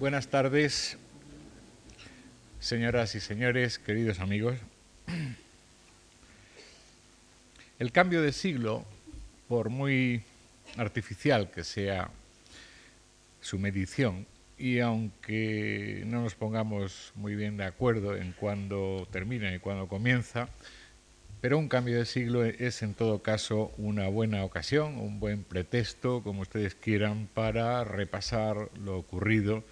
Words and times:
Buenas 0.00 0.28
tardes, 0.28 0.96
señoras 2.58 3.14
y 3.16 3.20
señores, 3.20 3.78
queridos 3.78 4.18
amigos. 4.20 4.56
El 7.78 7.92
cambio 7.92 8.22
de 8.22 8.32
siglo, 8.32 8.86
por 9.46 9.68
muy 9.68 10.22
artificial 10.78 11.50
que 11.50 11.64
sea 11.64 12.08
su 13.42 13.58
medición, 13.58 14.26
y 14.56 14.78
aunque 14.78 16.02
no 16.06 16.22
nos 16.22 16.34
pongamos 16.34 17.12
muy 17.14 17.34
bien 17.34 17.58
de 17.58 17.64
acuerdo 17.64 18.16
en 18.16 18.32
cuándo 18.32 19.06
termina 19.12 19.54
y 19.54 19.58
cuándo 19.58 19.86
comienza, 19.86 20.48
pero 21.42 21.58
un 21.58 21.68
cambio 21.68 21.98
de 21.98 22.06
siglo 22.06 22.46
es 22.46 22.80
en 22.80 22.94
todo 22.94 23.22
caso 23.22 23.70
una 23.76 24.08
buena 24.08 24.44
ocasión, 24.44 24.98
un 24.98 25.20
buen 25.20 25.44
pretexto, 25.44 26.22
como 26.22 26.40
ustedes 26.40 26.74
quieran, 26.74 27.28
para 27.34 27.84
repasar 27.84 28.70
lo 28.82 28.96
ocurrido 28.96 29.62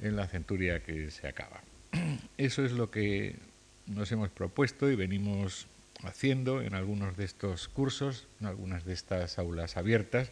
en 0.00 0.16
la 0.16 0.26
centuria 0.26 0.82
que 0.82 1.10
se 1.10 1.28
acaba. 1.28 1.62
Eso 2.38 2.64
es 2.64 2.72
lo 2.72 2.90
que 2.90 3.36
nos 3.86 4.10
hemos 4.12 4.30
propuesto 4.30 4.90
y 4.90 4.96
venimos 4.96 5.66
haciendo 6.02 6.60
en 6.60 6.74
algunos 6.74 7.16
de 7.16 7.24
estos 7.24 7.68
cursos, 7.68 8.26
en 8.40 8.46
algunas 8.46 8.84
de 8.84 8.92
estas 8.92 9.38
aulas 9.38 9.76
abiertas. 9.76 10.30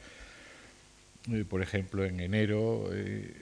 Eh, 1.32 1.44
por 1.48 1.62
ejemplo, 1.62 2.04
en 2.04 2.20
enero, 2.20 2.90
eh, 2.92 3.32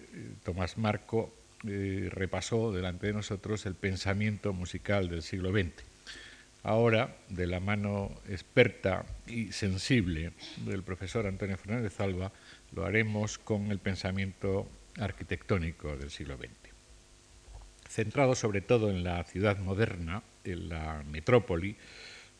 Tomás 0.44 0.78
Marco 0.78 1.34
eh, 1.66 2.08
repasó 2.10 2.72
delante 2.72 3.08
de 3.08 3.12
nosotros 3.12 3.66
el 3.66 3.74
pensamiento 3.74 4.52
musical 4.52 5.08
del 5.08 5.22
siglo 5.22 5.50
XX. 5.50 5.72
Ahora, 6.64 7.16
de 7.28 7.46
la 7.48 7.58
mano 7.58 8.12
experta 8.28 9.04
y 9.26 9.50
sensible 9.50 10.32
del 10.64 10.84
profesor 10.84 11.26
Antonio 11.26 11.56
Fernández 11.56 11.98
Alba, 11.98 12.30
lo 12.72 12.84
haremos 12.84 13.38
con 13.38 13.72
el 13.72 13.80
pensamiento 13.80 14.68
arquitectónico 14.98 15.96
del 15.96 16.10
siglo 16.10 16.36
XX. 16.36 16.50
Centrado 17.88 18.34
sobre 18.34 18.60
todo 18.60 18.90
en 18.90 19.04
la 19.04 19.22
ciudad 19.24 19.58
moderna, 19.58 20.22
en 20.44 20.68
la 20.68 21.02
metrópoli, 21.10 21.76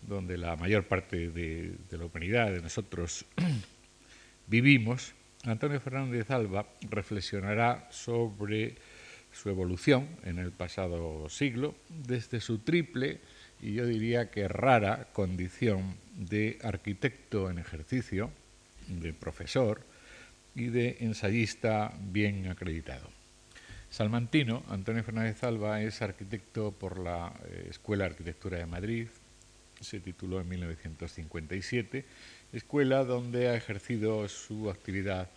donde 0.00 0.36
la 0.36 0.56
mayor 0.56 0.84
parte 0.84 1.28
de, 1.28 1.76
la 1.90 2.04
humanidad, 2.04 2.50
de 2.50 2.62
nosotros, 2.62 3.24
vivimos, 4.46 5.14
Antonio 5.44 5.80
Fernández 5.80 6.30
Alba 6.30 6.66
reflexionará 6.90 7.88
sobre 7.90 8.76
su 9.32 9.48
evolución 9.48 10.08
en 10.24 10.38
el 10.38 10.52
pasado 10.52 11.28
siglo, 11.28 11.74
desde 11.88 12.40
su 12.40 12.58
triple 12.58 13.20
y 13.60 13.74
yo 13.74 13.86
diría 13.86 14.30
que 14.30 14.48
rara 14.48 15.08
condición 15.12 15.96
de 16.16 16.58
arquitecto 16.62 17.48
en 17.48 17.58
ejercicio, 17.58 18.30
de 18.88 19.12
profesor 19.14 19.80
y 20.54 20.66
de 20.66 20.98
ensayista 21.00 21.92
bien 22.00 22.46
acreditado. 22.48 23.10
Salmantino, 23.90 24.62
Antonio 24.68 25.02
Fernández 25.04 25.42
Alba, 25.44 25.82
es 25.82 26.00
arquitecto 26.00 26.72
por 26.72 26.98
la 26.98 27.34
eh, 27.44 27.66
Escuela 27.70 28.04
de 28.04 28.10
Arquitectura 28.10 28.58
de 28.58 28.66
Madrid, 28.66 29.08
se 29.80 30.00
tituló 30.00 30.40
en 30.40 30.48
1957, 30.48 32.04
escuela 32.52 33.04
donde 33.04 33.48
ha 33.48 33.54
ejercido 33.54 34.28
su 34.28 34.70
actividad 34.70 35.28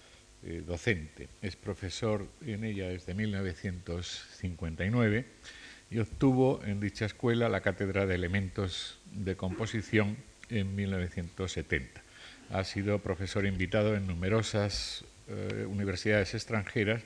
eh, 0.43 0.63
docente. 0.65 1.27
Es 1.41 1.55
profesor 1.55 2.27
en 2.45 2.63
ella 2.63 2.89
desde 2.89 3.13
1959 3.13 5.25
y 5.91 5.99
obtuvo 5.99 6.63
en 6.63 6.79
dicha 6.79 7.05
escuela 7.05 7.49
la 7.49 7.61
cátedra 7.61 8.05
de 8.05 8.15
elementos 8.15 8.99
de 9.11 9.35
composición 9.35 10.17
en 10.49 10.75
1970. 10.75 12.04
Ha 12.51 12.63
sido 12.63 12.99
profesor 12.99 13.45
invitado 13.45 13.95
en 13.95 14.07
numerosas 14.07 15.03
eh, 15.27 15.65
universidades 15.67 16.33
extranjeras 16.33 17.01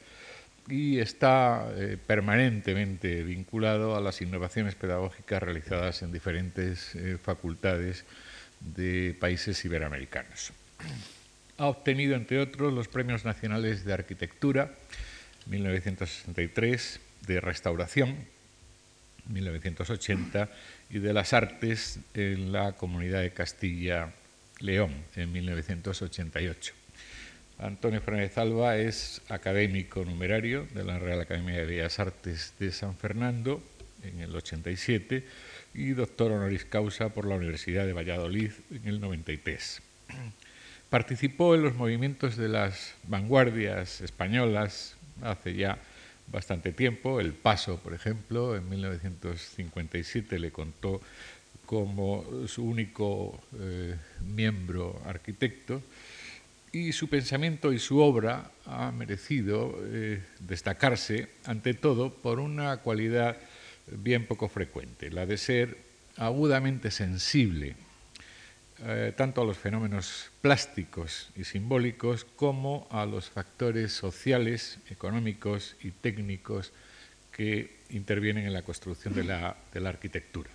y 0.68 1.00
está 1.00 1.72
eh, 1.76 1.98
permanentemente 2.06 3.24
vinculado 3.24 3.96
a 3.96 4.02
las 4.02 4.22
innovaciones 4.22 4.76
pedagógicas 4.76 5.42
realizadas 5.42 6.04
en 6.04 6.12
diferentes 6.12 6.96
eh, 6.96 7.18
facultades 7.22 8.06
de 8.60 9.16
países 9.20 9.64
iberoamericanos. 9.66 10.52
Ha 11.58 11.66
obtenido, 11.66 12.16
entre 12.16 12.40
otros, 12.40 12.74
los 12.74 12.88
Premios 12.88 13.26
Nacionales 13.26 13.84
de 13.86 13.94
Arquitectura 13.94 14.76
1963, 15.48 17.00
de 17.26 17.42
Restauración 17.42 18.16
1980 19.28 20.50
y 20.90 21.00
de 21.00 21.14
las 21.14 21.34
Artes 21.34 22.00
en 22.14 22.52
la 22.52 22.74
Comunidad 22.74 23.22
de 23.22 23.32
Castilla-León 24.60 24.92
en 25.16 25.32
1988. 25.32 26.74
Antonio 27.60 28.02
Fernández 28.02 28.38
Alba 28.38 28.78
es 28.78 29.22
académico 29.30 30.04
numerario 30.06 30.68
de 30.74 30.84
la 30.84 31.00
Real 31.00 31.22
Academia 31.22 31.56
de 31.56 31.66
Bellas 31.66 32.00
Artes 32.00 32.54
de 32.60 32.72
San 32.72 32.96
Fernando 32.96 33.62
en 34.04 34.22
el 34.22 34.36
87 34.36 35.26
y 35.74 35.90
doctor 35.92 36.32
honoris 36.32 36.66
causa 36.66 37.10
por 37.10 37.26
la 37.26 37.36
Universidad 37.36 37.86
de 37.86 37.94
Valladolid 37.94 38.52
en 38.72 38.88
el 38.88 39.00
93. 39.02 39.82
Participó 40.90 41.56
en 41.56 41.64
los 41.64 41.76
movimientos 41.76 42.38
de 42.38 42.50
las 42.50 42.96
vanguardias 43.04 44.02
españolas 44.02 44.96
hace 45.22 45.54
ya 45.54 45.78
bastante 46.28 46.72
tiempo. 46.72 47.20
El 47.20 47.34
Paso, 47.34 47.80
por 47.80 47.94
ejemplo, 47.94 48.56
en 48.56 48.70
1957 48.70 50.40
le 50.40 50.52
contó 50.52 51.02
como 51.70 52.26
su 52.48 52.64
único 52.66 53.40
eh, 53.60 53.96
miembro 54.26 55.00
arquitecto 55.06 55.84
y 56.72 56.94
su 56.94 57.08
pensamiento 57.10 57.72
y 57.72 57.78
su 57.78 58.00
obra 58.00 58.50
ha 58.66 58.92
merecido 58.92 59.78
eh, 59.84 60.20
destacarse 60.40 61.30
ante 61.46 61.76
todo 61.76 62.12
por 62.12 62.40
una 62.40 62.78
cualidad 62.78 63.38
bien 63.86 64.26
poco 64.26 64.50
frecuente, 64.50 65.12
la 65.12 65.28
de 65.28 65.38
ser 65.38 65.78
agudamente 66.18 66.90
sensible 66.90 67.76
eh, 68.88 69.14
tanto 69.16 69.44
a 69.44 69.46
los 69.46 69.60
fenómenos 69.60 70.32
plásticos 70.42 71.30
y 71.36 71.44
simbólicos 71.44 72.26
como 72.36 72.88
a 72.90 73.06
los 73.06 73.30
factores 73.30 73.94
sociales, 73.94 74.80
económicos 74.90 75.76
y 75.84 75.92
técnicos 75.92 76.74
que 77.32 77.78
intervienen 77.92 78.48
en 78.48 78.54
la 78.54 78.64
construcción 78.64 79.14
de 79.14 79.24
la, 79.24 79.56
de 79.72 79.82
la 79.82 79.90
arquitectura. 79.90 80.50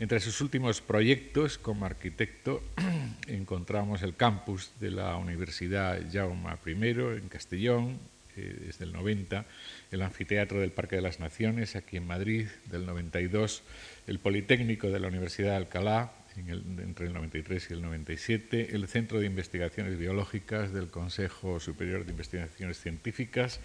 Entre 0.00 0.18
sus 0.18 0.40
últimos 0.40 0.80
proyectos 0.80 1.56
como 1.56 1.86
arquitecto 1.86 2.64
encontramos 3.28 4.02
el 4.02 4.16
campus 4.16 4.72
de 4.80 4.90
la 4.90 5.16
Universidad 5.16 6.00
Jaume 6.12 6.50
I 6.66 6.72
en 7.18 7.28
Castellón, 7.28 8.00
eh, 8.36 8.56
desde 8.66 8.86
el 8.86 8.92
90, 8.92 9.46
el 9.92 10.02
anfiteatro 10.02 10.60
del 10.60 10.72
Parque 10.72 10.96
de 10.96 11.02
las 11.02 11.20
Naciones 11.20 11.76
aquí 11.76 11.96
en 11.96 12.08
Madrid, 12.08 12.48
del 12.64 12.86
92, 12.86 13.62
el 14.08 14.18
Politécnico 14.18 14.90
de 14.90 14.98
la 14.98 15.06
Universidad 15.06 15.50
de 15.50 15.56
Alcalá, 15.56 16.12
entre 16.36 17.06
el 17.06 17.12
93 17.12 17.68
y 17.70 17.74
el 17.74 17.82
97, 17.82 18.74
el 18.74 18.88
Centro 18.88 19.20
de 19.20 19.26
Investigaciones 19.26 19.96
Biológicas 19.96 20.72
del 20.72 20.88
Consejo 20.88 21.60
Superior 21.60 22.04
de 22.04 22.10
Investigaciones 22.10 22.80
Científicas, 22.80 23.60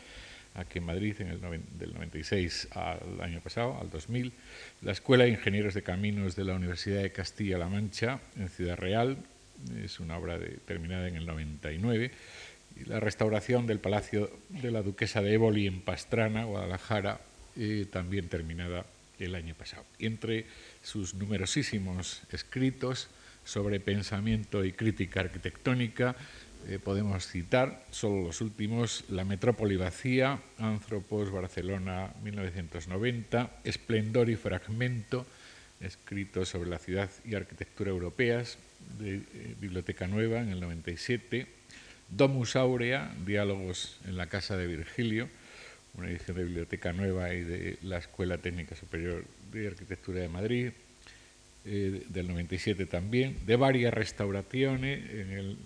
aquí 0.55 0.79
en 0.79 0.85
Madrid, 0.85 1.15
en 1.19 1.27
el 1.29 1.41
del 1.77 1.93
96 1.93 2.69
al 2.71 3.21
año 3.21 3.41
pasado, 3.41 3.77
al 3.79 3.89
2000, 3.89 4.33
la 4.81 4.91
Escuela 4.91 5.23
de 5.23 5.31
Ingenieros 5.31 5.73
de 5.73 5.83
Caminos 5.83 6.35
de 6.35 6.45
la 6.45 6.55
Universidad 6.55 7.01
de 7.01 7.11
Castilla-La 7.11 7.67
Mancha, 7.67 8.19
en 8.35 8.49
Ciudad 8.49 8.77
Real, 8.77 9.17
es 9.83 9.99
una 9.99 10.17
obra 10.17 10.39
terminada 10.65 11.07
en 11.07 11.15
el 11.15 11.25
99, 11.25 12.11
y 12.75 12.85
la 12.85 12.99
restauración 12.99 13.67
del 13.67 13.79
Palacio 13.79 14.29
de 14.49 14.71
la 14.71 14.81
Duquesa 14.81 15.21
de 15.21 15.33
Éboli 15.33 15.67
en 15.67 15.81
Pastrana, 15.81 16.45
Guadalajara, 16.45 17.19
eh, 17.57 17.85
también 17.91 18.29
terminada 18.29 18.85
el 19.19 19.35
año 19.35 19.55
pasado. 19.55 19.83
Entre 19.99 20.45
sus 20.81 21.13
numerosísimos 21.13 22.21
escritos 22.31 23.09
sobre 23.43 23.79
pensamiento 23.79 24.63
y 24.63 24.73
crítica 24.73 25.21
arquitectónica, 25.21 26.16
eh, 26.68 26.80
podemos 26.84 27.28
citar, 27.28 27.86
solo 27.92 28.24
los 28.24 28.42
últimos, 28.42 29.06
La 29.09 29.24
metrópoli 29.24 29.75
vacía, 29.78 30.40
Anthropos, 30.58 31.32
Barcelona, 31.32 32.14
1990, 32.23 33.61
Esplendor 33.64 34.29
y 34.29 34.35
fragmento, 34.35 35.26
escrito 35.79 36.46
sobre 36.46 36.70
la 36.70 36.78
ciudad 36.78 37.09
y 37.26 37.35
arquitectura 37.35 37.91
europeas, 37.91 38.58
de 38.97 39.16
eh, 39.16 39.56
Biblioteca 39.59 40.08
Nueva, 40.08 40.41
en 40.41 40.50
el 40.50 40.59
97, 40.59 41.47
Domus 42.09 42.56
Aurea, 42.56 43.14
Diálogos 43.26 44.00
en 44.05 44.17
la 44.17 44.28
Casa 44.28 44.58
de 44.58 44.67
Virgilio, 44.67 45.29
una 45.96 46.09
edición 46.09 46.38
de 46.38 46.44
Biblioteca 46.44 46.94
Nueva 46.94 47.34
y 47.34 47.44
de 47.44 47.78
la 47.82 47.97
Escuela 47.97 48.38
Técnica 48.38 48.76
Superior 48.76 49.26
de 49.52 49.67
Arquitectura 49.67 50.20
de 50.22 50.29
Madrid, 50.29 50.72
eh, 51.66 52.03
del 52.08 52.28
97 52.28 52.85
también, 52.85 53.38
de 53.46 53.55
varias 53.55 53.94
restauraciones 53.94 55.09
en 55.12 55.32
el 55.32 55.58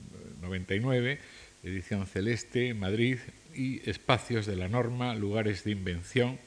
99, 0.43 1.19
edición 1.63 2.05
Celeste, 2.05 2.73
Madrid, 2.73 3.17
y 3.55 3.87
Espacios 3.89 4.45
de 4.45 4.55
la 4.55 4.67
Norma, 4.67 5.15
Lugares 5.15 5.63
de 5.63 5.71
Invención, 5.71 6.39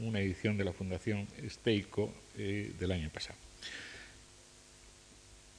una 0.00 0.20
edición 0.20 0.56
de 0.56 0.64
la 0.64 0.72
Fundación 0.72 1.26
Steico 1.48 2.12
eh, 2.36 2.72
del 2.78 2.92
año 2.92 3.10
pasado. 3.10 3.38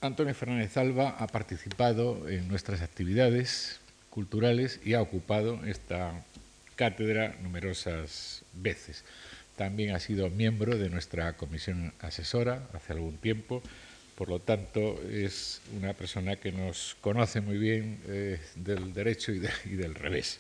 Antonio 0.02 0.34
Fernández 0.36 0.78
Alba 0.78 1.10
ha 1.10 1.28
participado 1.28 2.30
en 2.30 2.48
nuestras 2.48 2.82
actividades 2.82 3.80
culturales 4.10 4.80
y 4.86 4.94
ha 4.94 5.02
ocupado 5.02 5.66
esta 5.66 6.24
cátedra 6.76 7.36
numerosas 7.42 8.44
veces. 8.54 9.04
También 9.56 9.96
ha 9.96 10.00
sido 10.00 10.30
miembro 10.30 10.78
de 10.78 10.90
nuestra 10.90 11.34
comisión 11.34 11.94
asesora 12.00 12.68
hace 12.74 12.94
algún 12.94 13.18
tiempo, 13.18 13.64
por 14.18 14.30
lo 14.30 14.40
tanto 14.40 15.00
es 15.12 15.62
una 15.78 15.94
persona 15.94 16.38
que 16.38 16.52
nos 16.52 16.98
conoce 17.02 17.40
muy 17.40 17.60
bien 17.60 18.00
eh, 18.08 18.40
del 18.56 18.92
derecho 18.92 19.32
y, 19.32 19.42
y 19.66 19.76
del 19.76 19.94
revés. 19.94 20.40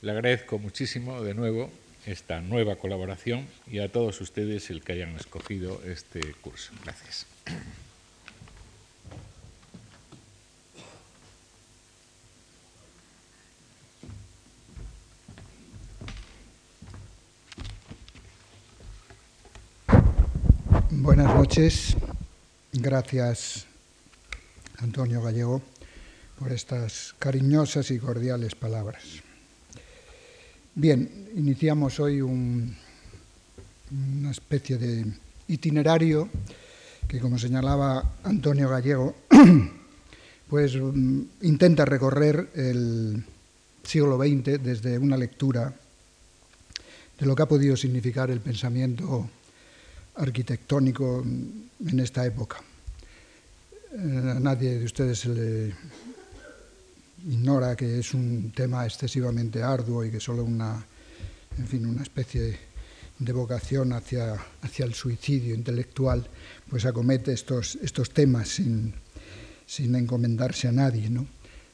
Le 0.00 0.12
agradezco 0.12 0.58
muchísimo 0.60 1.20
de 1.20 1.34
nuevo 1.34 1.70
esta 2.06 2.40
nueva 2.40 2.76
colaboración 2.76 3.48
y 3.66 3.80
a 3.80 3.90
todos 3.90 4.20
ustedes 4.20 4.70
el 4.70 4.82
que 4.82 4.92
hayan 4.92 5.16
escogido 5.16 5.82
este 5.84 6.20
curso. 6.40 6.72
Gracias. 6.84 7.26
Buenas 20.90 21.34
noches. 21.34 21.96
Gracias, 22.76 23.66
Antonio 24.78 25.22
Gallego, 25.22 25.62
por 26.36 26.50
estas 26.50 27.14
cariñosas 27.20 27.88
y 27.92 28.00
cordiales 28.00 28.56
palabras. 28.56 29.22
Bien, 30.74 31.30
iniciamos 31.36 32.00
hoy 32.00 32.20
un, 32.20 32.74
una 34.18 34.32
especie 34.32 34.76
de 34.76 35.06
itinerario 35.46 36.28
que, 37.06 37.20
como 37.20 37.38
señalaba 37.38 38.16
Antonio 38.24 38.68
Gallego, 38.68 39.14
pues 40.50 40.74
mm, 40.74 41.20
intenta 41.42 41.84
recorrer 41.84 42.50
el 42.56 43.24
siglo 43.84 44.18
XX 44.18 44.60
desde 44.60 44.98
una 44.98 45.16
lectura 45.16 45.72
de 47.20 47.24
lo 47.24 47.36
que 47.36 47.42
ha 47.42 47.46
podido 47.46 47.76
significar 47.76 48.32
el 48.32 48.40
pensamiento 48.40 49.30
arquitectónico 50.16 51.22
en 51.24 52.00
esta 52.00 52.24
época. 52.24 52.62
Eh, 53.92 54.34
a 54.36 54.40
nadie 54.40 54.78
de 54.78 54.84
ustedes 54.84 55.20
se 55.20 55.28
le 55.28 55.74
ignora 57.28 57.76
que 57.76 57.98
es 57.98 58.12
un 58.12 58.52
tema 58.54 58.84
excesivamente 58.84 59.62
arduo 59.62 60.04
y 60.04 60.10
que 60.10 60.20
solo 60.20 60.44
una, 60.44 60.84
en 61.58 61.66
fin, 61.66 61.86
una 61.86 62.02
especie 62.02 62.58
de 63.18 63.32
vocación 63.32 63.92
hacia, 63.92 64.34
hacia 64.62 64.84
el 64.84 64.94
suicidio 64.94 65.54
intelectual, 65.54 66.26
pues 66.68 66.84
acomete 66.84 67.32
estos, 67.32 67.76
estos 67.76 68.10
temas 68.10 68.48
sin, 68.48 68.94
sin 69.66 69.94
encomendarse 69.94 70.68
a 70.68 70.72
nadie, 70.72 71.08
¿no? 71.08 71.26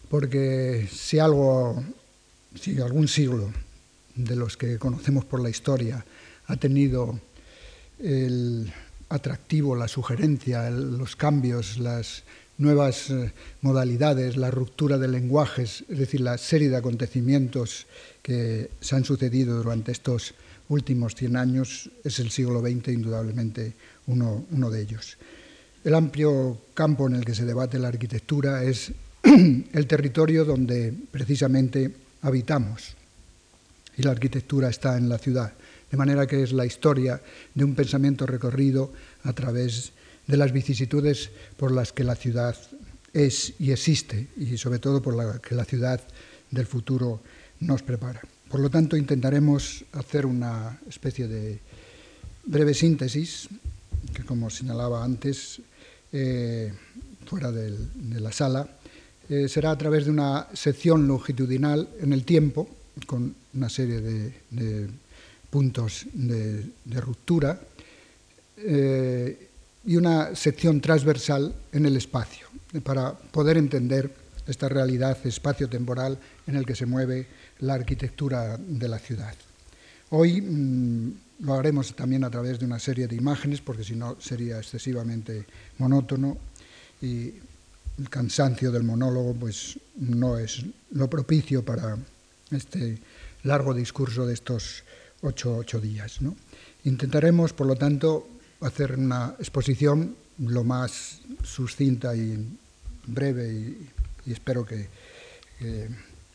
Porque 0.08 0.88
si 0.92 1.18
algo, 1.18 1.82
si 2.54 2.78
algún 2.80 3.08
siglo 3.08 3.50
de 4.14 4.36
los 4.36 4.56
que 4.56 4.78
conocemos 4.78 5.24
por 5.24 5.40
la 5.40 5.50
historia 5.50 6.04
ha 6.46 6.56
tenido 6.56 7.18
el 8.02 8.72
atractivo, 9.08 9.76
la 9.76 9.88
sugerencia, 9.88 10.70
los 10.70 11.16
cambios, 11.16 11.78
las 11.78 12.22
nuevas 12.58 13.10
eh, 13.10 13.32
modalidades, 13.62 14.36
la 14.36 14.50
ruptura 14.50 14.98
de 14.98 15.08
lenguajes, 15.08 15.84
es 15.88 15.98
decir, 15.98 16.20
la 16.20 16.38
serie 16.38 16.68
de 16.68 16.76
acontecimientos 16.76 17.86
que 18.22 18.70
se 18.80 18.96
han 18.96 19.04
sucedido 19.04 19.56
durante 19.62 19.92
estos 19.92 20.34
últimos 20.68 21.14
100 21.14 21.36
años, 21.36 21.90
es 22.04 22.18
el 22.20 22.30
siglo 22.30 22.60
XX 22.60 22.88
indudablemente 22.88 23.72
uno, 24.06 24.44
uno 24.50 24.70
de 24.70 24.82
ellos. 24.82 25.16
El 25.82 25.94
amplio 25.94 26.58
campo 26.74 27.08
en 27.08 27.16
el 27.16 27.24
que 27.24 27.34
se 27.34 27.46
debate 27.46 27.78
la 27.78 27.88
arquitectura 27.88 28.62
es 28.62 28.92
el 29.24 29.86
territorio 29.86 30.44
donde 30.44 30.94
precisamente 31.10 31.90
habitamos 32.22 32.94
y 33.96 34.02
la 34.02 34.10
arquitectura 34.10 34.68
está 34.68 34.96
en 34.96 35.08
la 35.08 35.18
ciudad. 35.18 35.52
De 35.90 35.96
manera 35.96 36.26
que 36.26 36.42
es 36.42 36.52
la 36.52 36.66
historia 36.66 37.20
de 37.54 37.64
un 37.64 37.74
pensamiento 37.74 38.26
recorrido 38.26 38.92
a 39.24 39.32
través 39.32 39.92
de 40.26 40.36
las 40.36 40.52
vicisitudes 40.52 41.30
por 41.56 41.72
las 41.72 41.92
que 41.92 42.04
la 42.04 42.14
ciudad 42.14 42.56
es 43.12 43.54
y 43.58 43.72
existe 43.72 44.28
y 44.36 44.56
sobre 44.56 44.78
todo 44.78 45.02
por 45.02 45.16
la 45.16 45.40
que 45.40 45.54
la 45.54 45.64
ciudad 45.64 46.00
del 46.50 46.66
futuro 46.66 47.20
nos 47.60 47.82
prepara. 47.82 48.20
Por 48.48 48.60
lo 48.60 48.70
tanto, 48.70 48.96
intentaremos 48.96 49.84
hacer 49.92 50.26
una 50.26 50.78
especie 50.88 51.28
de 51.28 51.60
breve 52.44 52.74
síntesis 52.74 53.48
que, 54.14 54.24
como 54.24 54.50
señalaba 54.50 55.04
antes, 55.04 55.60
eh, 56.12 56.72
fuera 57.26 57.52
de 57.52 58.20
la 58.20 58.32
sala, 58.32 58.66
eh, 59.28 59.48
será 59.48 59.70
a 59.70 59.78
través 59.78 60.06
de 60.06 60.10
una 60.10 60.48
sección 60.52 61.06
longitudinal 61.06 61.88
en 62.00 62.12
el 62.12 62.24
tiempo, 62.24 62.68
con 63.06 63.34
una 63.54 63.68
serie 63.68 64.00
de 64.00 64.90
puntos 65.50 66.06
de, 66.12 66.64
ruptura 67.00 67.60
eh, 68.56 69.48
y 69.84 69.96
una 69.96 70.34
sección 70.34 70.80
transversal 70.80 71.54
en 71.72 71.86
el 71.86 71.96
espacio, 71.96 72.46
para 72.82 73.12
poder 73.12 73.56
entender 73.56 74.14
esta 74.46 74.68
realidad 74.68 75.18
espacio-temporal 75.24 76.18
en 76.46 76.56
el 76.56 76.66
que 76.66 76.74
se 76.74 76.86
mueve 76.86 77.26
la 77.60 77.74
arquitectura 77.74 78.56
de 78.56 78.88
la 78.88 78.98
ciudad. 78.98 79.34
Hoy 80.10 80.40
mm, 80.40 81.12
lo 81.40 81.54
haremos 81.54 81.94
también 81.94 82.24
a 82.24 82.30
través 82.30 82.58
de 82.58 82.66
una 82.66 82.78
serie 82.78 83.06
de 83.06 83.16
imágenes, 83.16 83.60
porque 83.60 83.84
si 83.84 83.94
no 83.94 84.20
sería 84.20 84.58
excesivamente 84.58 85.46
monótono 85.78 86.36
y 87.00 87.32
el 87.98 88.08
cansancio 88.10 88.70
del 88.72 88.82
monólogo 88.82 89.34
pues, 89.34 89.78
no 89.96 90.38
es 90.38 90.64
lo 90.92 91.08
propicio 91.08 91.64
para 91.64 91.96
este 92.50 92.98
largo 93.44 93.72
discurso 93.72 94.26
de 94.26 94.34
estos 94.34 94.82
ocho, 95.22 95.80
días. 95.80 96.22
¿no? 96.22 96.36
Intentaremos, 96.84 97.52
por 97.52 97.66
lo 97.66 97.76
tanto, 97.76 98.28
hacer 98.60 98.98
una 98.98 99.34
exposición 99.38 100.16
lo 100.38 100.64
más 100.64 101.20
sucinta 101.42 102.14
y 102.14 102.58
breve 103.06 103.52
y, 103.52 103.90
espero 104.30 104.64
que 104.64 104.88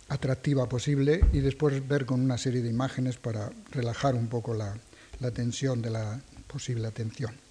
atractiva 0.09 0.67
posible 0.69 1.21
y 1.33 1.39
después 1.39 1.87
ver 1.87 2.05
con 2.05 2.21
una 2.21 2.37
serie 2.37 2.61
de 2.61 2.69
imágenes 2.69 3.17
para 3.17 3.51
relajar 3.71 4.15
un 4.15 4.27
poco 4.27 4.53
la, 4.53 4.75
la 5.19 5.31
tensión 5.31 5.81
de 5.81 5.89
la 5.89 6.21
posible 6.47 6.87
atención. 6.87 7.44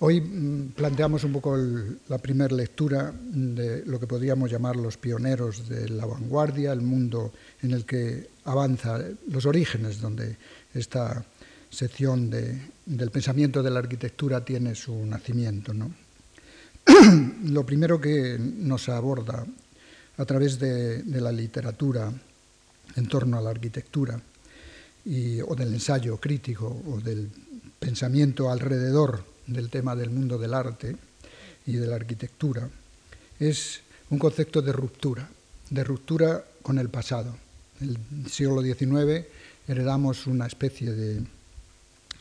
Hoy 0.00 0.20
mm, 0.20 0.72
planteamos 0.74 1.22
un 1.22 1.32
poco 1.32 1.56
la 1.56 2.18
primera 2.18 2.54
lectura 2.54 3.12
de 3.14 3.86
lo 3.86 4.00
que 4.00 4.06
podríamos 4.06 4.50
llamar 4.50 4.74
los 4.76 4.96
pioneros 4.96 5.68
de 5.68 5.88
la 5.88 6.04
vanguardia, 6.04 6.72
el 6.72 6.80
mundo 6.80 7.32
en 7.62 7.72
el 7.72 7.84
que 7.84 8.28
avanza, 8.44 8.98
los 9.28 9.46
orígenes 9.46 10.00
donde 10.00 10.36
esta 10.74 11.24
sección 11.70 12.28
del 12.28 13.10
pensamiento 13.10 13.62
de 13.62 13.70
la 13.70 13.78
arquitectura 13.78 14.44
tiene 14.44 14.74
su 14.74 14.94
nacimiento. 15.06 15.72
lo 17.44 17.64
primero 17.64 18.00
que 18.00 18.36
nos 18.38 18.88
aborda 18.88 19.46
a 20.16 20.24
través 20.24 20.58
de, 20.58 21.02
la 21.06 21.32
literatura 21.32 22.12
en 22.96 23.08
torno 23.08 23.38
a 23.38 23.42
la 23.42 23.50
arquitectura 23.50 24.20
o 25.46 25.54
del 25.54 25.74
ensayo 25.74 26.16
crítico 26.18 26.82
o 26.86 27.00
del 27.00 27.30
pensamiento 27.78 28.50
alrededor 28.50 29.33
del 29.46 29.70
tema 29.70 29.94
del 29.94 30.10
mundo 30.10 30.38
del 30.38 30.54
arte 30.54 30.96
y 31.66 31.74
de 31.74 31.86
la 31.86 31.96
arquitectura 31.96 32.68
es 33.38 33.80
un 34.10 34.18
concepto 34.18 34.62
de 34.62 34.72
ruptura, 34.72 35.28
de 35.70 35.84
ruptura 35.84 36.44
con 36.62 36.78
el 36.78 36.88
pasado. 36.88 37.36
En 37.80 37.96
el 38.24 38.30
siglo 38.30 38.62
XIX 38.62 39.26
heredamos 39.66 40.26
una 40.26 40.46
especie 40.46 40.92
de 40.92 41.22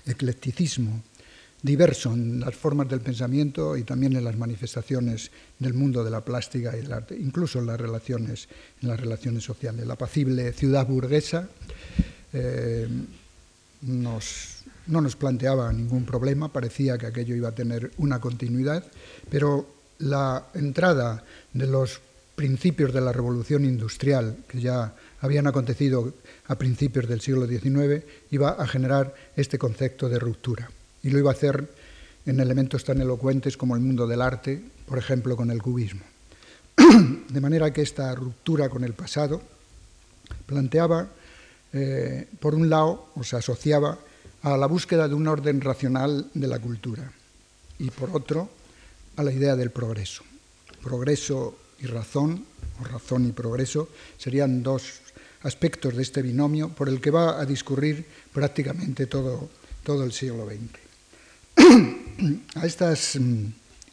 eclecticismo 0.06 1.02
diverso 1.62 2.14
en 2.14 2.42
las 2.42 2.56
formas 2.56 2.90
del 2.90 3.00
pensamiento 3.00 3.78
y 3.78 3.84
también 3.84 4.16
en 4.18 4.26
las 4.26 4.38
manifestaciones 4.38 5.32
del 5.60 5.74
mundo 5.74 6.04
de 6.04 6.12
la 6.12 6.20
plástica 6.20 6.76
y 6.76 6.82
del 6.82 6.92
arte, 6.92 7.18
incluso 7.18 7.60
en 7.60 7.68
las 7.68 7.80
relaciones, 7.80 8.50
en 8.82 8.90
las 8.90 9.00
relaciones 9.00 9.44
sociales. 9.44 9.88
La 9.88 9.94
apacible 9.94 10.52
ciudad 10.52 10.86
burguesa 10.86 11.48
eh, 12.34 12.88
nos 13.82 14.64
no 14.88 15.02
nos 15.02 15.16
planteaba 15.16 15.72
ningún 15.72 16.06
problema, 16.06 16.52
parecía 16.52 16.98
que 16.98 17.08
aquello 17.08 17.36
iba 17.36 17.50
a 17.50 17.56
tener 17.56 17.92
una 17.98 18.20
continuidad, 18.20 18.84
pero 19.30 19.68
la 20.00 20.48
entrada 20.54 21.24
de 21.54 21.68
los 21.68 22.02
principios 22.36 22.94
de 22.94 23.02
la 23.02 23.14
revolución 23.14 23.64
industrial, 23.64 24.38
que 24.48 24.60
ya 24.60 24.94
habían 25.22 25.48
acontecido 25.48 26.14
a 26.48 26.56
principios 26.58 27.08
del 27.08 27.22
siglo 27.22 27.48
XIX, 27.48 28.04
iba 28.32 28.50
a 28.50 28.68
generar 28.68 29.14
este 29.36 29.58
concepto 29.58 30.10
de 30.10 30.20
ruptura. 30.20 30.70
Y 31.04 31.10
lo 31.10 31.20
iba 31.20 31.32
a 31.32 31.34
hacer 31.34 31.70
en 32.26 32.40
elementos 32.40 32.84
tan 32.84 33.02
elocuentes 33.02 33.58
como 33.58 33.76
el 33.76 33.82
mundo 33.82 34.08
del 34.08 34.22
arte, 34.22 34.62
por 34.88 34.98
ejemplo, 34.98 35.38
con 35.38 35.52
el 35.52 35.62
cubismo. 35.62 36.02
De 37.30 37.42
manera 37.42 37.72
que 37.72 37.82
esta 37.82 38.14
ruptura 38.16 38.70
con 38.70 38.84
el 38.84 38.94
pasado 38.94 39.42
planteaba, 40.46 41.08
eh, 41.72 42.28
por 42.40 42.56
un 42.56 42.70
lado, 42.70 43.10
o 43.16 43.24
se 43.24 43.36
asociaba 43.36 44.00
a 44.44 44.58
la 44.58 44.68
búsqueda 44.68 45.08
de 45.08 45.16
un 45.16 45.28
orden 45.28 45.62
racional 45.62 46.30
de 46.34 46.48
la 46.48 46.60
cultura 46.60 47.10
y 47.80 47.90
por 47.90 48.10
otro 48.12 48.50
a 49.16 49.24
la 49.24 49.32
idea 49.32 49.56
del 49.56 49.72
progreso. 49.72 50.24
Progreso 50.84 51.58
y 51.80 51.86
razón, 51.86 52.46
o 52.82 52.84
razón 52.84 53.26
y 53.26 53.32
progreso, 53.32 53.88
serían 54.18 54.62
dos 54.62 55.00
aspectos 55.44 55.96
de 55.96 56.04
este 56.04 56.22
binomio 56.22 56.70
por 56.70 56.90
el 56.90 57.00
que 57.00 57.12
va 57.12 57.40
a 57.40 57.46
discurrir 57.46 58.06
prácticamente 58.34 59.08
todo, 59.08 59.50
todo 59.84 60.04
el 60.04 60.12
siglo 60.12 60.46
XX. 60.46 60.84
a 62.56 62.66
estas 62.66 63.16
mm, 63.16 63.46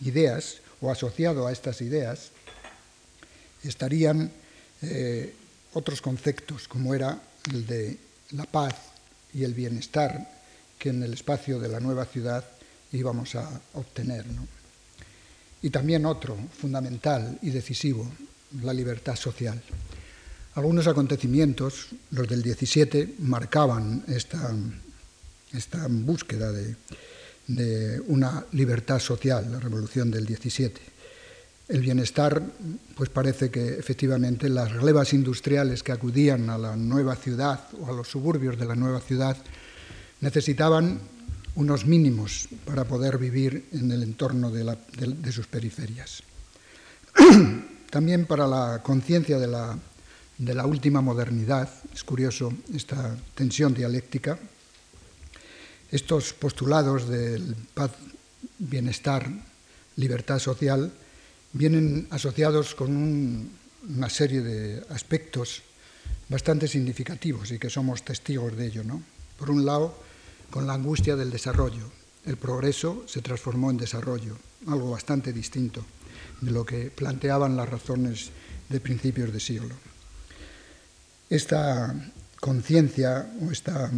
ideas, 0.05 0.59
o 0.81 0.91
asociado 0.91 1.47
a 1.47 1.53
estas 1.53 1.81
ideas, 1.81 2.31
estarían 3.63 4.33
eh, 4.83 5.33
otros 5.75 6.01
conceptos, 6.01 6.67
como 6.67 6.95
era 6.95 7.21
el 7.53 7.67
de 7.67 7.99
la 8.33 8.45
paz 8.45 8.75
y 9.33 9.45
el 9.45 9.55
bienestar 9.55 10.40
que 10.81 10.89
en 10.89 11.03
el 11.03 11.13
espacio 11.13 11.61
de 11.61 11.69
la 11.69 11.79
nueva 11.79 12.07
ciudad 12.07 12.43
íbamos 12.91 13.35
a 13.35 13.61
obtener. 13.75 14.25
Y 15.61 15.69
también 15.69 16.07
otro, 16.07 16.37
fundamental 16.59 17.39
y 17.43 17.51
decisivo, 17.51 18.11
la 18.63 18.73
libertad 18.73 19.15
social. 19.15 19.63
Algunos 20.55 20.87
acontecimientos, 20.87 21.89
los 22.13 22.27
del 22.27 22.43
17, 22.43 23.17
marcaban 23.19 24.03
esta, 24.09 24.53
esta 25.53 25.87
búsqueda 25.89 26.51
de, 26.51 26.75
de 27.47 28.01
una 28.09 28.47
libertad 28.53 28.99
social, 28.99 29.53
la 29.53 29.61
revolución 29.61 30.11
del 30.11 30.25
17 30.25 30.81
el 31.71 31.83
bienestar, 31.83 32.43
pues 32.97 33.11
parece 33.11 33.49
que 33.49 33.79
efectivamente 33.79 34.49
las 34.49 34.73
relevas 34.73 35.13
industriales 35.13 35.85
que 35.85 35.93
acudían 35.93 36.51
a 36.51 36.59
la 36.59 36.75
nueva 36.75 37.15
ciudad 37.15 37.61
o 37.81 37.89
a 37.89 37.93
los 37.93 38.09
suburbios 38.09 38.59
de 38.59 38.67
la 38.67 38.75
nueva 38.75 39.01
ciudad 39.01 39.37
necesitaban 40.21 41.01
unos 41.55 41.85
mínimos 41.85 42.49
para 42.65 42.85
poder 42.85 43.19
vivir 43.19 43.69
en 43.73 43.91
el 43.91 44.03
entorno 44.03 44.51
de, 44.51 45.33
sus 45.33 45.47
periferias. 45.47 46.23
También 47.91 48.27
para 48.27 48.47
la 48.47 48.83
conciencia 48.83 49.39
de 49.39 49.47
la, 49.47 49.77
de 50.39 50.55
la 50.55 50.67
última 50.67 51.01
modernidad, 51.01 51.69
es 51.93 52.05
curioso 52.05 52.53
esta 52.75 53.17
tensión 53.35 53.75
dialéctica, 53.75 54.39
estos 55.91 56.33
postulados 56.33 57.09
del 57.09 57.57
paz, 57.75 57.91
bienestar, 58.59 59.29
libertad 59.97 60.39
social, 60.39 60.93
vienen 61.53 62.07
asociados 62.11 62.75
con 62.77 63.51
una 63.89 64.09
serie 64.09 64.41
de 64.41 64.85
aspectos 64.91 65.63
bastante 66.29 66.69
significativos 66.69 67.51
y 67.51 67.59
que 67.59 67.71
somos 67.71 68.05
testigos 68.05 68.57
de 68.57 68.67
ello. 68.67 68.85
¿no? 68.85 69.03
Por 69.37 69.51
un 69.51 69.67
lado, 69.67 69.99
con 70.51 70.67
la 70.67 70.75
angustia 70.75 71.17
del 71.17 71.31
desarrollo. 71.31 71.91
El 72.25 72.37
progreso 72.37 73.05
se 73.07 73.23
transformó 73.23 73.71
en 73.71 73.79
desarrollo, 73.79 74.37
algo 74.67 74.91
bastante 74.91 75.33
distinto 75.33 75.85
de 76.41 76.51
lo 76.51 76.65
que 76.65 76.91
planteaban 76.91 77.57
las 77.57 77.69
razones 77.69 78.31
de 78.69 78.81
principios 78.81 79.33
de 79.33 79.41
siglo. 79.41 79.75
Esta 81.29 81.95
conciencia 82.41 83.31
o 83.41 83.51
esta 83.51 83.91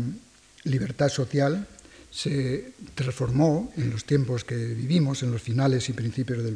libertad 0.64 1.08
social 1.08 1.66
se 2.10 2.74
transformó 2.94 3.72
en 3.76 3.90
los 3.90 4.04
tiempos 4.04 4.44
que 4.44 4.56
vivimos, 4.56 5.22
en 5.22 5.32
los 5.32 5.40
finales 5.40 5.88
y 5.88 5.94
principios 5.94 6.44
del, 6.44 6.54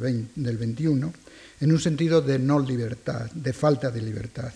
21, 0.59 1.13
en 1.61 1.73
un 1.73 1.81
sentido 1.81 2.21
de 2.21 2.39
no 2.39 2.61
libertad, 2.61 3.31
de 3.33 3.53
falta 3.55 3.91
de 3.91 4.03
libertad. 4.03 4.53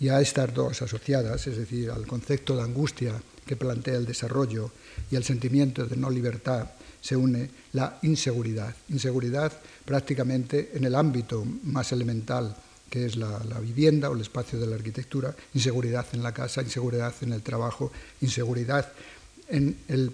Y 0.00 0.08
a 0.08 0.20
estas 0.20 0.54
dos 0.54 0.80
asociadas, 0.80 1.46
es 1.46 1.58
decir, 1.58 1.90
al 1.90 2.06
concepto 2.06 2.56
de 2.56 2.62
angustia 2.62 3.20
que 3.50 3.56
plantea 3.56 3.96
el 3.96 4.06
desarrollo 4.06 4.70
y 5.10 5.16
al 5.16 5.24
sentimiento 5.24 5.84
de 5.84 5.96
no 5.96 6.08
libertad, 6.08 6.70
se 7.00 7.16
une 7.16 7.50
la 7.72 7.98
inseguridad. 8.02 8.72
Inseguridad 8.90 9.50
prácticamente 9.84 10.70
en 10.74 10.84
el 10.84 10.94
ámbito 10.94 11.44
más 11.64 11.90
elemental 11.90 12.54
que 12.88 13.06
es 13.06 13.16
la, 13.16 13.42
la, 13.48 13.58
vivienda 13.58 14.08
o 14.08 14.14
el 14.14 14.20
espacio 14.20 14.56
de 14.56 14.68
la 14.68 14.76
arquitectura, 14.76 15.34
inseguridad 15.54 16.06
en 16.12 16.22
la 16.22 16.30
casa, 16.30 16.62
inseguridad 16.62 17.12
en 17.22 17.32
el 17.32 17.42
trabajo, 17.42 17.90
inseguridad 18.20 18.92
en 19.48 19.76
el 19.88 20.12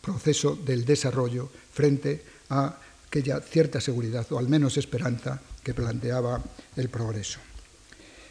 proceso 0.00 0.56
del 0.56 0.84
desarrollo 0.84 1.50
frente 1.72 2.20
a 2.50 2.76
aquella 3.06 3.38
cierta 3.38 3.80
seguridad 3.80 4.26
o 4.32 4.40
al 4.40 4.48
menos 4.48 4.76
esperanza 4.76 5.40
que 5.62 5.72
planteaba 5.72 6.42
el 6.74 6.88
progreso. 6.88 7.38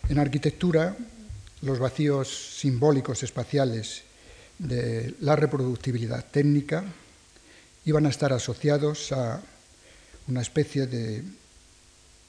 En 0.10 0.20
arquitectura, 0.20 0.98
los 1.62 1.80
vacíos 1.80 2.28
simbólicos 2.60 3.24
espaciales 3.24 4.11
de 4.62 5.16
la 5.22 5.36
reproductibilidad 5.36 6.24
técnica 6.30 6.86
iban 7.86 8.06
a 8.06 8.10
estar 8.10 8.32
asociados 8.32 9.12
a 9.12 9.42
una 10.28 10.42
especie 10.42 10.86
de 10.86 11.24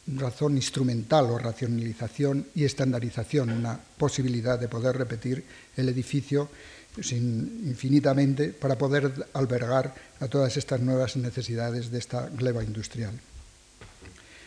razón 0.07 0.57
instrumental 0.57 1.27
o 1.27 1.39
racionalización 1.39 2.47
y 2.55 2.65
estandarización, 2.65 3.51
una 3.51 3.79
posibilidad 3.79 4.59
de 4.59 4.69
poder 4.69 4.97
repetir 4.97 5.45
el 5.77 5.89
edificio 5.89 6.49
infinitamente 6.97 8.49
para 8.49 8.77
poder 8.77 9.13
albergar 9.35 9.95
a 10.21 10.29
todas 10.29 10.57
estas 10.57 10.81
nuevas 10.81 11.17
necesidades 11.17 11.91
de 11.91 11.99
esta 11.99 12.29
gleba 12.29 12.65
industrial. 12.65 13.13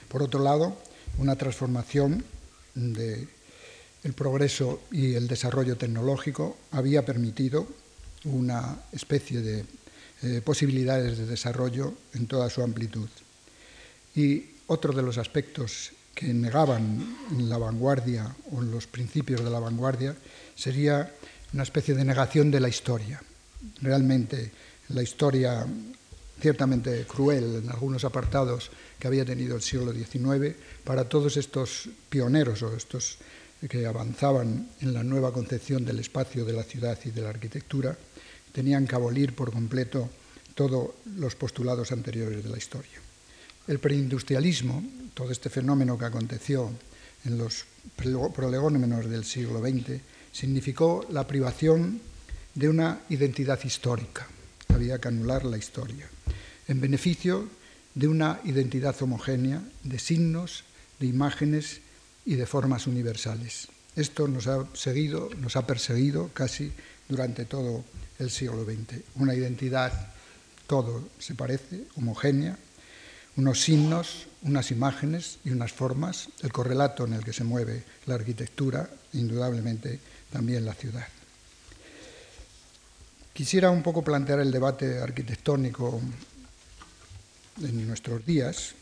Por 0.09 0.23
otro 0.23 0.43
lado, 0.43 0.77
una 1.17 1.35
transformación 1.35 2.23
del 2.73 3.29
el 4.05 4.13
progreso 4.13 4.83
y 4.91 5.15
el 5.15 5.27
desarrollo 5.27 5.77
tecnológico 5.77 6.57
había 6.71 7.03
permitido 7.03 7.67
una 8.25 8.77
especie 8.91 9.41
de 9.41 9.65
eh, 10.21 10.41
posibilidades 10.45 11.17
de 11.17 11.25
desarrollo 11.25 11.91
en 12.13 12.27
toda 12.27 12.51
su 12.51 12.61
amplitud. 12.61 13.09
Y 14.15 14.45
otro 14.67 14.93
de 14.93 15.01
los 15.01 15.17
aspectos 15.17 15.91
que 16.13 16.31
negaban 16.33 17.17
la 17.49 17.57
vanguardia 17.57 18.33
o 18.51 18.61
los 18.61 18.85
principios 18.85 19.43
de 19.43 19.49
la 19.49 19.59
vanguardia 19.59 20.15
sería 20.55 21.11
una 21.53 21.63
especie 21.63 21.95
de 21.95 22.05
negación 22.05 22.51
de 22.51 22.59
la 22.59 22.69
historia. 22.69 23.21
Realmente 23.81 24.51
la 24.89 25.01
historia 25.01 25.65
ciertamente 26.39 27.05
cruel 27.07 27.63
en 27.63 27.69
algunos 27.71 28.05
apartados 28.05 28.69
que 28.99 29.07
había 29.07 29.25
tenido 29.25 29.55
el 29.55 29.63
siglo 29.63 29.91
XIX, 29.91 30.55
para 30.83 31.09
todos 31.09 31.37
estos 31.37 31.89
pioneros 32.09 32.61
o 32.61 32.75
estos 32.75 33.17
que 33.69 33.85
avanzaban 33.85 34.69
en 34.81 34.93
la 34.93 35.03
nueva 35.03 35.31
concepción 35.31 35.85
del 35.85 35.99
espacio 35.99 36.45
de 36.45 36.53
la 36.53 36.63
ciudad 36.63 36.97
y 37.05 37.11
de 37.11 37.21
la 37.21 37.29
arquitectura, 37.29 37.97
tenían 38.51 38.87
que 38.87 38.95
abolir 38.95 39.35
por 39.35 39.51
completo 39.51 40.09
todos 40.53 40.91
los 41.17 41.35
postulados 41.35 41.91
anteriores 41.91 42.43
de 42.43 42.49
la 42.49 42.57
historia. 42.57 42.99
El 43.67 43.79
preindustrialismo, 43.79 44.83
todo 45.13 45.31
este 45.31 45.49
fenómeno 45.49 45.97
que 45.97 46.05
aconteció 46.05 46.71
en 47.25 47.37
los 47.37 47.65
prolegómenos 47.97 49.09
del 49.09 49.25
siglo 49.25 49.59
XX, 49.59 49.99
significó 50.31 51.05
la 51.09 51.25
privación 51.25 51.99
de 52.53 52.69
una 52.69 53.01
identidad 53.09 53.59
histórica. 53.63 54.27
Había 54.69 54.99
que 54.99 55.07
anular 55.07 55.45
la 55.45 55.57
historia, 55.57 56.07
en 56.67 56.81
beneficio 56.81 57.49
de 57.95 58.07
una 58.07 58.39
identidad 58.43 58.95
homogénea 59.01 59.63
de 59.83 59.99
signos, 59.99 60.63
de 60.99 61.07
imágenes 61.07 61.81
y 62.25 62.35
de 62.35 62.45
formas 62.45 62.87
universales. 62.87 63.67
Esto 63.95 64.27
nos 64.27 64.47
ha 64.47 64.65
seguido, 64.73 65.29
nos 65.37 65.55
ha 65.55 65.65
perseguido 65.65 66.29
casi 66.33 66.71
durante 67.07 67.45
todo 67.45 67.83
el 68.19 68.29
siglo 68.29 68.65
XX. 68.65 69.01
Una 69.15 69.35
identidad, 69.35 70.13
todo 70.67 71.07
se 71.19 71.35
parece, 71.35 71.83
homogénea, 71.95 72.57
unos 73.37 73.61
signos, 73.61 74.27
unas 74.43 74.71
imágenes 74.71 75.39
y 75.43 75.51
unas 75.51 75.71
formas, 75.71 76.29
el 76.41 76.51
correlato 76.51 77.05
en 77.05 77.13
el 77.13 77.23
que 77.23 77.33
se 77.33 77.43
mueve 77.43 77.83
la 78.05 78.15
arquitectura, 78.15 78.89
indudablemente 79.13 79.99
también 80.31 80.65
la 80.65 80.73
ciudad. 80.73 81.07
Quisiera 83.33 83.69
un 83.69 83.83
poco 83.83 84.01
plantear 84.01 84.39
el 84.39 84.51
debate 84.51 84.99
arquitectónico 84.99 86.01
en 87.61 87.87
nuestros 87.87 88.25
días, 88.25 88.73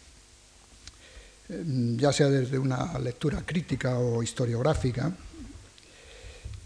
ya 1.47 2.13
sea 2.13 2.29
desde 2.29 2.57
una 2.57 2.97
lectura 2.99 3.43
crítica 3.45 3.97
o 3.99 4.23
historiográfica, 4.23 5.15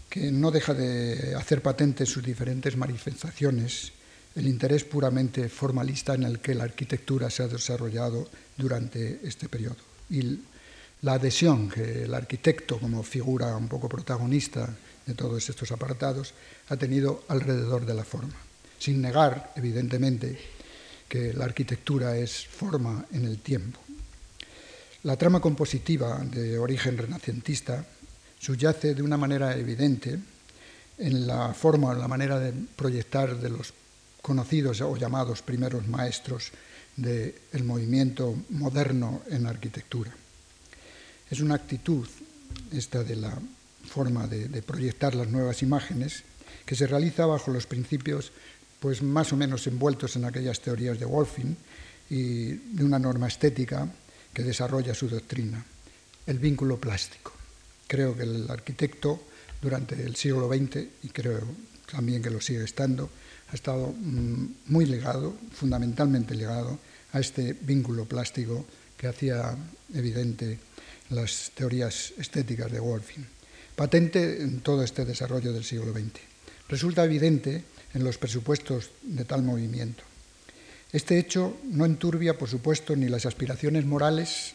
que 0.08 0.32
no 0.32 0.50
deja 0.50 0.74
de 0.74 1.34
hacer 1.34 1.60
patente 1.60 2.06
sus 2.06 2.24
diferentes 2.24 2.76
manifestaciones 2.76 3.92
el 4.38 4.46
interés 4.46 4.84
puramente 4.84 5.48
formalista 5.48 6.14
en 6.14 6.22
el 6.22 6.38
que 6.38 6.54
la 6.54 6.64
arquitectura 6.64 7.28
se 7.28 7.42
ha 7.42 7.48
desarrollado 7.48 8.28
durante 8.56 9.20
este 9.24 9.48
periodo. 9.48 9.76
Y 10.10 10.40
la 11.02 11.14
adhesión 11.14 11.68
que 11.68 12.04
el 12.04 12.14
arquitecto, 12.14 12.78
como 12.78 13.02
figura 13.02 13.56
un 13.56 13.68
poco 13.68 13.88
protagonista 13.88 14.68
de 15.06 15.14
todos 15.14 15.48
estos 15.48 15.72
apartados, 15.72 16.34
ha 16.68 16.76
tenido 16.76 17.24
alrededor 17.28 17.84
de 17.84 17.94
la 17.94 18.04
forma, 18.04 18.34
sin 18.78 19.00
negar, 19.02 19.52
evidentemente, 19.56 20.38
que 21.08 21.32
la 21.32 21.46
arquitectura 21.46 22.16
es 22.16 22.46
forma 22.46 23.06
en 23.12 23.24
el 23.24 23.38
tiempo. 23.38 23.80
La 25.08 25.16
trama 25.16 25.40
compositiva 25.40 26.18
de 26.18 26.58
origen 26.58 26.98
renacentista 26.98 27.82
subyace 28.38 28.94
de 28.94 29.00
una 29.00 29.16
manera 29.16 29.56
evidente 29.56 30.18
en 30.98 31.26
la 31.26 31.54
forma, 31.54 31.92
en 31.92 31.98
la 32.00 32.08
manera 32.08 32.38
de 32.38 32.52
proyectar 32.52 33.40
de 33.40 33.48
los 33.48 33.72
conocidos 34.20 34.82
o 34.82 34.94
llamados 34.98 35.40
primeros 35.40 35.88
maestros 35.88 36.52
del 36.94 37.64
movimiento 37.64 38.36
moderno 38.50 39.22
en 39.30 39.46
arquitectura. 39.46 40.12
Es 41.30 41.40
una 41.40 41.54
actitud, 41.54 42.06
esta 42.70 43.02
de 43.02 43.16
la 43.16 43.32
forma 43.88 44.26
de, 44.26 44.48
de, 44.48 44.60
proyectar 44.60 45.14
las 45.14 45.28
nuevas 45.28 45.62
imágenes, 45.62 46.22
que 46.66 46.76
se 46.76 46.86
realiza 46.86 47.24
bajo 47.24 47.50
los 47.50 47.66
principios 47.66 48.30
pues 48.78 49.00
más 49.00 49.32
o 49.32 49.38
menos 49.38 49.66
envueltos 49.68 50.16
en 50.16 50.26
aquellas 50.26 50.60
teorías 50.60 51.00
de 51.00 51.06
Wolfing 51.06 51.56
y 52.10 52.52
de 52.76 52.84
una 52.84 52.98
norma 52.98 53.28
estética 53.28 53.88
que 54.38 54.44
desarrolla 54.44 54.94
su 54.94 55.08
doctrina, 55.08 55.58
el 56.24 56.38
vínculo 56.38 56.78
plástico. 56.78 57.32
Creo 57.88 58.14
que 58.14 58.22
el 58.22 58.48
arquitecto 58.48 59.20
durante 59.60 60.00
el 60.00 60.14
siglo 60.14 60.46
XX, 60.46 60.86
y 61.02 61.08
creo 61.08 61.42
también 61.90 62.22
que 62.22 62.30
lo 62.30 62.40
sigue 62.40 62.62
estando, 62.62 63.10
ha 63.50 63.54
estado 63.56 63.88
mm, 63.88 64.46
muy 64.66 64.86
ligado, 64.86 65.34
fundamentalmente 65.50 66.36
ligado, 66.36 66.78
a 67.14 67.18
este 67.18 67.52
vínculo 67.52 68.04
plástico 68.04 68.64
que 68.96 69.08
hacía 69.08 69.56
evidente 69.92 70.60
las 71.10 71.50
teorías 71.56 72.12
estéticas 72.16 72.70
de 72.70 72.78
Wolfing, 72.78 73.26
patente 73.74 74.40
en 74.40 74.60
todo 74.60 74.84
este 74.84 75.04
desarrollo 75.04 75.52
del 75.52 75.64
siglo 75.64 75.90
XX. 75.92 76.14
Resulta 76.68 77.04
evidente 77.04 77.64
en 77.92 78.04
los 78.04 78.18
presupuestos 78.18 78.90
de 79.02 79.24
tal 79.24 79.42
movimiento. 79.42 80.04
Este 80.92 81.18
hecho 81.18 81.56
no 81.64 81.84
enturbia, 81.84 82.38
por 82.38 82.48
supuesto, 82.48 82.96
ni 82.96 83.08
las 83.08 83.26
aspiraciones 83.26 83.84
morales 83.84 84.54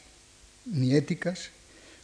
ni 0.65 0.95
éticas 0.95 1.49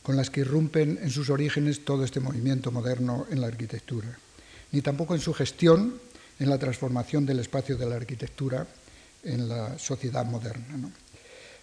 con 0.04 0.16
las 0.18 0.30
que 0.30 0.42
irrumpen 0.42 1.00
en 1.02 1.10
sus 1.10 1.30
orígenes 1.30 1.84
todo 1.84 2.04
este 2.04 2.20
movimiento 2.20 2.72
moderno 2.72 3.26
en 3.32 3.42
la 3.42 3.48
arquitectura, 3.48 4.08
ni 4.72 4.82
tampoco 4.82 5.16
en 5.16 5.22
su 5.22 5.34
gestión 5.34 6.00
en 6.40 6.50
la 6.50 6.58
transformación 6.58 7.26
del 7.26 7.40
espacio 7.40 7.76
de 7.76 7.86
la 7.86 7.96
arquitectura 7.96 8.68
en 9.24 9.50
la 9.50 9.78
sociedad 9.78 10.26
moderna. 10.26 10.90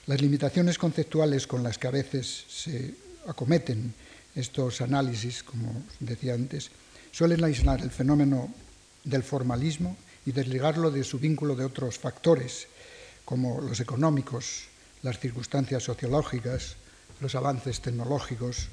Las 0.07 0.21
limitaciones 0.21 0.79
conceptuales 0.79 1.47
con 1.47 1.63
las 1.63 1.79
que 1.79 1.87
a 1.87 1.93
veces 1.93 2.45
se 2.49 2.95
acometen 3.27 3.95
estos 4.35 4.81
análisis, 4.81 5.43
como 5.43 5.83
decía 6.01 6.35
antes, 6.35 6.71
suelen 7.11 7.43
aislar 7.43 7.81
el 7.81 7.91
fenómeno 7.91 8.53
del 9.05 9.23
formalismo 9.23 9.97
y 10.27 10.33
desligarlo 10.33 10.91
de 10.91 11.05
su 11.05 11.19
vínculo 11.19 11.55
de 11.55 11.65
otros 11.65 11.99
factores, 11.99 12.67
como 13.25 13.61
los 13.61 13.81
económicos, 13.81 14.65
las 15.03 15.19
circunstancias 15.19 15.85
sociológicas, 15.85 16.77
los 17.21 17.35
avances 17.35 17.81
tecnológicos, 17.81 18.69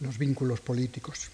los 0.00 0.18
vínculos 0.18 0.60
políticos, 0.60 1.30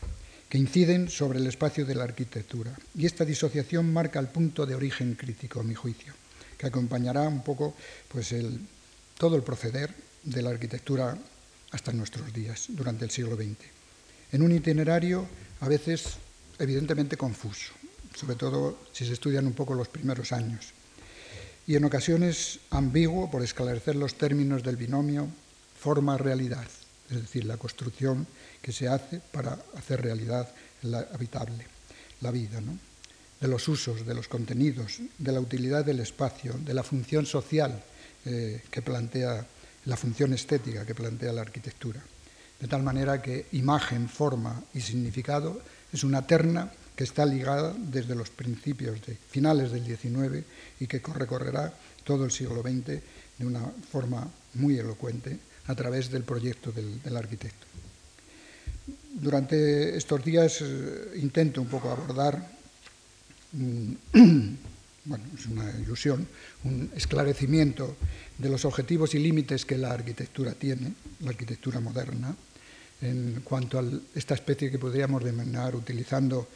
que 0.49 0.59
inciden 0.59 1.09
sobre 1.09 1.38
el 1.38 1.47
espacio 1.47 1.85
de 1.85 1.95
la 1.95 2.05
arquitectura. 2.05 2.76
Y 2.95 3.07
esta 3.07 3.25
disociación 3.25 3.93
marca 3.93 4.21
el 4.21 4.28
punto 4.28 4.67
de 4.67 4.75
origen 4.75 5.14
crítico, 5.14 5.61
a 5.61 5.64
mi 5.64 5.75
juicio, 5.75 6.12
que 6.57 6.67
acompañará 6.67 7.23
un 7.23 7.43
poco 7.43 7.75
pues, 8.09 8.35
todo 9.17 9.37
el 9.37 9.43
proceder 9.43 9.95
de 10.23 10.43
la 10.43 10.50
arquitectura 10.50 11.17
hasta 11.71 11.93
nuestros 11.93 12.33
días, 12.33 12.67
durante 12.69 13.05
el 13.05 13.11
siglo 13.11 13.37
XX. 13.37 13.57
En 14.33 14.43
un 14.43 14.52
itinerario 14.52 15.26
a 15.61 15.69
veces 15.69 16.17
evidentemente 16.59 17.17
confuso, 17.17 17.73
sobre 18.18 18.34
todo 18.34 18.78
si 18.92 19.06
se 19.06 19.12
estudian 19.12 19.46
un 19.46 19.52
poco 19.52 19.75
los 19.75 19.88
primeros 19.88 20.32
años, 20.32 20.72
y 21.66 21.76
en 21.76 21.84
ocasiones 21.84 22.60
ambiguo 22.70 23.30
por 23.30 23.42
esclarecer 23.42 23.94
los 23.94 24.14
términos 24.16 24.62
del 24.62 24.76
binomio 24.76 25.28
forma-realidad, 25.78 26.66
es 27.10 27.20
decir, 27.20 27.44
la 27.44 27.56
construcción 27.56 28.26
que 28.62 28.72
se 28.72 28.88
hace 28.88 29.20
para 29.32 29.58
hacer 29.76 30.02
realidad 30.02 30.48
la 30.82 31.06
habitable, 31.12 31.66
la 32.20 32.30
vida, 32.30 32.60
¿no? 32.60 32.78
de 33.40 33.48
los 33.48 33.68
usos, 33.68 34.04
de 34.04 34.14
los 34.14 34.26
contenidos, 34.26 34.98
de 35.18 35.32
la 35.32 35.40
utilidad 35.40 35.84
del 35.84 36.00
espacio, 36.00 36.54
de 36.58 36.75
la 36.75 36.82
función 36.82 37.25
social 37.26 37.84
eh, 38.25 38.62
que 38.70 38.82
plantea 38.82 39.46
la 39.84 39.96
función 39.96 40.34
estética 40.34 40.84
que 40.84 40.94
plantea 40.94 41.32
la 41.32 41.42
arquitectura. 41.42 42.02
De 42.60 42.66
tal 42.66 42.82
manera 42.82 43.22
que 43.22 43.46
imagen, 43.52 44.08
forma 44.08 44.62
y 44.75 44.80
significado 44.80 45.62
es 45.92 46.02
una 46.04 46.26
terna 46.26 46.70
que 46.99 47.05
está 47.05 47.25
ligada 47.25 47.73
desde 47.78 48.17
los 48.17 48.28
principios 48.28 49.00
de 49.07 49.14
finales 49.14 49.71
del 49.71 49.87
XIX 49.87 50.45
y 50.81 50.88
que 50.88 50.99
recorrerá 50.99 51.73
todo 52.02 52.25
el 52.25 52.32
siglo 52.32 52.61
XX 52.61 52.99
de 53.39 53.47
una 53.47 53.63
forma 53.93 54.28
muy 54.54 54.76
elocuente 54.80 55.39
a 55.69 55.76
través 55.76 56.11
del 56.11 56.25
proyecto 56.25 56.73
del, 56.73 57.17
arquitecto. 57.17 57.69
Durante 59.15 59.97
estos 59.97 60.25
días 60.25 60.58
eh, 60.61 61.13
intento 61.23 61.63
un 61.63 61.69
poco 61.69 61.89
abordar 61.89 62.34
bueno, 63.52 65.25
es 65.39 65.47
una 65.47 65.71
ilusión, 65.78 66.26
un 66.65 66.91
esclarecimiento 66.97 67.95
de 68.39 68.49
los 68.49 68.65
objetivos 68.65 69.15
y 69.15 69.21
límites 69.21 69.65
que 69.65 69.78
la 69.78 69.93
arquitectura 69.93 70.50
tiene, 70.54 70.95
la 71.21 71.30
arquitectura 71.30 71.78
moderna, 71.78 72.34
en 73.00 73.43
cuanto 73.45 73.78
a 73.78 73.84
esta 74.15 74.34
especie 74.34 74.71
que 74.71 74.78
podríamos 74.78 75.23
denominar, 75.23 75.76
utilizando 75.76 76.49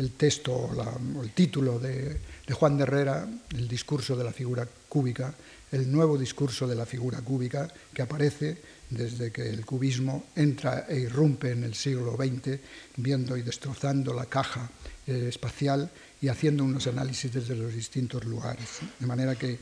el 0.00 0.12
texto 0.12 0.52
o, 0.52 1.22
el 1.22 1.30
título 1.32 1.78
de, 1.78 2.16
Juan 2.50 2.78
de 2.78 2.84
Herrera, 2.84 3.28
el 3.54 3.68
discurso 3.68 4.16
de 4.16 4.24
la 4.24 4.32
figura 4.32 4.66
cúbica, 4.88 5.34
el 5.70 5.92
nuevo 5.92 6.16
discurso 6.16 6.66
de 6.66 6.74
la 6.74 6.86
figura 6.86 7.20
cúbica 7.20 7.68
que 7.92 8.02
aparece 8.02 8.56
desde 8.88 9.30
que 9.30 9.48
el 9.48 9.64
cubismo 9.64 10.24
entra 10.34 10.86
e 10.88 10.98
irrumpe 10.98 11.52
en 11.52 11.62
el 11.64 11.74
siglo 11.74 12.16
XX, 12.16 12.58
viendo 12.96 13.36
y 13.36 13.42
destrozando 13.42 14.14
la 14.14 14.24
caja 14.24 14.68
eh, 15.06 15.26
espacial 15.28 15.90
y 16.20 16.28
haciendo 16.28 16.64
unos 16.64 16.86
análisis 16.86 17.32
desde 17.32 17.54
los 17.54 17.72
distintos 17.72 18.24
lugares. 18.24 18.80
De 18.98 19.06
manera 19.06 19.36
que 19.36 19.58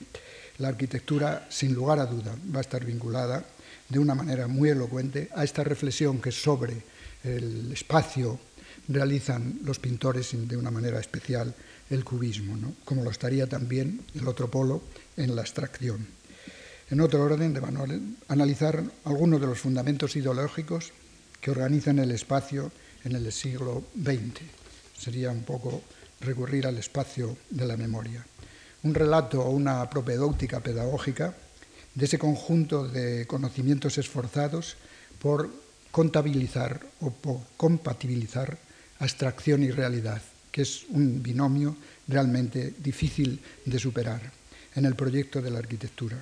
la 0.58 0.68
arquitectura, 0.68 1.46
sin 1.50 1.74
lugar 1.74 1.98
a 1.98 2.06
duda, 2.06 2.34
va 2.54 2.58
a 2.58 2.62
estar 2.62 2.84
vinculada 2.84 3.44
de 3.88 3.98
una 3.98 4.14
manera 4.14 4.46
muy 4.46 4.70
elocuente 4.70 5.28
a 5.34 5.42
esta 5.44 5.64
reflexión 5.64 6.20
que 6.20 6.32
sobre 6.32 6.74
el 7.24 7.72
espacio 7.72 8.38
realizan 8.88 9.60
los 9.64 9.78
pintores 9.78 10.30
de 10.32 10.56
una 10.56 10.70
manera 10.70 10.98
especial 10.98 11.54
el 11.90 12.04
cubismo, 12.04 12.56
¿no? 12.56 12.74
como 12.84 13.04
lo 13.04 13.10
estaría 13.10 13.46
también 13.46 14.02
el 14.14 14.26
otro 14.26 14.50
polo 14.50 14.82
en 15.16 15.36
la 15.36 15.42
abstracción. 15.42 16.06
En 16.90 17.00
otro 17.00 17.22
orden, 17.22 17.52
de 17.52 17.60
analizar 18.28 18.82
algunos 19.04 19.40
de 19.40 19.46
los 19.46 19.60
fundamentos 19.60 20.16
ideológicos 20.16 20.92
que 21.40 21.50
organizan 21.50 21.98
el 21.98 22.10
espacio 22.10 22.72
en 23.04 23.14
el 23.14 23.30
siglo 23.30 23.84
XX. 23.94 24.40
Sería 24.98 25.30
un 25.30 25.42
poco 25.42 25.82
recurrir 26.20 26.66
al 26.66 26.78
espacio 26.78 27.36
de 27.50 27.66
la 27.66 27.76
memoria. 27.76 28.24
Un 28.84 28.94
relato 28.94 29.42
o 29.42 29.50
una 29.50 29.88
propedéutica 29.90 30.60
pedagógica 30.60 31.34
de 31.94 32.04
ese 32.06 32.18
conjunto 32.18 32.88
de 32.88 33.26
conocimientos 33.26 33.98
esforzados 33.98 34.76
por 35.20 35.50
contabilizar 35.90 36.80
o 37.00 37.10
por 37.10 37.40
compatibilizar 37.56 38.58
abstracción 38.98 39.62
y 39.62 39.70
realidad, 39.70 40.22
que 40.50 40.62
es 40.62 40.84
un 40.90 41.22
binomio 41.22 41.76
realmente 42.06 42.74
difícil 42.78 43.40
de 43.64 43.78
superar 43.78 44.20
en 44.74 44.84
el 44.84 44.94
proyecto 44.94 45.42
de 45.42 45.50
la 45.50 45.58
arquitectura. 45.58 46.16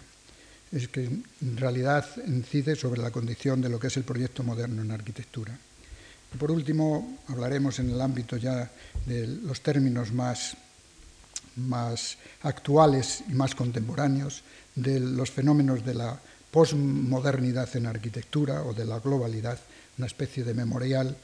Es 0.72 0.88
que 0.88 1.04
en 1.04 1.56
realidad 1.56 2.04
incide 2.26 2.74
sobre 2.74 3.00
la 3.00 3.10
condición 3.10 3.60
de 3.60 3.68
lo 3.68 3.78
que 3.78 3.86
es 3.86 3.96
el 3.96 4.04
proyecto 4.04 4.42
moderno 4.42 4.82
en 4.82 4.90
arquitectura. 4.90 5.56
Por 6.38 6.50
último, 6.50 7.18
hablaremos 7.28 7.78
en 7.78 7.90
el 7.90 8.00
ámbito 8.00 8.36
ya 8.36 8.70
de 9.06 9.26
los 9.26 9.62
términos 9.62 10.12
más, 10.12 10.56
más 11.56 12.18
actuales 12.42 13.22
y 13.28 13.32
más 13.32 13.54
contemporáneos 13.54 14.42
de 14.74 15.00
los 15.00 15.30
fenómenos 15.30 15.84
de 15.84 15.94
la 15.94 16.20
posmodernidad 16.50 17.74
en 17.76 17.86
arquitectura 17.86 18.62
o 18.62 18.74
de 18.74 18.84
la 18.84 18.98
globalidad, 18.98 19.58
una 19.98 20.06
especie 20.06 20.44
de 20.44 20.52
memorial, 20.54 21.16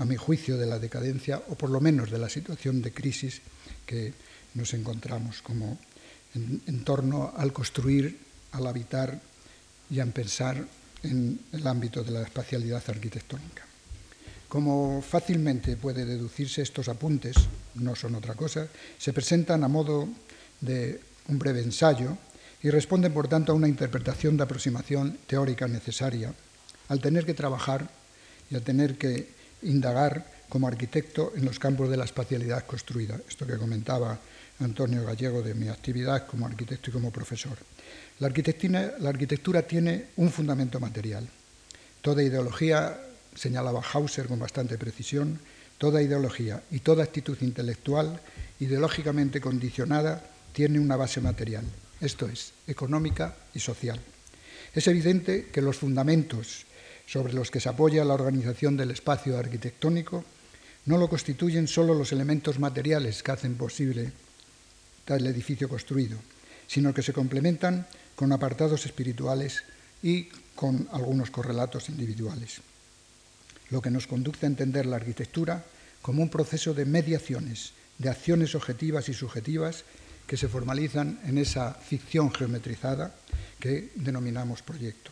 a 0.00 0.04
mi 0.06 0.16
juicio, 0.16 0.56
de 0.56 0.64
la 0.64 0.80
decadencia 0.80 1.42
o 1.52 1.54
por 1.54 1.68
lo 1.68 1.78
menos 1.78 2.10
de 2.10 2.16
la 2.16 2.32
situación 2.32 2.80
de 2.80 2.90
crisis 2.90 3.44
que 3.84 4.14
nos 4.56 4.72
encontramos 4.72 5.44
como 5.44 5.78
en, 6.34 6.84
torno 6.84 7.32
al 7.36 7.52
construir, 7.52 8.16
al 8.52 8.66
habitar 8.66 9.20
y 9.90 10.00
a 10.00 10.06
pensar 10.06 10.64
en 11.02 11.38
el 11.52 11.66
ámbito 11.66 12.02
de 12.02 12.12
la 12.12 12.22
espacialidad 12.22 12.82
arquitectónica. 12.88 13.66
Como 14.48 15.02
fácilmente 15.02 15.76
puede 15.76 16.06
deducirse, 16.06 16.62
estos 16.62 16.88
apuntes 16.88 17.36
no 17.74 17.94
son 17.94 18.14
otra 18.14 18.34
cosa, 18.34 18.68
se 18.98 19.12
presentan 19.12 19.62
a 19.64 19.68
modo 19.68 20.08
de 20.60 20.98
un 21.28 21.38
breve 21.38 21.60
ensayo 21.60 22.16
y 22.62 22.70
responden, 22.70 23.12
por 23.12 23.28
tanto, 23.28 23.52
a 23.52 23.54
una 23.54 23.68
interpretación 23.68 24.36
de 24.36 24.44
aproximación 24.44 25.18
teórica 25.26 25.68
necesaria 25.68 26.32
al 26.88 27.00
tener 27.00 27.26
que 27.26 27.34
trabajar 27.34 27.88
y 28.50 28.56
al 28.56 28.62
tener 28.62 28.96
que 28.96 29.39
indagar 29.62 30.24
como 30.48 30.66
arquitecto 30.66 31.32
en 31.36 31.44
los 31.44 31.58
campos 31.58 31.88
de 31.88 31.96
la 31.96 32.04
espacialidad 32.04 32.66
construida, 32.66 33.18
esto 33.28 33.46
que 33.46 33.56
comentaba 33.56 34.18
Antonio 34.60 35.04
Gallego 35.04 35.42
de 35.42 35.54
mi 35.54 35.68
actividad 35.68 36.26
como 36.26 36.46
arquitecto 36.46 36.90
y 36.90 36.92
como 36.92 37.10
profesor. 37.10 37.56
La 38.18 38.26
arquitectura, 38.26 39.62
tiene 39.62 40.06
un 40.16 40.30
fundamento 40.30 40.78
material. 40.78 41.26
Toda 42.02 42.22
ideología 42.22 43.00
señalaba 43.34 43.80
Hauser 43.80 44.26
con 44.26 44.38
bastante 44.38 44.76
precisión, 44.76 45.40
toda 45.78 46.02
ideología 46.02 46.62
y 46.70 46.80
toda 46.80 47.04
actitud 47.04 47.38
intelectual 47.40 48.20
ideológicamente 48.58 49.40
condicionada 49.40 50.22
tiene 50.52 50.78
una 50.78 50.96
base 50.96 51.22
material, 51.22 51.64
esto 52.00 52.28
es, 52.28 52.52
económica 52.66 53.34
y 53.54 53.60
social. 53.60 53.98
Es 54.74 54.86
evidente 54.86 55.46
que 55.46 55.62
los 55.62 55.78
fundamentos 55.78 56.66
sobre 57.10 57.32
los 57.32 57.50
que 57.50 57.58
se 57.58 57.68
apoya 57.68 58.04
la 58.04 58.14
organización 58.14 58.76
del 58.76 58.92
espacio 58.92 59.36
arquitectónico 59.36 60.24
No 60.86 60.96
lo 60.96 61.08
constituyen 61.08 61.68
solo 61.68 61.92
los 61.92 62.12
elementos 62.12 62.58
materiales 62.58 63.22
que 63.22 63.32
hacen 63.32 63.56
posible 63.56 64.12
tal 65.04 65.26
edificio 65.26 65.68
construido, 65.68 66.16
sino 66.66 66.94
que 66.94 67.02
se 67.02 67.12
complementan 67.12 67.86
con 68.14 68.32
apartados 68.32 68.86
espirituales 68.86 69.62
y 70.02 70.28
con 70.54 70.88
algunos 70.92 71.30
correlatos 71.30 71.88
individuales. 71.90 72.62
Lo 73.70 73.82
que 73.82 73.90
nos 73.90 74.06
conduce 74.06 74.46
a 74.46 74.48
entender 74.48 74.86
la 74.86 74.96
arquitectura 74.96 75.64
como 76.00 76.22
un 76.22 76.30
proceso 76.30 76.72
de 76.72 76.86
mediaciones, 76.86 77.72
de 77.98 78.08
acciones 78.08 78.54
objetivas 78.54 79.08
y 79.08 79.14
subjetivas 79.14 79.84
que 80.26 80.38
se 80.38 80.48
formalizan 80.48 81.20
en 81.26 81.36
esa 81.36 81.74
ficción 81.74 82.32
geometrizada 82.32 83.14
que 83.58 83.90
denominamos 83.96 84.62
proyecto. 84.62 85.10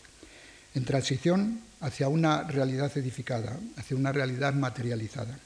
En 0.74 0.84
transición 0.84 1.67
hacia 1.80 2.08
una 2.08 2.42
realidad 2.44 2.96
edificada, 2.96 3.58
hacia 3.76 3.96
una 3.96 4.12
realidad 4.12 4.54
materializada. 4.54 5.38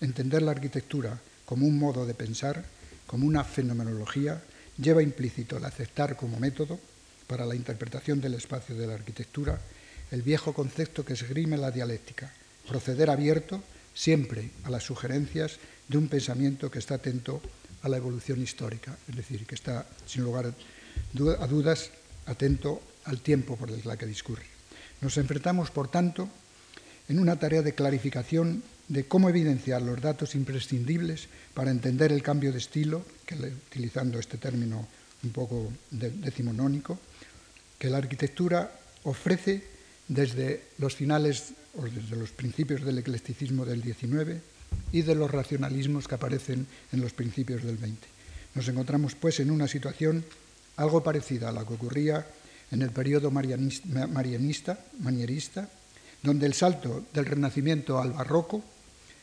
Entender 0.00 0.42
la 0.42 0.52
arquitectura 0.52 1.18
como 1.44 1.66
un 1.66 1.78
modo 1.78 2.06
de 2.06 2.14
pensar, 2.14 2.64
como 3.06 3.26
una 3.26 3.44
fenomenología, 3.44 4.40
lleva 4.78 5.02
implícito 5.02 5.56
el 5.56 5.64
aceptar 5.64 6.16
como 6.16 6.38
método 6.38 6.78
para 7.26 7.44
la 7.44 7.54
interpretación 7.54 8.20
del 8.20 8.34
espacio 8.34 8.74
de 8.76 8.86
la 8.86 8.94
arquitectura 8.94 9.58
el 10.10 10.22
viejo 10.22 10.52
concepto 10.52 11.04
que 11.04 11.12
esgrime 11.12 11.56
la 11.56 11.70
dialéctica, 11.70 12.32
proceder 12.68 13.10
abierto 13.10 13.62
siempre 13.94 14.50
a 14.64 14.70
las 14.70 14.82
sugerencias 14.84 15.58
de 15.88 15.98
un 15.98 16.08
pensamiento 16.08 16.70
que 16.70 16.78
está 16.78 16.96
atento 16.96 17.40
a 17.82 17.88
la 17.88 17.96
evolución 17.96 18.42
histórica, 18.42 18.96
es 19.08 19.16
decir, 19.16 19.46
que 19.46 19.54
está, 19.54 19.86
sin 20.06 20.22
lugar 20.24 20.46
a 20.46 21.46
dudas, 21.46 21.90
atento 22.26 22.82
al 23.04 23.20
tiempo 23.20 23.56
por 23.56 23.70
el 23.70 23.82
que 23.98 24.06
discurre. 24.06 24.59
Nos 25.00 25.16
enfrentamos, 25.16 25.70
por 25.70 25.88
tanto, 25.88 26.28
en 27.08 27.18
una 27.18 27.36
tarea 27.36 27.62
de 27.62 27.74
clarificación 27.74 28.62
de 28.88 29.06
cómo 29.06 29.28
evidenciar 29.28 29.82
los 29.82 30.00
datos 30.00 30.34
imprescindibles 30.34 31.28
para 31.54 31.70
entender 31.70 32.12
el 32.12 32.22
cambio 32.22 32.52
de 32.52 32.58
estilo, 32.58 33.04
que, 33.24 33.34
utilizando 33.34 34.18
este 34.18 34.36
término 34.36 34.86
un 35.22 35.30
poco 35.30 35.72
decimonónico, 35.90 36.98
que 37.78 37.88
la 37.88 37.98
arquitectura 37.98 38.70
ofrece 39.04 39.64
desde 40.08 40.62
los 40.78 40.96
finales 40.96 41.54
o 41.76 41.84
desde 41.84 42.16
los 42.16 42.30
principios 42.30 42.82
del 42.84 42.98
eclecticismo 42.98 43.64
del 43.64 43.82
XIX 43.82 44.42
y 44.92 45.02
de 45.02 45.14
los 45.14 45.30
racionalismos 45.30 46.08
que 46.08 46.16
aparecen 46.16 46.66
en 46.92 47.00
los 47.00 47.12
principios 47.12 47.62
del 47.62 47.78
XX. 47.78 48.10
Nos 48.54 48.68
encontramos, 48.68 49.14
pues, 49.14 49.40
en 49.40 49.50
una 49.50 49.68
situación 49.68 50.24
algo 50.76 51.02
parecida 51.02 51.48
a 51.48 51.52
la 51.52 51.64
que 51.64 51.74
ocurría 51.74 52.26
en 52.70 52.82
el 52.82 52.90
periodo 52.90 53.30
marianista, 53.30 54.78
manierista, 55.00 55.68
donde 56.22 56.46
el 56.46 56.54
salto 56.54 57.06
del 57.12 57.26
Renacimiento 57.26 57.98
al 57.98 58.12
Barroco, 58.12 58.62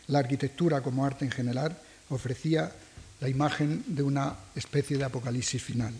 la 0.08 0.20
arquitectura 0.20 0.82
como 0.82 1.06
arte 1.06 1.26
en 1.26 1.32
general, 1.32 1.78
ofrecía 2.10 2.72
la 3.20 3.30
imagen 3.30 3.84
de 3.88 4.04
una 4.04 4.36
especie 4.56 4.98
de 4.98 5.06
apocalipsis 5.06 5.62
final. 5.62 5.94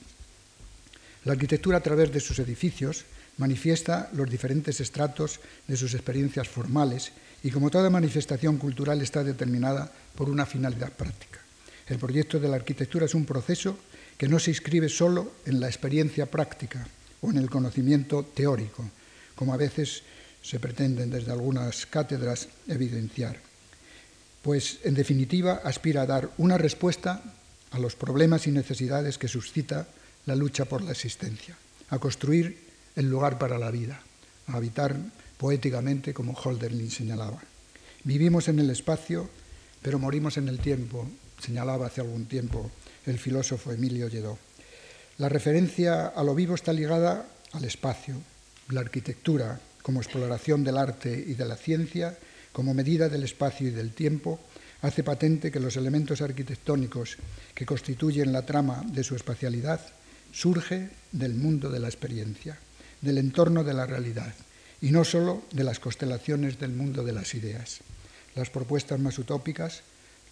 La 1.26 1.34
arquitectura 1.34 1.78
a 1.78 1.84
través 1.84 2.12
de 2.12 2.20
sus 2.20 2.40
edificios 2.40 3.06
manifiesta 3.38 4.10
los 4.14 4.30
diferentes 4.30 4.80
estratos 4.80 5.40
de 5.68 5.78
sus 5.78 5.94
experiencias 5.94 6.48
formales 6.48 7.12
y 7.44 7.52
como 7.52 7.70
toda 7.70 7.90
manifestación 7.90 8.58
cultural 8.58 9.02
está 9.02 9.24
determinada 9.24 9.92
por 10.16 10.30
una 10.30 10.46
finalidad 10.46 10.92
práctica. 10.92 11.40
El 11.88 12.00
proyecto 12.00 12.40
de 12.40 12.48
la 12.48 12.56
arquitectura 12.58 13.06
es 13.06 13.14
un 13.14 13.26
proceso 13.26 13.78
que 14.18 14.28
no 14.28 14.40
se 14.40 14.52
inscribe 14.52 14.90
solo 14.90 15.34
en 15.46 15.60
la 15.60 15.68
experiencia 15.68 16.26
práctica 16.26 16.88
o 17.22 17.30
en 17.30 17.38
el 17.38 17.50
conocimiento 17.50 18.24
teórico, 18.24 18.84
como 19.36 19.54
a 19.54 19.58
veces 19.58 20.04
se 20.42 20.60
pretenden 20.60 21.10
desde 21.10 21.32
algunas 21.32 21.86
cátedras 21.86 22.48
evidenciar, 22.68 23.38
pues 24.42 24.80
en 24.84 24.94
definitiva 24.94 25.62
aspira 25.64 26.04
a 26.04 26.06
dar 26.06 26.30
una 26.38 26.58
respuesta 26.58 27.22
a 27.72 27.80
los 27.80 27.96
problemas 27.96 28.48
y 28.48 28.52
necesidades 28.52 29.18
que 29.18 29.28
suscita 29.28 29.88
la 30.26 30.36
lucha 30.36 30.66
por 30.66 30.82
la 30.82 30.92
existencia, 30.92 31.58
a 31.90 32.00
construir 32.00 32.58
el 32.96 33.10
lugar 33.10 33.38
para 33.38 33.58
la 33.58 33.72
vida, 33.72 34.02
a 34.48 34.58
habitar 34.58 34.96
poéticamente 35.38 36.14
como 36.14 36.34
Holderlin 36.34 36.92
señalaba. 36.92 37.42
Vivimos 38.04 38.48
en 38.48 38.60
el 38.60 38.70
espacio, 38.70 39.30
pero 39.82 40.00
morimos 40.00 40.38
en 40.38 40.48
el 40.48 40.60
tiempo, 40.60 41.08
señalaba 41.40 41.88
hace 41.88 42.02
algún 42.02 42.26
tiempo 42.26 42.72
el 43.06 43.20
filósofo 43.20 43.72
Emilio 43.72 44.08
Lledó. 44.08 44.38
La 45.18 45.30
referencia 45.30 46.08
a 46.08 46.24
lo 46.24 46.36
vivo 46.36 46.54
está 46.54 46.72
ligada 46.72 47.26
al 47.54 47.66
espacio, 47.66 48.22
la 48.70 48.82
arquitectura 48.82 49.60
como 49.82 50.00
exploración 50.00 50.64
del 50.64 50.78
arte 50.78 51.12
y 51.12 51.34
de 51.34 51.46
la 51.46 51.56
ciencia, 51.56 52.16
como 52.52 52.76
medida 52.76 53.10
del 53.10 53.24
espacio 53.24 53.68
y 53.68 53.72
del 53.72 53.94
tiempo, 53.94 54.40
hace 54.84 55.04
patente 55.04 55.52
que 55.52 55.60
los 55.60 55.76
elementos 55.76 56.22
arquitectónicos 56.22 57.18
que 57.56 57.66
constituyen 57.66 58.32
la 58.32 58.44
trama 58.44 58.84
de 58.86 59.04
su 59.04 59.16
espacialidad 59.16 59.82
surge 60.32 60.92
del 61.12 61.34
mundo 61.34 61.72
de 61.72 61.80
la 61.80 61.88
experiencia, 61.88 62.60
del 63.02 63.18
entorno 63.18 63.64
de 63.64 63.74
la 63.74 63.88
realidad, 63.88 64.36
y 64.82 64.92
no 64.92 65.04
sólo 65.04 65.42
de 65.52 65.64
las 65.64 65.80
constelaciones 65.80 66.60
del 66.60 66.74
mundo 66.74 67.04
de 67.04 67.14
las 67.14 67.34
ideas. 67.34 67.80
Las 68.36 68.52
propuestas 68.52 69.00
más 69.00 69.18
utópicas, 69.18 69.82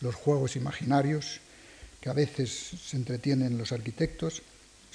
los 0.01 0.13
juegos 0.13 0.55
imaginarios, 0.55 1.39
que 2.01 2.09
a 2.09 2.13
veces 2.13 2.51
se 2.85 2.97
entretienen 2.97 3.57
los 3.57 3.71
arquitectos, 3.71 4.43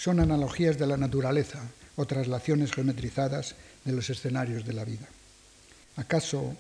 son 0.01 0.19
analogías 0.19 0.79
de 0.79 0.87
la 0.87 0.97
naturaleza 0.97 1.61
o 1.97 2.09
traslaciones 2.09 2.73
geometrizadas 2.73 3.53
de 3.85 3.93
los 3.93 4.09
escenarios 4.09 4.65
de 4.65 4.73
la 4.73 4.89
vida. 4.89 5.05
¿Acaso 5.97 6.57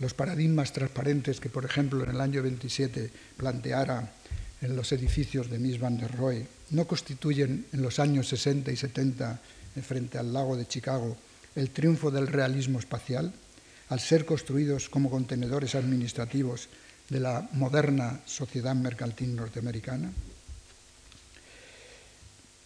los 0.00 0.14
paradigmas 0.14 0.72
transparentes 0.72 1.38
que, 1.38 1.48
por 1.48 1.64
ejemplo, 1.64 2.02
en 2.02 2.10
el 2.10 2.20
año 2.20 2.42
27 2.42 3.38
planteara 3.38 4.10
en 4.60 4.74
los 4.74 4.90
edificios 4.90 5.48
de 5.48 5.60
Mies 5.62 5.78
van 5.78 5.94
der 5.94 6.10
Rohe 6.10 6.42
no 6.74 6.90
constituyen 6.90 7.66
en 7.70 7.82
los 7.82 8.00
años 8.00 8.26
60 8.26 8.72
y 8.72 8.76
70 8.76 9.38
frente 9.86 10.18
al 10.18 10.32
lago 10.32 10.56
de 10.56 10.66
Chicago 10.66 11.16
el 11.54 11.70
triunfo 11.70 12.10
del 12.10 12.26
realismo 12.26 12.80
espacial, 12.80 13.30
al 13.90 14.00
ser 14.00 14.26
construidos 14.26 14.88
como 14.88 15.08
contenedores 15.08 15.76
administrativos 15.76 16.68
de 17.08 17.20
la 17.20 17.46
moderna 17.52 18.22
sociedad 18.26 18.74
mercantil 18.74 19.36
norteamericana. 19.36 20.10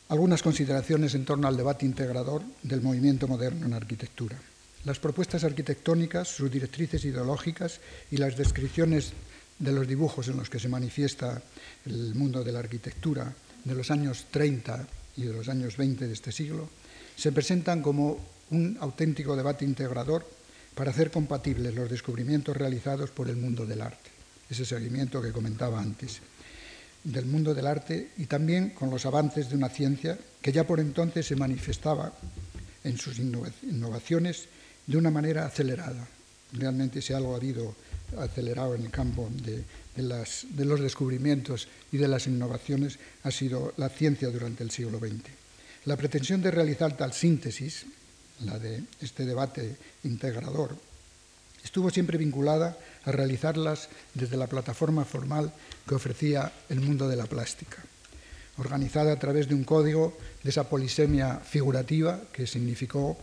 Algunas 0.09 0.43
consideraciones 0.43 1.15
en 1.15 1.25
torno 1.25 1.49
al 1.49 1.57
debate 1.57 1.85
integrador 1.85 2.43
del 2.63 2.81
movimiento 2.81 3.27
moderno 3.27 3.67
en 3.67 3.73
arquitectura. 3.73 4.39
Las 4.85 5.01
propuestas 5.01 5.43
arquitectónicas, 5.43 6.29
sus 6.29 6.49
directrices 6.49 7.05
ideológicas 7.05 7.81
y 8.13 8.17
las 8.17 8.37
descripciones 8.37 9.13
de 9.59 9.73
los 9.73 9.89
dibujos 9.89 10.29
en 10.29 10.37
los 10.37 10.49
que 10.49 10.61
se 10.61 10.69
manifiesta 10.69 11.43
el 11.87 12.15
mundo 12.15 12.45
de 12.45 12.53
la 12.53 12.61
arquitectura 12.61 13.35
de 13.65 13.75
los 13.75 13.91
años 13.91 14.27
30 14.31 14.87
y 15.17 15.23
de 15.23 15.33
los 15.33 15.49
años 15.49 15.77
20 15.77 16.07
de 16.07 16.13
este 16.13 16.31
siglo 16.31 16.69
se 17.17 17.33
presentan 17.33 17.83
como 17.83 18.21
un 18.51 18.77
auténtico 18.81 19.35
debate 19.35 19.65
integrador 19.65 20.25
para 20.77 20.91
hacer 20.91 21.11
compatibles 21.11 21.75
los 21.75 21.91
descubrimientos 21.91 22.57
realizados 22.57 23.11
por 23.11 23.29
el 23.29 23.37
mundo 23.37 23.67
del 23.67 23.81
arte, 23.81 24.11
ese 24.49 24.65
seguimiento 24.65 25.21
que 25.23 25.33
comentaba 25.33 25.81
antes, 25.81 26.21
del 27.07 27.27
mundo 27.27 27.55
del 27.55 27.69
arte 27.69 28.11
y 28.19 28.27
también 28.27 28.71
con 28.71 28.91
los 28.91 29.07
avances 29.07 29.49
de 29.49 29.57
una 29.57 29.69
ciencia 29.69 30.19
que 30.43 30.53
ya 30.53 30.67
por 30.67 30.81
entonces 30.81 31.25
se 31.27 31.37
manifestaba 31.37 32.13
en 32.83 32.99
sus 32.99 33.19
innovaciones 33.19 34.47
de 34.87 34.97
una 34.97 35.11
manera 35.11 35.47
acelerada. 35.47 36.09
Realmente 36.53 37.01
si 37.01 37.13
algo 37.13 37.35
ha 37.35 37.37
habido 37.37 37.75
acelerado 38.19 38.75
en 38.75 38.83
el 38.83 38.91
campo 38.91 39.29
de, 39.31 39.65
de 39.95 40.65
los 40.65 40.81
descubrimientos 40.81 41.69
y 41.93 41.97
de 41.97 42.09
las 42.09 42.27
innovaciones 42.27 42.99
ha 43.23 43.31
sido 43.31 43.73
la 43.77 43.89
ciencia 43.89 44.29
durante 44.29 44.65
el 44.65 44.73
siglo 44.73 44.99
XX. 44.99 45.31
La 45.85 45.97
pretensión 45.97 46.43
de 46.43 46.51
realizar 46.51 46.97
tal 46.97 47.13
síntesis, 47.13 47.87
la 48.45 48.59
de 48.59 48.83
este 49.01 49.25
debate 49.25 49.77
integrador, 50.03 50.77
estuvo 51.67 51.91
siempre 51.91 52.17
vinculada 52.17 52.79
a 53.05 53.11
realizarlas 53.11 53.89
desde 54.15 54.37
la 54.37 54.47
plataforma 54.47 55.05
formal 55.05 55.51
que 55.83 55.97
ofrecía 55.97 56.53
el 56.71 56.81
mundo 56.81 57.09
de 57.09 57.17
la 57.17 57.27
plástica, 57.27 57.83
organizada 58.57 59.13
a 59.13 59.19
través 59.19 59.49
de 59.49 59.57
un 59.57 59.65
código 59.65 60.17
de 60.45 60.51
esa 60.51 60.71
polisemia 60.71 61.43
figurativa 61.43 62.23
que 62.33 62.47
significó 62.47 63.19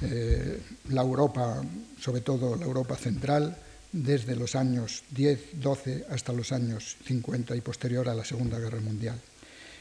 eh, 0.00 0.58
la 0.88 1.02
Europa, 1.02 1.62
sobre 2.00 2.22
todo 2.22 2.56
la 2.56 2.64
Europa 2.64 2.96
central, 2.96 3.54
desde 3.92 4.36
los 4.36 4.56
años 4.56 5.04
10, 5.10 5.60
12 5.60 6.06
hasta 6.10 6.32
los 6.32 6.52
años 6.52 6.96
50 7.04 7.54
y 7.56 7.60
posterior 7.60 8.08
a 8.08 8.14
la 8.14 8.24
Segunda 8.24 8.58
Guerra 8.58 8.80
Mundial. 8.80 9.20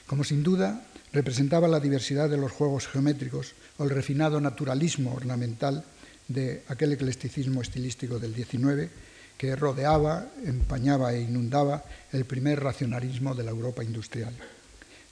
Como 0.06 0.26
sin 0.26 0.44
duda 0.44 0.86
representaba 1.14 1.70
la 1.70 1.80
diversidad 1.80 2.30
de 2.30 2.38
los 2.38 2.52
juegos 2.52 2.88
geométricos 2.88 3.56
o 3.78 3.86
el 3.86 3.90
refinado 3.90 4.42
naturalismo 4.42 5.14
ornamental 5.16 5.86
de 6.28 6.64
aquel 6.68 6.94
eclecticismo 6.94 7.62
estilístico 7.62 8.20
del 8.20 8.34
XIX 8.34 8.90
que 9.38 9.56
rodeaba, 9.56 10.32
empañaba 10.46 11.14
e 11.14 11.22
inundaba 11.22 11.84
el 12.12 12.26
primer 12.26 12.64
racionalismo 12.64 13.36
de 13.36 13.44
la 13.44 13.52
Europa 13.52 13.84
industrial. 13.84 14.34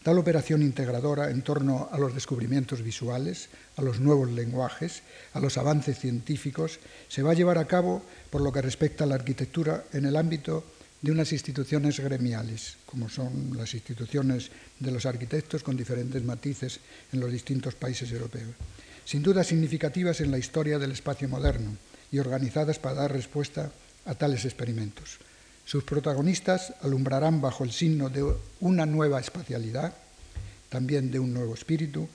Tal 0.04 0.20
operación 0.20 0.62
integradora 0.62 1.32
en 1.32 1.44
torno 1.44 1.88
a 1.92 1.98
los 1.98 2.14
descubrimientos 2.14 2.84
visuales, 2.84 3.48
a 3.78 3.82
los 3.82 4.00
nuevos 4.00 4.30
lenguajes, 4.32 5.04
a 5.32 5.40
los 5.40 5.58
avances 5.58 5.98
científicos, 5.98 6.80
se 7.08 7.24
va 7.24 7.32
a 7.32 7.36
llevar 7.36 7.58
a 7.58 7.68
cabo, 7.68 8.04
por 8.30 8.42
lo 8.42 8.52
que 8.52 8.62
respecta 8.62 9.06
a 9.06 9.08
la 9.08 9.16
arquitectura, 9.16 9.86
en 9.94 10.06
el 10.06 10.18
ámbito 10.18 10.64
de 11.02 11.12
unas 11.12 11.32
instituciones 11.32 12.00
gremiales, 12.00 12.78
como 12.86 13.08
son 13.08 13.56
las 13.56 13.74
instituciones 13.74 14.52
de 14.80 14.92
los 14.92 15.06
arquitectos 15.06 15.64
con 15.64 15.78
diferentes 15.78 16.24
matices 16.24 16.80
en 17.12 17.20
los 17.20 17.32
distintos 17.32 17.76
países 17.76 18.12
europeos, 18.12 18.56
sin 19.06 19.24
duda 19.24 19.44
significativas 19.44 20.22
en 20.22 20.32
la 20.32 20.38
historia 20.38 20.80
del 20.80 20.92
espacio 20.92 21.28
moderno 21.28 21.78
y 22.12 22.20
organizadas 22.20 22.80
para 22.80 22.96
dar 22.96 23.12
respuesta 23.12 23.72
a 24.06 24.16
tales 24.16 24.46
experimentos. 24.46 25.18
Sus 25.66 25.84
protagonistas 25.84 26.74
alumbrarán 26.82 27.42
bajo 27.42 27.64
el 27.64 27.72
signo 27.72 28.10
de 28.10 28.26
una 28.60 28.86
nueva 28.86 29.20
espacialidad, 29.20 29.94
también 30.70 31.12
de 31.12 31.20
un 31.20 31.34
nuevo 31.34 31.54
espíritu, 31.54 32.08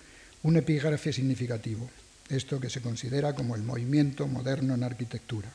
un 0.43 0.57
epígrafe 0.57 1.13
significativo, 1.13 1.89
esto 2.29 2.61
que 2.61 2.71
se 2.71 2.83
considera 2.83 3.35
como 3.35 3.57
el 3.57 3.63
movimiento 3.63 4.27
moderno 4.27 4.75
en 4.75 4.85
arquitectura. 4.85 5.49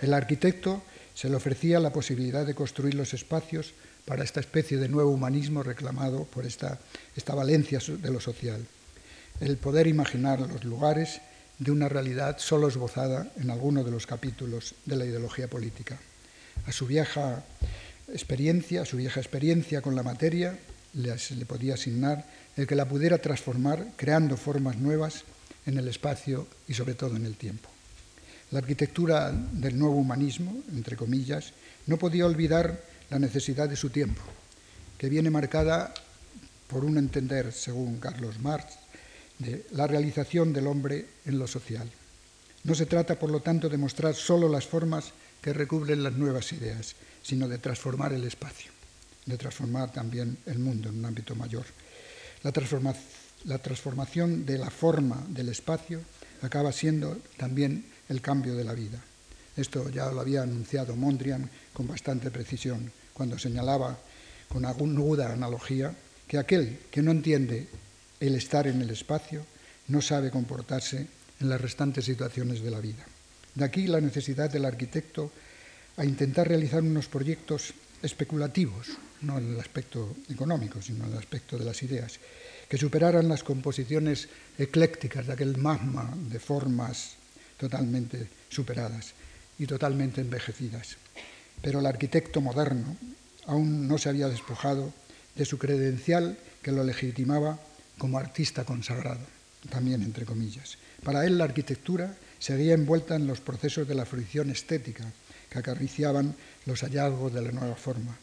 El 0.00 0.14
arquitecto 0.14 0.82
se 1.14 1.28
le 1.28 1.36
ofrecía 1.36 1.80
la 1.80 1.92
posibilidad 1.92 2.46
de 2.46 2.54
construir 2.54 2.94
los 2.94 3.14
espacios 3.14 3.72
para 4.04 4.24
esta 4.24 4.40
especie 4.40 4.78
de 4.78 4.88
nuevo 4.88 5.10
humanismo 5.10 5.62
reclamado 5.62 6.24
por 6.24 6.46
esta, 6.46 6.78
esta 7.16 7.34
valencia 7.34 7.80
de 7.86 8.10
lo 8.10 8.20
social, 8.20 8.64
el 9.40 9.56
poder 9.56 9.86
imaginar 9.86 10.40
los 10.40 10.64
lugares 10.64 11.20
de 11.58 11.70
una 11.70 11.88
realidad 11.88 12.38
solo 12.38 12.68
esbozada 12.68 13.30
en 13.36 13.50
alguno 13.50 13.84
de 13.84 13.90
los 13.90 14.06
capítulos 14.06 14.74
de 14.84 14.96
la 14.96 15.04
ideología 15.04 15.48
política 15.48 15.98
a 16.66 16.72
su 16.72 16.86
vieja 16.86 17.44
experiencia, 18.12 18.82
a 18.82 18.86
su 18.86 18.96
vieja 18.96 19.20
experiencia 19.20 19.82
con 19.82 19.94
la 19.94 20.02
materia, 20.02 20.58
le, 20.94 21.14
podía 21.46 21.74
asignar 21.74 22.24
el 22.56 22.66
que 22.66 22.74
la 22.74 22.88
pudiera 22.88 23.18
transformar 23.18 23.92
creando 23.96 24.36
formas 24.36 24.78
nuevas 24.78 25.24
en 25.66 25.78
el 25.78 25.88
espacio 25.88 26.46
y 26.66 26.74
sobre 26.74 26.94
todo 26.94 27.16
en 27.16 27.26
el 27.26 27.36
tiempo. 27.36 27.68
La 28.50 28.60
arquitectura 28.60 29.32
del 29.32 29.78
nuevo 29.78 29.96
humanismo, 29.96 30.56
entre 30.72 30.96
comillas, 30.96 31.52
no 31.86 31.98
podía 31.98 32.26
olvidar 32.26 32.80
la 33.10 33.18
necesidad 33.18 33.68
de 33.68 33.76
su 33.76 33.90
tiempo, 33.90 34.22
que 34.98 35.08
viene 35.08 35.30
marcada 35.30 35.92
por 36.68 36.84
un 36.84 36.98
entender, 36.98 37.52
según 37.52 37.98
Carlos 37.98 38.40
Marx, 38.40 38.78
de 39.38 39.66
la 39.72 39.86
realización 39.86 40.52
del 40.52 40.66
hombre 40.66 41.06
en 41.24 41.38
lo 41.38 41.46
social. 41.46 41.90
No 42.64 42.74
se 42.74 42.86
trata, 42.86 43.18
por 43.18 43.30
lo 43.30 43.40
tanto, 43.40 43.68
de 43.68 43.78
mostrar 43.78 44.14
solo 44.14 44.48
las 44.48 44.66
formas 44.66 45.12
que 45.40 45.52
recubren 45.52 46.02
las 46.02 46.14
nuevas 46.14 46.52
ideas, 46.52 46.96
sino 47.22 47.48
de 47.48 47.58
transformar 47.58 48.12
el 48.12 48.24
espacio, 48.24 48.72
de 49.24 49.38
transformar 49.38 49.92
también 49.92 50.38
el 50.46 50.58
mundo 50.58 50.88
en 50.88 50.98
un 50.98 51.04
ámbito 51.04 51.34
mayor. 51.36 51.64
La, 52.42 52.52
la 53.44 53.58
transformación 53.58 54.46
de 54.46 54.58
la 54.58 54.70
forma 54.70 55.24
del 55.28 55.48
espacio 55.48 56.00
acaba 56.42 56.72
siendo 56.72 57.18
también 57.36 57.86
el 58.08 58.20
cambio 58.20 58.54
de 58.54 58.64
la 58.64 58.74
vida. 58.74 59.02
Esto 59.56 59.88
ya 59.88 60.10
lo 60.10 60.20
había 60.20 60.42
anunciado 60.42 60.96
Mondrian 60.96 61.48
con 61.72 61.86
bastante 61.86 62.30
precisión, 62.30 62.90
cuando 63.14 63.38
señalaba 63.38 63.98
con 64.48 64.64
aguda 64.64 65.32
analogía 65.32 65.94
que 66.28 66.38
aquel 66.38 66.78
que 66.90 67.02
no 67.02 67.10
entiende 67.10 67.68
el 68.20 68.34
estar 68.34 68.66
en 68.66 68.80
el 68.82 68.90
espacio 68.90 69.44
no 69.88 70.02
sabe 70.02 70.30
comportarse 70.30 71.06
en 71.40 71.48
las 71.48 71.60
restantes 71.60 72.04
situaciones 72.04 72.62
de 72.62 72.70
la 72.70 72.80
vida. 72.80 73.04
De 73.54 73.64
aquí 73.64 73.86
la 73.86 74.00
necesidad 74.00 74.50
del 74.50 74.64
arquitecto 74.64 75.30
a 75.96 76.04
intentar 76.04 76.48
realizar 76.48 76.82
unos 76.82 77.08
proyectos 77.08 77.72
especulativos, 78.02 78.88
no 79.22 79.38
en 79.38 79.54
el 79.54 79.60
aspecto 79.60 80.16
económico, 80.28 80.82
sino 80.82 81.04
en 81.04 81.12
el 81.12 81.18
aspecto 81.18 81.58
de 81.58 81.64
las 81.64 81.82
ideas, 81.82 82.18
que 82.68 82.78
superaran 82.78 83.28
las 83.28 83.42
composiciones 83.42 84.28
eclécticas 84.58 85.26
de 85.26 85.32
aquel 85.32 85.56
magma 85.56 86.12
de 86.28 86.38
formas 86.38 87.14
totalmente 87.56 88.28
superadas 88.50 89.12
y 89.58 89.66
totalmente 89.66 90.20
envejecidas. 90.20 90.96
Pero 91.62 91.80
el 91.80 91.86
arquitecto 91.86 92.40
moderno 92.40 92.96
aún 93.46 93.88
no 93.88 93.96
se 93.96 94.08
había 94.08 94.28
despojado 94.28 94.92
de 95.34 95.44
su 95.44 95.58
credencial 95.58 96.36
que 96.62 96.72
lo 96.72 96.84
legitimaba 96.84 97.58
como 97.98 98.18
artista 98.18 98.64
consagrado, 98.64 99.24
también 99.70 100.02
entre 100.02 100.24
comillas. 100.24 100.78
Para 101.02 101.26
él 101.26 101.38
la 101.38 101.44
arquitectura 101.44 102.16
seguía 102.38 102.74
envuelta 102.74 103.16
en 103.16 103.26
los 103.26 103.40
procesos 103.40 103.88
de 103.88 103.94
la 103.94 104.06
fruición 104.06 104.50
estética 104.50 105.04
que 105.50 105.58
acariciaban 105.58 106.34
los 106.66 106.80
hallazgos 106.80 107.32
de 107.32 107.42
la 107.42 107.52
nueva 107.52 107.76
forma. 107.76 108.16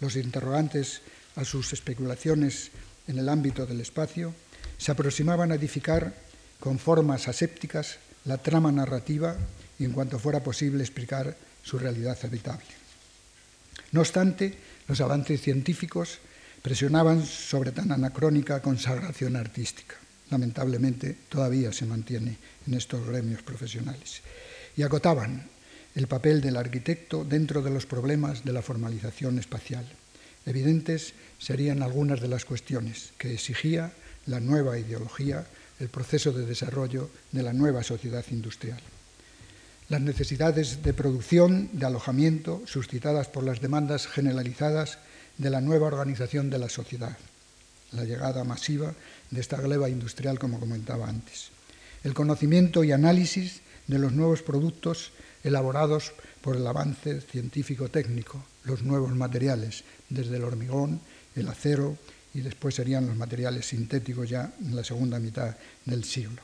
Los 0.00 0.16
interrogantes 0.16 1.02
a 1.36 1.44
sus 1.44 1.72
especulaciones 1.72 2.70
en 3.06 3.18
el 3.18 3.28
ámbito 3.28 3.66
del 3.66 3.80
espacio 3.80 4.34
se 4.78 4.92
aproximaban 4.92 5.52
a 5.52 5.56
edificar 5.56 6.14
con 6.58 6.78
formas 6.78 7.28
asépticas 7.28 7.98
la 8.24 8.38
trama 8.38 8.72
narrativa 8.72 9.36
y 9.78 9.84
en 9.84 9.92
cuanto 9.92 10.18
fuera 10.18 10.42
posible 10.42 10.82
explicar 10.82 11.36
su 11.62 11.78
realidad 11.78 12.18
habitable. 12.22 12.66
No 13.92 14.00
obstante, 14.00 14.54
los 14.88 15.00
avances 15.00 15.40
científicos 15.40 16.18
presionaban 16.62 17.24
sobre 17.24 17.72
tan 17.72 17.92
anacrónica 17.92 18.60
consagración 18.60 19.36
artística 19.36 19.96
lamentablemente 20.30 21.16
todavía 21.28 21.72
se 21.72 21.86
mantiene 21.86 22.38
en 22.66 22.74
estos 22.74 23.06
gremios 23.06 23.42
profesionales. 23.42 24.22
Y 24.76 24.82
acotaban 24.82 25.48
el 25.94 26.06
papel 26.06 26.40
del 26.40 26.56
arquitecto 26.56 27.24
dentro 27.24 27.62
de 27.62 27.70
los 27.70 27.84
problemas 27.84 28.44
de 28.44 28.52
la 28.52 28.62
formalización 28.62 29.38
espacial. 29.38 29.84
Evidentes 30.46 31.12
serían 31.38 31.82
algunas 31.82 32.20
de 32.20 32.28
las 32.28 32.44
cuestiones 32.44 33.12
que 33.18 33.34
exigía 33.34 33.92
la 34.26 34.40
nueva 34.40 34.78
ideología, 34.78 35.44
el 35.80 35.88
proceso 35.88 36.32
de 36.32 36.46
desarrollo 36.46 37.10
de 37.32 37.42
la 37.42 37.52
nueva 37.52 37.82
sociedad 37.82 38.24
industrial. 38.30 38.80
Las 39.88 40.00
necesidades 40.00 40.84
de 40.84 40.94
producción, 40.94 41.68
de 41.72 41.86
alojamiento, 41.86 42.62
suscitadas 42.64 43.26
por 43.26 43.42
las 43.42 43.60
demandas 43.60 44.06
generalizadas 44.06 44.98
de 45.40 45.48
la 45.48 45.62
nueva 45.62 45.86
organización 45.86 46.50
de 46.50 46.58
la 46.58 46.68
sociedad, 46.68 47.16
la 47.92 48.04
llegada 48.04 48.44
masiva 48.44 48.92
de 49.30 49.40
esta 49.40 49.56
gleba 49.56 49.88
industrial, 49.88 50.38
como 50.38 50.60
comentaba 50.60 51.08
antes. 51.08 51.48
El 52.04 52.12
conocimiento 52.12 52.84
y 52.84 52.92
análisis 52.92 53.62
de 53.86 53.98
los 53.98 54.12
nuevos 54.12 54.42
productos 54.42 55.12
elaborados 55.42 56.12
por 56.42 56.56
el 56.56 56.66
avance 56.66 57.22
científico-técnico, 57.22 58.44
los 58.64 58.82
nuevos 58.82 59.16
materiales, 59.16 59.84
desde 60.10 60.36
el 60.36 60.44
hormigón, 60.44 61.00
el 61.34 61.48
acero 61.48 61.96
y 62.34 62.42
después 62.42 62.74
serían 62.74 63.06
los 63.06 63.16
materiales 63.16 63.64
sintéticos 63.66 64.28
ya 64.28 64.52
en 64.60 64.76
la 64.76 64.84
segunda 64.84 65.18
mitad 65.18 65.56
del 65.86 66.04
siglo. 66.04 66.42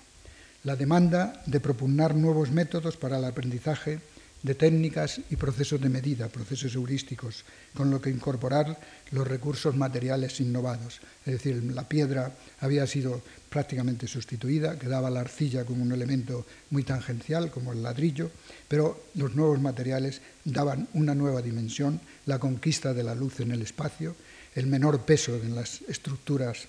La 0.64 0.74
demanda 0.74 1.42
de 1.44 1.60
propugnar 1.60 2.14
nuevos 2.14 2.50
métodos 2.50 2.96
para 2.96 3.18
el 3.18 3.24
aprendizaje 3.26 4.00
de 4.46 4.54
técnicas 4.54 5.18
y 5.28 5.34
procesos 5.34 5.80
de 5.82 5.90
medida, 5.90 6.30
procesos 6.30 6.70
heurísticos, 6.78 7.42
con 7.74 7.90
lo 7.90 8.00
que 8.00 8.14
incorporar 8.14 8.78
los 9.10 9.26
recursos 9.26 9.74
materiales 9.74 10.38
innovados. 10.38 11.02
Es 11.26 11.42
decir, 11.42 11.58
la 11.74 11.88
piedra 11.88 12.30
había 12.60 12.86
sido 12.86 13.22
prácticamente 13.50 14.06
sustituida, 14.06 14.78
quedaba 14.78 15.10
la 15.10 15.26
arcilla 15.26 15.64
como 15.64 15.82
un 15.82 15.90
elemento 15.90 16.46
muy 16.70 16.84
tangencial, 16.84 17.50
como 17.50 17.72
el 17.72 17.82
ladrillo, 17.82 18.30
pero 18.68 19.10
los 19.16 19.34
nuevos 19.34 19.60
materiales 19.60 20.22
daban 20.44 20.86
una 20.94 21.16
nueva 21.16 21.42
dimensión, 21.42 22.00
la 22.26 22.38
conquista 22.38 22.94
de 22.94 23.02
la 23.02 23.16
luz 23.16 23.40
en 23.40 23.50
el 23.50 23.62
espacio, 23.62 24.14
el 24.54 24.68
menor 24.68 25.04
peso 25.04 25.34
en 25.34 25.56
las 25.56 25.82
estructuras 25.88 26.68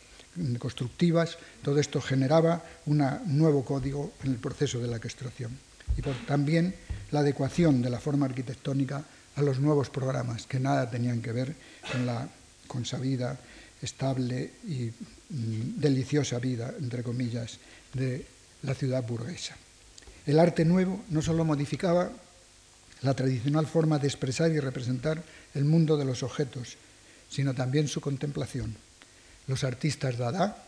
constructivas, 0.58 1.38
todo 1.62 1.80
esto 1.80 2.02
generaba 2.02 2.64
un 2.88 3.06
nuevo 3.38 3.64
código 3.64 4.14
en 4.24 4.32
el 4.32 4.38
proceso 4.38 4.80
de 4.80 4.88
la 4.88 4.98
extracción. 4.98 5.67
Y 5.96 6.02
también 6.26 6.76
la 7.12 7.22
adecuación 7.22 7.82
de 7.82 7.90
la 7.90 8.00
forma 8.00 8.26
arquitectónica 8.26 9.04
a 9.36 9.42
los 9.42 9.60
nuevos 9.60 9.90
programas 9.90 10.46
que 10.48 10.60
nada 10.60 10.90
tenían 10.90 11.22
que 11.22 11.32
ver 11.32 11.56
con 11.92 12.06
la 12.06 12.28
consabida, 12.68 13.38
estable 13.82 14.52
y 14.66 14.92
mm, 15.30 15.80
deliciosa 15.80 16.40
vida, 16.40 16.74
entre 16.80 17.04
comillas, 17.04 17.60
de 17.94 18.26
la 18.64 18.74
ciudad 18.74 19.06
burguesa. 19.08 19.56
El 20.26 20.40
arte 20.40 20.66
nuevo 20.66 21.04
no 21.10 21.22
solo 21.22 21.46
modificaba 21.46 22.12
la 23.02 23.14
tradicional 23.14 23.68
forma 23.68 24.00
de 24.00 24.08
expresar 24.08 24.52
y 24.52 24.60
representar 24.60 25.24
el 25.54 25.66
mundo 25.66 25.98
de 25.98 26.06
los 26.06 26.24
objetos, 26.24 26.78
sino 27.30 27.54
también 27.54 27.88
su 27.88 28.02
contemplación. 28.02 28.76
Los 29.48 29.64
artistas 29.64 30.18
Dada 30.18 30.64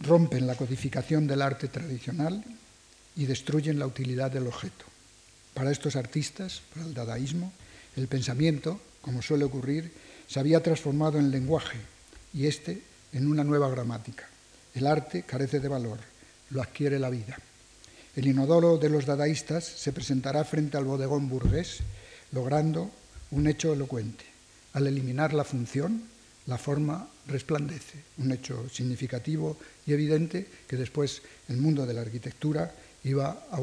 rompen 0.00 0.46
la 0.46 0.56
codificación 0.56 1.26
del 1.26 1.42
arte 1.42 1.68
tradicional 1.68 2.42
y 3.16 3.26
destruyen 3.26 3.78
la 3.78 3.86
utilidad 3.86 4.30
del 4.30 4.46
objeto. 4.46 4.84
Para 5.54 5.70
estos 5.70 5.96
artistas, 5.96 6.62
para 6.72 6.86
el 6.86 6.94
dadaísmo, 6.94 7.52
el 7.96 8.08
pensamiento, 8.08 8.80
como 9.00 9.22
suele 9.22 9.44
ocurrir, 9.44 9.92
se 10.26 10.40
había 10.40 10.62
transformado 10.62 11.18
en 11.18 11.30
lenguaje 11.30 11.78
y 12.32 12.46
este 12.46 12.82
en 13.12 13.28
una 13.28 13.44
nueva 13.44 13.70
gramática. 13.70 14.28
El 14.74 14.86
arte 14.86 15.22
carece 15.22 15.60
de 15.60 15.68
valor, 15.68 16.00
lo 16.50 16.60
adquiere 16.60 16.98
la 16.98 17.10
vida. 17.10 17.38
El 18.16 18.26
inodoro 18.26 18.78
de 18.78 18.88
los 18.88 19.06
dadaístas 19.06 19.64
se 19.64 19.92
presentará 19.92 20.44
frente 20.44 20.76
al 20.76 20.84
bodegón 20.84 21.28
burgués, 21.28 21.78
logrando 22.32 22.90
un 23.30 23.46
hecho 23.46 23.72
elocuente. 23.72 24.24
Al 24.72 24.86
eliminar 24.86 25.32
la 25.32 25.44
función, 25.44 26.02
la 26.46 26.58
forma 26.58 27.08
resplandece, 27.26 27.98
un 28.18 28.32
hecho 28.32 28.68
significativo 28.68 29.56
y 29.86 29.92
evidente 29.92 30.46
que 30.68 30.76
después 30.76 31.22
el 31.48 31.56
mundo 31.56 31.86
de 31.86 31.94
la 31.94 32.02
arquitectura 32.02 32.74
iba 33.04 33.46
a, 33.50 33.60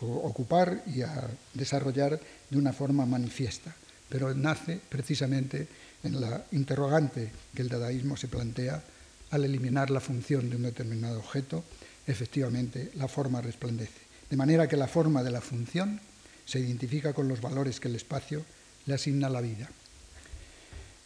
ocupar 0.00 0.82
y 0.86 1.02
a 1.02 1.28
desarrollar 1.52 2.20
de 2.48 2.58
una 2.58 2.72
forma 2.72 3.04
manifiesta, 3.06 3.74
pero 4.08 4.32
nace 4.34 4.80
precisamente 4.88 5.66
en 6.02 6.20
la 6.20 6.44
interrogante 6.52 7.32
que 7.54 7.62
el 7.62 7.68
dadaísmo 7.68 8.16
se 8.16 8.28
plantea 8.28 8.82
al 9.30 9.44
eliminar 9.44 9.90
la 9.90 10.00
función 10.00 10.48
de 10.48 10.56
un 10.56 10.62
determinado 10.62 11.18
objeto, 11.18 11.64
efectivamente 12.06 12.92
la 12.94 13.08
forma 13.08 13.40
resplandece. 13.40 14.04
De 14.30 14.36
manera 14.36 14.68
que 14.68 14.76
la 14.76 14.86
forma 14.86 15.22
de 15.22 15.30
la 15.30 15.40
función 15.40 16.00
se 16.44 16.60
identifica 16.60 17.12
con 17.12 17.26
los 17.26 17.40
valores 17.40 17.80
que 17.80 17.88
el 17.88 17.96
espacio 17.96 18.44
le 18.86 18.94
asigna 18.94 19.26
a 19.26 19.30
la 19.30 19.40
vida. 19.40 19.68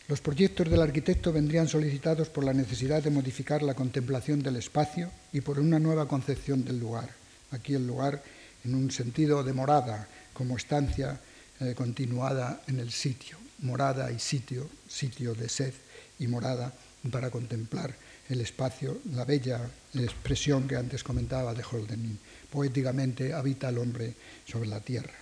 Los 0.08 0.22
proyectos 0.22 0.70
del 0.70 0.80
arquitecto 0.80 1.34
vendrían 1.34 1.68
solicitados 1.68 2.30
por 2.30 2.42
la 2.42 2.54
necesidad 2.54 3.02
de 3.02 3.10
modificar 3.10 3.62
la 3.62 3.74
contemplación 3.74 4.42
del 4.42 4.56
espacio 4.56 5.10
y 5.34 5.42
por 5.42 5.60
una 5.60 5.78
nueva 5.78 6.08
concepción 6.08 6.64
del 6.64 6.80
lugar. 6.80 7.10
Aquí 7.50 7.74
el 7.74 7.86
lugar 7.86 8.22
en 8.64 8.74
un 8.74 8.90
sentido 8.90 9.44
de 9.44 9.52
morada, 9.52 10.08
como 10.32 10.56
estancia 10.56 11.20
eh, 11.60 11.74
continuada 11.76 12.62
en 12.68 12.80
el 12.80 12.90
sitio, 12.90 13.36
morada 13.58 14.10
y 14.10 14.18
sitio, 14.18 14.70
sitio 14.88 15.34
de 15.34 15.50
sed 15.50 15.74
y 16.18 16.26
morada 16.26 16.72
para 17.12 17.28
contemplar 17.28 17.94
el 18.30 18.40
espacio, 18.40 19.00
la 19.12 19.26
bella 19.26 19.60
expresión 19.92 20.66
que 20.66 20.76
antes 20.76 21.04
comentaba 21.04 21.52
de 21.52 21.64
Holden. 21.70 22.18
Poéticamente 22.50 23.34
habita 23.34 23.68
el 23.68 23.76
hombre 23.76 24.14
sobre 24.46 24.68
la 24.70 24.80
tierra. 24.80 25.12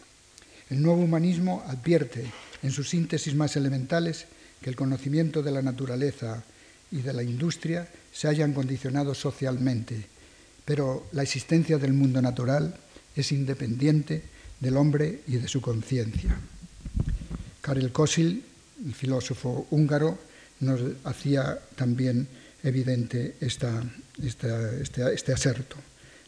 El 0.71 0.81
nuevo 0.81 1.03
humanismo 1.03 1.65
advierte 1.67 2.31
en 2.63 2.71
sus 2.71 2.89
síntesis 2.89 3.35
más 3.35 3.57
elementales 3.57 4.27
que 4.61 4.71
el 4.71 4.77
conocimiento 4.77 5.43
de 5.43 5.53
la 5.53 5.63
naturaleza 5.63 6.43
y 6.91 7.03
de 7.03 7.13
la 7.13 7.23
industria 7.23 7.89
se 8.13 8.29
hayan 8.29 8.53
condicionado 8.53 9.15
socialmente, 9.15 10.07
pero 10.65 11.07
la 11.13 11.23
existencia 11.23 11.79
del 11.79 11.93
mundo 11.93 12.23
natural 12.23 12.77
es 13.15 13.33
independiente 13.33 14.23
del 14.61 14.77
hombre 14.77 15.21
y 15.27 15.37
de 15.37 15.49
su 15.49 15.61
conciencia. 15.61 16.39
Karel 17.61 17.93
Kosil, 17.93 18.45
el 18.85 18.95
filósofo 18.95 19.67
húngaro, 19.71 20.19
nos 20.61 20.81
hacía 21.05 21.59
también 21.75 22.29
evidente 22.63 23.37
este, 23.41 23.69
este 24.19 25.33
aserto. 25.33 25.77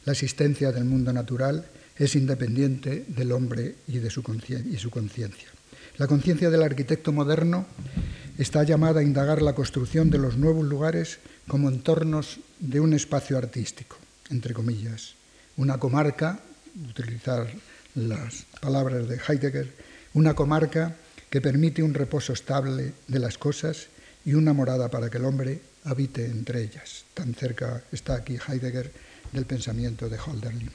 La 0.04 0.12
existencia 0.12 0.72
del 0.72 0.84
mundo 0.84 1.12
natural 1.12 1.66
es 1.96 2.14
independiente 2.14 3.04
del 3.08 3.32
hombre 3.32 3.74
y 3.88 3.98
de 3.98 4.10
su 4.10 4.22
conciencia. 4.22 5.48
La 5.96 6.06
conciencia 6.06 6.48
del 6.48 6.62
arquitecto 6.62 7.12
moderno 7.12 7.66
está 8.38 8.62
llamada 8.62 9.00
a 9.00 9.02
indagar 9.02 9.42
la 9.42 9.54
construcción 9.54 10.10
de 10.10 10.18
los 10.18 10.36
nuevos 10.36 10.64
lugares 10.64 11.18
como 11.48 11.68
entornos 11.68 12.38
de 12.60 12.78
un 12.78 12.94
espacio 12.94 13.36
artístico, 13.36 13.96
entre 14.30 14.54
comillas. 14.54 15.14
Una 15.56 15.78
comarca, 15.78 16.40
utilizar 16.88 17.50
las 17.96 18.46
palabras 18.60 19.08
de 19.08 19.18
Heidegger, 19.18 19.74
una 20.14 20.34
comarca 20.34 20.94
que 21.28 21.40
permite 21.40 21.82
un 21.82 21.94
reposo 21.94 22.32
estable 22.32 22.94
de 23.08 23.18
las 23.18 23.36
cosas 23.36 23.88
y 24.24 24.34
una 24.34 24.52
morada 24.52 24.88
para 24.88 25.10
que 25.10 25.18
el 25.18 25.24
hombre 25.24 25.60
habite 25.84 26.26
entre 26.26 26.62
ellas. 26.62 27.04
Tan 27.14 27.34
cerca 27.34 27.82
está 27.90 28.14
aquí 28.14 28.38
Heidegger 28.38 28.92
del 29.32 29.46
pensamiento 29.46 30.08
de 30.08 30.16
Hölderlin. 30.16 30.70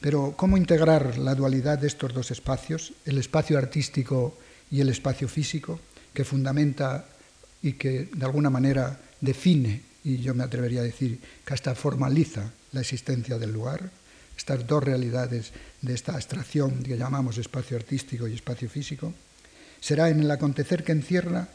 Pero 0.00 0.34
¿cómo 0.36 0.56
integrar 0.56 1.18
la 1.18 1.34
dualidad 1.34 1.78
de 1.78 1.86
estos 1.86 2.12
dos 2.12 2.30
espacios, 2.30 2.94
el 3.04 3.18
espacio 3.18 3.58
artístico 3.58 4.36
y 4.70 4.80
el 4.80 4.88
espacio 4.88 5.28
físico, 5.28 5.78
que 6.12 6.24
fundamenta 6.24 7.06
y 7.62 7.74
que 7.74 8.08
de 8.12 8.24
alguna 8.24 8.50
manera 8.50 8.98
define, 9.20 9.82
y 10.04 10.18
yo 10.18 10.34
me 10.34 10.44
atrevería 10.44 10.80
a 10.80 10.84
decir 10.84 11.18
que 11.44 11.54
hasta 11.54 11.74
formaliza 11.74 12.50
la 12.72 12.80
existencia 12.80 13.38
del 13.38 13.52
lugar? 13.52 13.90
Estas 14.36 14.66
dos 14.66 14.82
realidades 14.82 15.52
de 15.82 15.94
esta 15.94 16.14
abstracción 16.14 16.82
que 16.82 16.96
llamamos 16.96 17.36
espacio 17.36 17.76
artístico 17.76 18.26
y 18.26 18.34
espacio 18.34 18.70
físico, 18.70 19.12
será 19.80 20.08
en 20.08 20.20
el 20.20 20.30
acontecer 20.30 20.84
que 20.84 20.92
encierra 20.92 21.48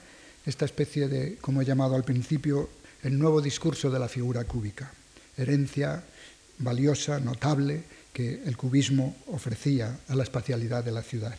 esta 0.45 0.65
especie 0.65 1.07
de, 1.07 1.37
como 1.41 1.61
he 1.61 1.65
llamado 1.65 1.95
al 1.95 2.03
principio, 2.03 2.69
el 3.01 3.17
nuevo 3.17 3.41
discurso 3.41 3.89
de 3.89 3.99
la 3.99 4.07
figura 4.07 4.43
cúbica, 4.43 4.91
herencia 5.37 6.03
valiosa, 6.59 7.19
notable, 7.19 7.83
que 8.13 8.43
el 8.45 8.55
cubismo 8.55 9.15
ofrecía 9.27 9.99
a 10.07 10.15
la 10.15 10.23
espacialidad 10.23 10.83
de 10.83 10.91
la 10.91 11.01
ciudad. 11.01 11.35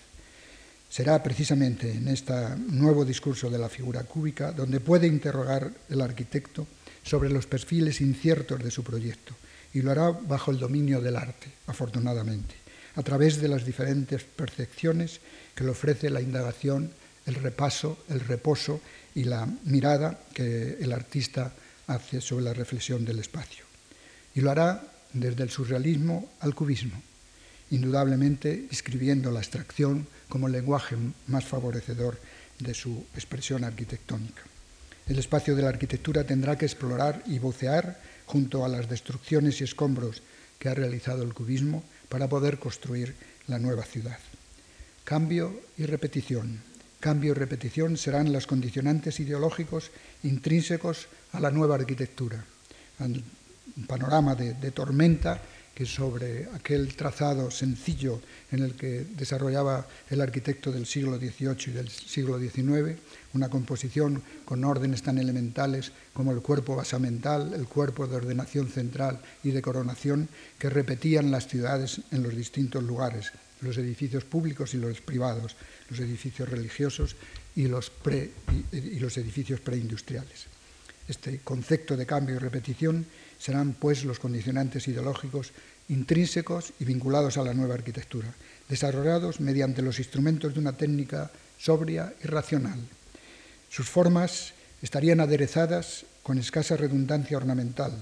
Será 0.88 1.22
precisamente 1.22 1.90
en 1.90 2.08
este 2.08 2.32
nuevo 2.70 3.04
discurso 3.04 3.50
de 3.50 3.58
la 3.58 3.68
figura 3.68 4.04
cúbica 4.04 4.52
donde 4.52 4.80
puede 4.80 5.06
interrogar 5.06 5.70
el 5.88 6.00
arquitecto 6.00 6.66
sobre 7.02 7.30
los 7.30 7.46
perfiles 7.46 8.00
inciertos 8.00 8.62
de 8.62 8.70
su 8.70 8.82
proyecto 8.82 9.34
y 9.74 9.82
lo 9.82 9.90
hará 9.90 10.10
bajo 10.10 10.50
el 10.50 10.58
dominio 10.58 11.00
del 11.00 11.16
arte, 11.16 11.48
afortunadamente, 11.66 12.54
a 12.94 13.02
través 13.02 13.40
de 13.40 13.48
las 13.48 13.66
diferentes 13.66 14.24
percepciones 14.24 15.20
que 15.54 15.64
le 15.64 15.70
ofrece 15.70 16.08
la 16.08 16.22
indagación, 16.22 16.90
el 17.26 17.34
repaso, 17.34 17.98
el 18.08 18.20
reposo 18.20 18.80
y 19.14 19.24
la 19.24 19.46
mirada 19.64 20.20
que 20.32 20.78
el 20.80 20.92
artista 20.92 21.52
hace 21.88 22.20
sobre 22.20 22.44
la 22.44 22.54
reflexión 22.54 23.04
del 23.04 23.18
espacio. 23.18 23.64
Y 24.34 24.40
lo 24.40 24.50
hará 24.50 24.82
desde 25.12 25.42
el 25.42 25.50
surrealismo 25.50 26.30
al 26.40 26.54
cubismo, 26.54 27.00
indudablemente 27.70 28.66
escribiendo 28.70 29.30
la 29.30 29.40
abstracción 29.40 30.06
como 30.28 30.46
el 30.46 30.52
lenguaje 30.52 30.96
más 31.26 31.44
favorecedor 31.44 32.18
de 32.58 32.74
su 32.74 33.06
expresión 33.14 33.64
arquitectónica. 33.64 34.42
El 35.06 35.18
espacio 35.18 35.54
de 35.54 35.62
la 35.62 35.68
arquitectura 35.68 36.24
tendrá 36.24 36.56
que 36.56 36.66
explorar 36.66 37.22
y 37.26 37.38
vocear 37.38 38.00
junto 38.26 38.64
a 38.64 38.68
las 38.68 38.88
destrucciones 38.88 39.60
y 39.60 39.64
escombros 39.64 40.22
que 40.58 40.68
ha 40.68 40.74
realizado 40.74 41.22
el 41.22 41.34
cubismo 41.34 41.84
para 42.08 42.28
poder 42.28 42.58
construir 42.58 43.14
la 43.46 43.58
nueva 43.58 43.84
ciudad. 43.84 44.18
Cambio 45.04 45.60
y 45.78 45.84
repetición. 45.84 46.60
Cambio 46.98 47.32
y 47.32 47.34
repetición 47.34 47.96
serán 47.96 48.32
los 48.32 48.46
condicionantes 48.46 49.20
ideológicos 49.20 49.90
intrínsecos 50.24 51.06
a 51.32 51.40
la 51.40 51.50
nueva 51.50 51.76
arquitectura, 51.76 52.44
un 52.98 53.86
panorama 53.86 54.34
de, 54.34 54.70
tormenta 54.72 55.40
que 55.76 55.84
sobre 55.84 56.48
aquel 56.56 56.96
trazado 56.96 57.50
sencillo 57.50 58.22
en 58.50 58.64
el 58.64 58.72
que 58.72 59.04
desarrollaba 59.12 59.86
el 60.08 60.22
arquitecto 60.22 60.72
del 60.72 60.86
siglo 60.86 61.18
XVIII 61.18 61.68
y 61.68 61.70
del 61.72 61.90
siglo 61.90 62.40
XIX, 62.40 62.96
una 63.34 63.50
composición 63.50 64.22
con 64.46 64.64
órdenes 64.64 65.02
tan 65.02 65.18
elementales 65.18 65.92
como 66.14 66.32
el 66.32 66.40
cuerpo 66.40 66.76
basamental, 66.76 67.52
el 67.52 67.68
cuerpo 67.68 68.06
de 68.06 68.16
ordenación 68.16 68.68
central 68.68 69.20
y 69.44 69.50
de 69.50 69.60
coronación, 69.60 70.30
que 70.58 70.70
repetían 70.70 71.30
las 71.30 71.46
ciudades 71.46 72.00
en 72.10 72.22
los 72.22 72.34
distintos 72.34 72.82
lugares, 72.82 73.32
los 73.60 73.76
edificios 73.76 74.24
públicos 74.24 74.72
y 74.72 74.78
los 74.78 75.02
privados, 75.02 75.56
los 75.90 76.00
edificios 76.00 76.48
religiosos 76.48 77.16
y 77.54 77.68
los, 77.68 77.92
los 78.72 79.18
edificios 79.18 79.60
preindustriales. 79.60 80.46
Este 81.06 81.40
concepto 81.44 81.98
de 81.98 82.06
cambio 82.06 82.36
y 82.36 82.38
repetición 82.38 83.04
serán 83.38 83.74
pues 83.74 84.04
los 84.04 84.18
condicionantes 84.18 84.88
ideológicos 84.88 85.52
intrínsecos 85.88 86.72
y 86.80 86.84
vinculados 86.84 87.36
a 87.38 87.44
la 87.44 87.54
nueva 87.54 87.74
arquitectura, 87.74 88.28
desarrollados 88.68 89.40
mediante 89.40 89.82
los 89.82 89.98
instrumentos 89.98 90.54
de 90.54 90.60
una 90.60 90.76
técnica 90.76 91.30
sobria 91.58 92.12
y 92.22 92.26
racional. 92.26 92.80
Sus 93.70 93.88
formas 93.88 94.52
estarían 94.82 95.20
aderezadas 95.20 96.04
con 96.22 96.38
escasa 96.38 96.76
redundancia 96.76 97.36
ornamental, 97.36 97.92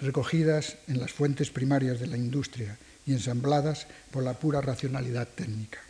recogidas 0.00 0.76
en 0.86 1.00
las 1.00 1.12
fuentes 1.12 1.50
primarias 1.50 2.00
de 2.00 2.06
la 2.06 2.16
industria 2.16 2.78
y 3.06 3.12
ensambladas 3.12 3.86
por 4.10 4.22
la 4.22 4.34
pura 4.34 4.60
racionalidad 4.60 5.28
técnica. 5.28 5.80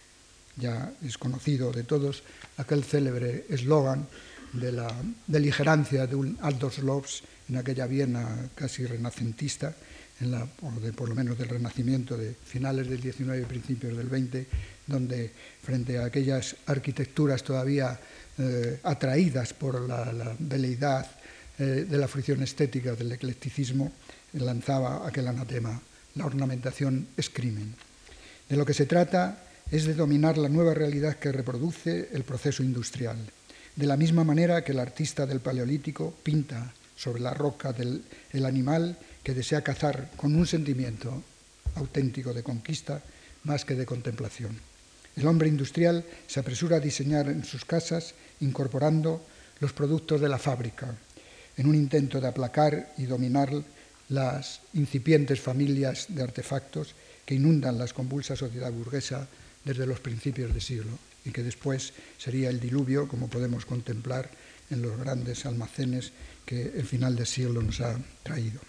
Ya 0.57 0.93
es 1.05 1.19
conocido 1.19 1.71
de 1.73 1.85
todos 1.85 2.23
aquel 2.57 2.83
célebre 2.83 3.47
eslogan 3.49 4.07
de 4.53 4.73
la 4.73 4.91
beligerancia 5.27 6.07
de 6.07 6.17
un 6.17 6.39
Aldous 6.41 6.79
Loves 6.79 7.23
en 7.49 7.57
aquella 7.57 7.87
Viena 7.87 8.51
casi 8.55 8.87
renacentista, 8.87 9.75
en 10.21 10.33
la, 10.33 10.47
por 10.47 11.09
lo 11.09 11.15
menos 11.15 11.39
del 11.39 11.49
Renacimiento 11.49 12.17
de 12.17 12.35
finales 12.35 12.89
del 12.89 13.01
XIX 13.01 13.41
y 13.41 13.47
principios 13.47 13.97
del 13.97 14.09
XX, 14.09 14.47
donde 14.87 15.31
frente 15.63 15.99
a 15.99 16.07
aquellas 16.07 16.57
arquitecturas 16.67 17.43
todavía 17.43 17.99
eh, 18.39 18.81
atraídas 18.83 19.53
por 19.55 19.81
la, 19.89 20.13
la 20.13 20.35
veleidad 20.39 21.07
eh, 21.59 21.87
de 21.89 21.99
la 21.99 22.09
fricción 22.09 22.43
estética 22.43 22.95
del 22.95 23.13
eclecticismo, 23.13 23.93
lanzaba 24.35 25.07
aquel 25.07 25.29
anatema, 25.29 25.81
la 26.15 26.27
ornamentación 26.27 27.09
es 27.17 27.31
crimen. 27.31 27.75
De 28.49 28.57
lo 28.57 28.65
que 28.65 28.75
se 28.75 28.87
trata 28.87 29.43
es 29.71 29.85
de 29.85 29.95
dominar 29.95 30.39
la 30.39 30.49
nueva 30.49 30.75
realidad 30.75 31.17
que 31.17 31.33
reproduce 31.33 32.09
el 32.13 32.25
proceso 32.25 32.63
industrial. 32.63 33.19
De 33.77 33.87
la 33.87 33.97
misma 33.97 34.25
manera 34.25 34.65
que 34.65 34.73
el 34.73 34.81
artista 34.81 35.27
del 35.27 35.41
Paleolítico 35.41 36.15
pinta 36.23 36.73
sobre 36.99 37.23
la 37.23 37.33
roca 37.33 37.73
del 37.73 38.03
animal 38.45 38.99
que 39.23 39.33
desea 39.33 39.63
cazar 39.63 40.11
con 40.17 40.35
un 40.35 40.47
sentimiento 40.47 41.23
auténtico 41.77 42.35
de 42.35 42.43
conquista 42.43 43.01
más 43.45 43.65
que 43.65 43.77
de 43.79 43.87
contemplación. 43.87 44.59
El 45.15 45.27
hombre 45.27 45.49
industrial 45.49 46.05
se 46.27 46.41
apresura 46.41 46.77
a 46.77 46.81
diseñar 46.81 47.29
en 47.29 47.45
sus 47.45 47.65
casas 47.65 48.15
incorporando 48.41 49.23
los 49.61 49.73
productos 49.73 50.21
de 50.21 50.29
la 50.29 50.39
fábrica, 50.39 50.95
en 51.57 51.67
un 51.67 51.75
intento 51.75 52.21
de 52.21 52.29
aplacar 52.29 52.95
y 52.99 53.05
dominar 53.05 53.51
las 54.09 54.61
incipientes 54.75 55.41
familias 55.41 56.07
de 56.09 56.23
artefactos 56.23 56.95
que 57.25 57.35
inundan 57.35 57.79
la 57.79 57.87
convulsa 57.89 58.37
sociedad 58.37 58.73
burguesa 58.73 59.29
desde 59.65 59.87
los 59.87 60.01
principios 60.01 60.53
del 60.53 60.63
siglo 60.63 60.99
y 61.25 61.31
que 61.31 61.43
después 61.43 61.93
sería 62.17 62.49
el 62.49 62.59
diluvio, 62.59 63.07
como 63.07 63.29
podemos 63.29 63.67
contemplar 63.67 64.31
en 64.71 64.83
los 64.83 64.99
grandes 64.99 65.47
almacenes 65.47 66.13
que 66.45 66.73
el 66.77 66.85
final 66.85 67.17
del 67.17 67.27
siglo 67.27 67.63
nos 67.63 67.81
ha 67.81 67.99
traído. 68.23 68.61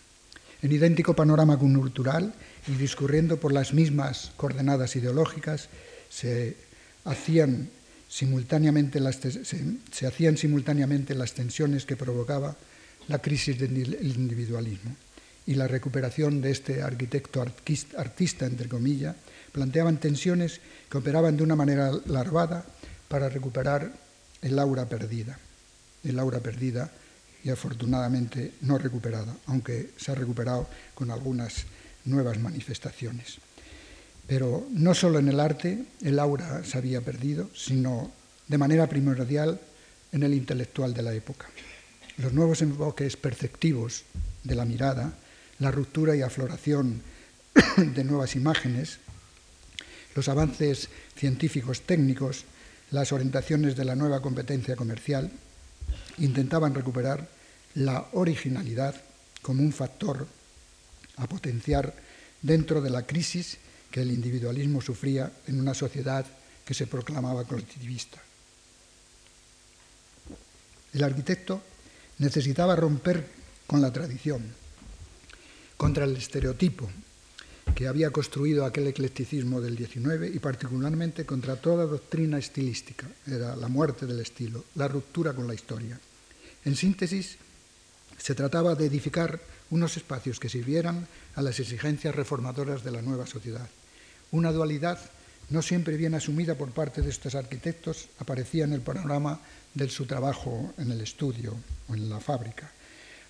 En 0.62 0.72
idéntico 0.72 1.16
panorama 1.16 1.58
cultural 1.58 2.34
y 2.68 2.74
discurriendo 2.74 3.40
por 3.40 3.54
las 3.54 3.74
mismas 3.74 4.32
coordenadas 4.36 4.96
ideológicas, 4.96 5.70
se 6.10 6.58
hacían 7.06 7.70
simultáneamente 8.10 9.00
las, 9.00 9.18
se, 9.18 10.08
hacían 10.08 10.36
simultáneamente 10.38 11.16
las 11.16 11.34
tensiones 11.34 11.86
que 11.86 11.96
provocaba 11.96 12.58
la 13.08 13.20
crisis 13.20 13.58
del 13.58 13.78
individualismo 14.18 14.96
y 15.46 15.56
la 15.56 15.68
recuperación 15.68 16.42
de 16.42 16.52
este 16.52 16.82
arquitecto 16.82 17.42
artista, 17.42 18.46
entre 18.46 18.68
comillas, 18.68 19.16
planteaban 19.52 19.98
tensiones 19.98 20.60
que 20.90 20.98
operaban 20.98 21.38
de 21.38 21.44
una 21.44 21.56
manera 21.56 21.92
larvada 22.06 22.66
para 23.08 23.30
recuperar 23.30 23.92
el 24.42 24.60
aura 24.60 24.88
perdida, 24.88 25.40
el 26.04 26.20
aura 26.20 26.40
perdida 26.40 26.92
y 27.44 27.50
afortunadamente 27.50 28.54
no 28.62 28.78
recuperada, 28.78 29.36
aunque 29.48 29.92
se 29.98 30.12
ha 30.12 30.16
recuperado 30.16 30.68
con 30.94 31.12
algunas 31.12 31.66
nuevas 32.06 32.40
manifestaciones. 32.40 33.38
Pero 34.28 34.68
no 34.72 34.94
solo 34.94 35.20
en 35.20 35.30
el 35.30 35.40
arte 35.40 35.86
el 36.02 36.20
aura 36.20 36.64
se 36.64 36.78
había 36.78 37.02
perdido, 37.02 37.50
sino 37.56 38.12
de 38.48 38.58
manera 38.58 38.88
primordial 38.88 39.60
en 40.12 40.24
el 40.24 40.34
intelectual 40.34 40.94
de 40.94 41.04
la 41.04 41.14
época. 41.14 41.48
Los 42.18 42.34
nuevos 42.34 42.62
enfoques 42.62 43.16
perceptivos 43.16 44.04
de 44.44 44.56
la 44.56 44.66
mirada, 44.66 45.14
la 45.60 45.72
ruptura 45.72 46.16
y 46.16 46.22
afloración 46.22 47.02
de 47.78 48.04
nuevas 48.04 48.36
imágenes, 48.36 49.00
los 50.16 50.28
avances 50.28 50.90
científicos 51.16 51.82
técnicos, 51.82 52.46
las 52.92 53.12
orientaciones 53.12 53.76
de 53.76 53.86
la 53.86 53.96
nueva 53.96 54.22
competencia 54.22 54.76
comercial, 54.76 55.32
intentaban 56.20 56.74
recuperar 56.74 57.28
la 57.76 58.08
originalidad 58.14 58.96
como 59.42 59.64
un 59.64 59.72
factor 59.72 60.28
a 61.18 61.28
potenciar 61.28 61.94
dentro 62.42 62.82
de 62.82 62.90
la 62.90 63.06
crisis 63.06 63.58
que 63.92 64.02
el 64.02 64.12
individualismo 64.12 64.82
sufría 64.82 65.32
en 65.48 65.60
una 65.60 65.74
sociedad 65.74 66.26
que 66.66 66.74
se 66.74 66.88
proclamaba 66.88 67.46
colectivista. 67.46 68.22
El 70.94 71.04
arquitecto 71.04 71.62
necesitaba 72.20 72.76
romper 72.76 73.26
con 73.68 73.82
la 73.82 73.92
tradición, 73.92 74.44
contra 75.78 76.06
el 76.06 76.16
estereotipo 76.16 76.90
que 77.76 77.88
había 77.88 78.12
construido 78.12 78.66
aquel 78.66 78.88
eclecticismo 78.88 79.62
del 79.62 79.78
XIX 79.78 80.34
y 80.34 80.40
particularmente 80.40 81.26
contra 81.26 81.56
toda 81.56 81.86
doctrina 81.86 82.38
estilística, 82.38 83.08
era 83.28 83.56
la 83.56 83.68
muerte 83.68 84.06
del 84.06 84.20
estilo, 84.20 84.66
la 84.76 84.88
ruptura 84.88 85.34
con 85.34 85.48
la 85.48 85.54
historia. 85.54 86.00
En 86.66 86.76
síntesis, 86.76 87.38
se 88.18 88.36
trataba 88.36 88.76
de 88.76 88.86
edificar 88.86 89.40
unos 89.70 89.98
espacios 89.98 90.40
que 90.40 90.50
sirvieran 90.50 91.08
a 91.36 91.42
las 91.42 91.60
exigencias 91.60 92.16
reformadoras 92.16 92.84
de 92.84 92.92
la 92.92 93.02
nueva 93.02 93.26
sociedad. 93.28 93.68
Una 94.32 94.52
dualidad 94.52 95.00
no 95.50 95.62
siempre 95.62 95.98
bien 95.98 96.14
asumida 96.14 96.56
por 96.56 96.72
parte 96.72 97.02
de 97.02 97.10
estos 97.10 97.36
arquitectos 97.36 98.10
aparecía 98.20 98.66
en 98.66 98.74
el 98.74 98.82
panorama 98.82 99.40
de 99.74 99.90
su 99.90 100.06
trabajo 100.06 100.74
en 100.78 100.92
el 100.92 101.02
estudio 101.02 101.56
o 101.88 101.96
en 101.96 102.10
la 102.10 102.20
fábrica, 102.20 102.72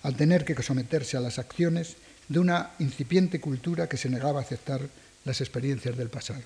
al 0.02 0.16
tener 0.16 0.44
que 0.44 0.60
someterse 0.62 1.16
a 1.16 1.20
las 1.20 1.38
acciones 1.38 1.96
de 2.28 2.38
una 2.38 2.72
incipiente 2.78 3.40
cultura 3.40 3.88
que 3.88 3.96
se 3.96 4.10
negaba 4.10 4.40
a 4.40 4.42
aceptar 4.42 4.82
las 5.24 5.40
experiencias 5.40 5.96
del 5.96 6.08
pasado. 6.08 6.42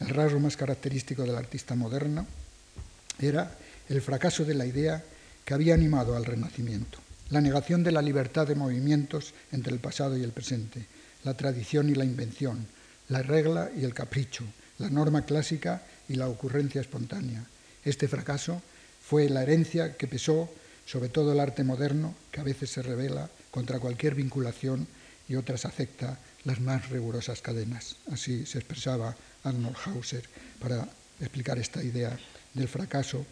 El 0.00 0.08
rasgo 0.08 0.40
más 0.40 0.56
característico 0.56 1.22
del 1.22 1.36
artista 1.36 1.74
moderno 1.74 2.26
era 3.18 3.56
el 3.88 4.02
fracaso 4.02 4.44
de 4.44 4.54
la 4.54 4.66
idea 4.66 5.02
que 5.44 5.54
había 5.54 5.74
animado 5.74 6.16
al 6.16 6.24
Renacimiento 6.24 7.04
la 7.30 7.40
negación 7.40 7.82
de 7.82 7.92
la 7.92 8.02
libertad 8.02 8.46
de 8.46 8.54
movimientos 8.54 9.34
entre 9.50 9.72
el 9.72 9.80
pasado 9.80 10.16
y 10.16 10.22
el 10.22 10.32
presente, 10.32 10.86
la 11.24 11.34
tradición 11.34 11.88
y 11.88 11.94
la 11.94 12.04
invención, 12.04 12.66
la 13.08 13.22
regla 13.22 13.70
y 13.76 13.84
el 13.84 13.94
capricho, 13.94 14.44
la 14.78 14.90
norma 14.90 15.24
clásica 15.24 15.82
y 16.08 16.14
la 16.14 16.28
ocurrencia 16.28 16.80
espontánea. 16.80 17.44
Este 17.84 18.08
fracaso 18.08 18.62
fue 19.02 19.28
la 19.28 19.42
herencia 19.42 19.96
que 19.96 20.06
pesó 20.06 20.50
sobre 20.86 21.08
todo 21.08 21.32
el 21.32 21.40
arte 21.40 21.64
moderno, 21.64 22.14
que 22.30 22.40
a 22.40 22.44
veces 22.44 22.70
se 22.70 22.82
revela 22.82 23.30
contra 23.50 23.78
cualquier 23.78 24.14
vinculación 24.14 24.86
y 25.28 25.36
otras 25.36 25.64
acepta 25.64 26.18
las 26.44 26.60
más 26.60 26.90
rigurosas 26.90 27.40
cadenas. 27.40 27.96
Así 28.12 28.44
se 28.44 28.58
expresaba 28.58 29.16
Arnold 29.44 29.76
Hauser 29.86 30.24
para 30.60 30.86
explicar 31.20 31.58
esta 31.58 31.82
idea 31.82 32.16
del 32.54 32.68
fracaso 32.68 33.26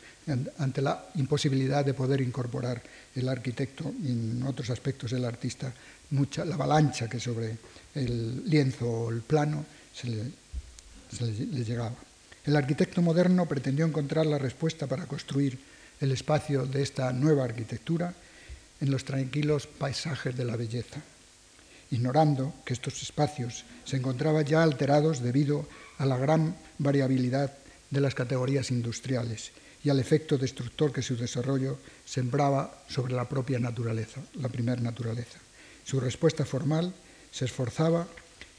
ante 0.58 0.82
la 0.82 1.06
imposibilidad 1.14 1.84
de 1.84 1.94
poder 1.94 2.20
incorporar 2.20 2.82
el 3.14 3.28
arquitecto 3.28 3.92
y 4.02 4.10
en 4.10 4.42
otros 4.42 4.70
aspectos 4.70 5.12
del 5.12 5.24
artista 5.24 5.72
mucha, 6.10 6.44
la 6.44 6.56
avalancha 6.56 7.08
que 7.08 7.20
sobre 7.20 7.56
el 7.94 8.48
lienzo 8.48 8.86
o 8.90 9.10
el 9.10 9.22
plano 9.22 9.64
se 9.94 10.08
le, 10.08 10.24
le 11.20 11.64
llegaba. 11.64 11.94
El 12.44 12.56
arquitecto 12.56 13.00
moderno 13.02 13.46
pretendió 13.46 13.86
encontrar 13.86 14.26
la 14.26 14.38
respuesta 14.38 14.86
para 14.86 15.06
construir 15.06 15.58
el 16.00 16.10
espacio 16.10 16.66
de 16.66 16.82
esta 16.82 17.12
nueva 17.12 17.44
arquitectura 17.44 18.12
en 18.80 18.90
los 18.90 19.04
tranquilos 19.04 19.68
paisajes 19.68 20.36
de 20.36 20.44
la 20.44 20.56
belleza, 20.56 21.00
ignorando 21.92 22.52
que 22.64 22.72
estos 22.72 23.00
espacios 23.02 23.64
se 23.84 23.96
encontraban 23.96 24.44
ya 24.44 24.64
alterados 24.64 25.20
debido 25.20 25.68
a 25.98 26.06
la 26.06 26.16
gran 26.16 26.56
variabilidad 26.78 27.52
de 27.92 28.00
las 28.00 28.14
categorías 28.14 28.70
industriales 28.70 29.52
y 29.84 29.90
al 29.90 30.00
efecto 30.00 30.38
destructor 30.38 30.92
que 30.92 31.02
su 31.02 31.16
desarrollo 31.16 31.78
sembraba 32.04 32.82
sobre 32.88 33.14
la 33.14 33.28
propia 33.28 33.58
naturaleza, 33.58 34.20
la 34.34 34.48
primera 34.48 34.80
naturaleza. 34.80 35.38
Su 35.84 36.00
respuesta 36.00 36.44
formal 36.44 36.94
se 37.30 37.44
esforzaba 37.44 38.08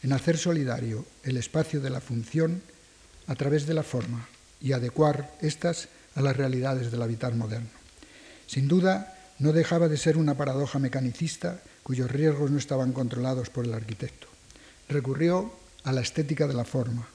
en 0.03 0.13
hacer 0.13 0.37
solidario 0.37 1.05
el 1.23 1.37
espacio 1.37 1.81
de 1.81 1.89
la 1.89 1.99
función 1.99 2.61
a 3.25 3.35
través 3.35 3.65
de 3.65 3.73
la 3.73 3.83
forma 3.83 4.27
y 4.61 4.73
adecuar 4.73 5.35
estas 5.41 5.87
a 6.15 6.21
las 6.21 6.37
realidades 6.37 6.91
del 6.91 7.01
habitar 7.01 7.33
moderno. 7.33 7.69
Sin 8.45 8.67
duda, 8.67 9.17
no 9.39 9.51
dejaba 9.51 9.87
de 9.87 9.97
ser 9.97 10.17
una 10.17 10.35
paradoja 10.35 10.77
mecanicista 10.77 11.59
cuyos 11.81 12.11
riesgos 12.11 12.51
no 12.51 12.59
estaban 12.59 12.93
controlados 12.93 13.49
por 13.49 13.65
el 13.65 13.73
arquitecto. 13.73 14.27
Recurrió 14.89 15.51
a 15.83 15.91
la 15.91 16.01
estética 16.01 16.47
de 16.47 16.53
la 16.53 16.65
forma, 16.65 17.07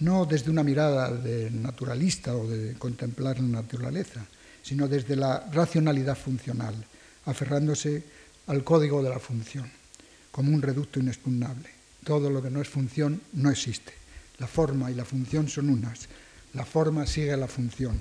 no 0.00 0.26
desde 0.26 0.50
una 0.50 0.62
mirada 0.62 1.10
de 1.10 1.50
naturalista 1.50 2.34
o 2.34 2.46
de 2.46 2.74
contemplar 2.74 3.40
la 3.40 3.62
naturaleza, 3.62 4.26
sino 4.62 4.88
desde 4.88 5.16
la 5.16 5.48
racionalidad 5.52 6.16
funcional, 6.16 6.74
aferrándose 7.24 8.02
al 8.48 8.64
código 8.64 9.02
de 9.02 9.10
la 9.10 9.18
función, 9.18 9.70
como 10.30 10.52
un 10.52 10.62
reducto 10.62 11.00
inexpugnable. 11.00 11.70
Todo 12.04 12.30
lo 12.30 12.42
que 12.42 12.50
no 12.50 12.60
es 12.60 12.68
función 12.68 13.20
no 13.32 13.50
existe. 13.50 13.92
La 14.38 14.46
forma 14.46 14.90
y 14.90 14.94
la 14.94 15.04
función 15.04 15.48
son 15.48 15.70
unas. 15.70 16.08
La 16.54 16.64
forma 16.64 17.06
sigue 17.06 17.32
a 17.32 17.36
la 17.36 17.48
función. 17.48 17.98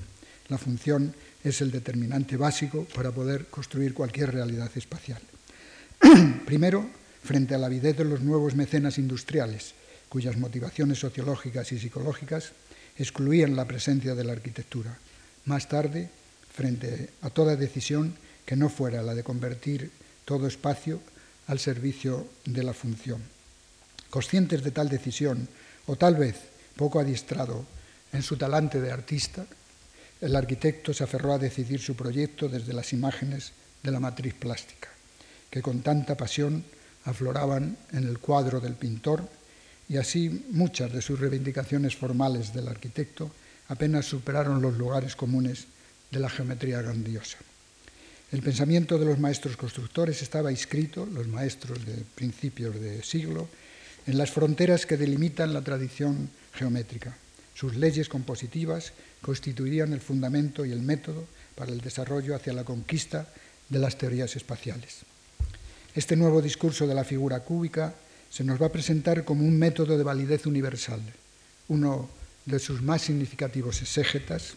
La 0.49 0.57
función 0.57 1.15
es 1.43 1.61
el 1.61 1.71
determinante 1.71 2.37
básico 2.37 2.85
para 2.93 3.11
poder 3.11 3.47
construir 3.47 3.93
cualquier 3.93 4.33
realidad 4.33 4.69
espacial. 4.75 5.21
Primero, 6.45 6.87
frente 7.23 7.55
a 7.55 7.57
la 7.57 7.67
avidez 7.67 7.97
de 7.97 8.05
los 8.05 8.21
nuevos 8.21 8.55
mecenas 8.55 8.97
industriales, 8.97 9.73
cuyas 10.09 10.37
motivaciones 10.37 10.99
sociológicas 10.99 11.71
y 11.71 11.79
psicológicas 11.79 12.51
excluían 12.97 13.55
la 13.55 13.65
presencia 13.65 14.15
de 14.15 14.23
la 14.23 14.33
arquitectura. 14.33 14.97
Más 15.45 15.67
tarde, 15.67 16.09
frente 16.53 17.09
a 17.21 17.29
toda 17.29 17.55
decisión 17.55 18.15
que 18.45 18.55
no 18.55 18.69
fuera 18.69 19.01
la 19.01 19.15
de 19.15 19.23
convertir 19.23 19.91
todo 20.23 20.47
espacio 20.47 21.01
al 21.47 21.59
servicio 21.59 22.27
de 22.45 22.63
la 22.63 22.73
función. 22.73 23.21
Conscientes 24.09 24.63
de 24.63 24.71
tal 24.71 24.89
decisión, 24.89 25.47
o 25.87 25.95
tal 25.95 26.15
vez 26.15 26.35
poco 26.75 26.99
adiestrado 26.99 27.65
en 28.13 28.23
su 28.23 28.37
talante 28.37 28.81
de 28.81 28.91
artista, 28.91 29.45
el 30.21 30.35
arquitecto 30.35 30.93
se 30.93 31.03
aferró 31.03 31.33
a 31.33 31.37
decidir 31.37 31.79
su 31.81 31.95
proyecto 31.95 32.47
desde 32.47 32.73
las 32.73 32.93
imágenes 32.93 33.51
de 33.83 33.91
la 33.91 33.99
matriz 33.99 34.33
plástica, 34.33 34.89
que 35.49 35.61
con 35.61 35.81
tanta 35.81 36.15
pasión 36.15 36.63
afloraban 37.03 37.77
en 37.91 38.07
el 38.07 38.19
cuadro 38.19 38.59
del 38.59 38.73
pintor 38.73 39.27
y 39.87 39.97
así 39.97 40.45
muchas 40.51 40.91
de 40.91 41.01
sus 41.01 41.19
reivindicaciones 41.19 41.95
formales 41.95 42.53
del 42.53 42.67
arquitecto 42.67 43.31
apenas 43.67 44.05
superaron 44.05 44.61
los 44.61 44.77
lugares 44.77 45.15
comunes 45.15 45.65
de 46.11 46.19
la 46.19 46.29
geometría 46.29 46.81
grandiosa. 46.81 47.37
El 48.31 48.41
pensamiento 48.41 48.97
de 48.97 49.05
los 49.05 49.19
maestros 49.19 49.57
constructores 49.57 50.21
estaba 50.21 50.51
inscrito, 50.51 51.05
los 51.05 51.27
maestros 51.27 51.85
de 51.85 51.95
principios 52.15 52.79
de 52.79 53.03
siglo, 53.03 53.47
en 54.07 54.17
las 54.17 54.31
fronteras 54.31 54.85
que 54.85 54.97
delimitan 54.97 55.53
la 55.53 55.61
tradición 55.61 56.29
geométrica. 56.53 57.15
Sus 57.53 57.75
leyes 57.75 58.09
compositivas 58.09 58.93
constituirían 59.21 59.93
el 59.93 60.01
fundamento 60.01 60.65
y 60.65 60.71
el 60.71 60.81
método 60.81 61.25
para 61.55 61.71
el 61.71 61.81
desarrollo 61.81 62.35
hacia 62.35 62.53
la 62.53 62.65
conquista 62.65 63.27
de 63.69 63.79
las 63.79 63.97
teorías 63.97 64.35
espaciales. 64.35 65.05
Este 65.95 66.15
nuevo 66.15 66.41
discurso 66.41 66.87
de 66.87 66.93
la 66.93 67.05
figura 67.05 67.39
cúbica 67.39 67.95
se 68.35 68.43
nos 68.43 68.61
va 68.61 68.65
a 68.65 68.71
presentar 68.71 69.23
como 69.23 69.47
un 69.47 69.57
método 69.57 69.97
de 69.97 70.03
validez 70.03 70.45
universal. 70.45 70.99
Uno 71.69 72.09
de 72.45 72.59
sus 72.59 72.81
más 72.81 73.01
significativos 73.01 73.81
exégetas, 73.81 74.55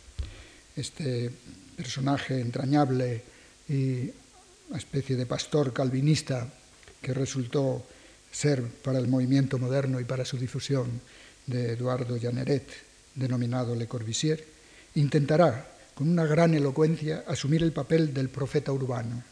este 0.74 1.30
personaje 1.76 2.40
entrañable 2.40 3.22
y 3.68 4.10
una 4.68 4.78
especie 4.78 5.14
de 5.14 5.26
pastor 5.26 5.72
calvinista 5.72 6.48
que 7.00 7.14
resultó 7.14 7.86
ser 8.32 8.64
para 8.82 8.98
el 8.98 9.06
movimiento 9.06 9.58
moderno 9.58 10.00
y 10.00 10.04
para 10.04 10.24
su 10.24 10.38
difusión 10.38 11.00
de 11.46 11.74
Eduardo 11.74 12.16
Llaneret, 12.16 12.66
denominado 13.14 13.76
Le 13.76 13.86
Corbusier, 13.86 14.44
intentará, 14.96 15.70
con 15.94 16.08
una 16.08 16.26
gran 16.26 16.52
elocuencia, 16.52 17.22
asumir 17.28 17.62
el 17.62 17.70
papel 17.70 18.12
del 18.12 18.28
profeta 18.28 18.72
urbano 18.72 19.22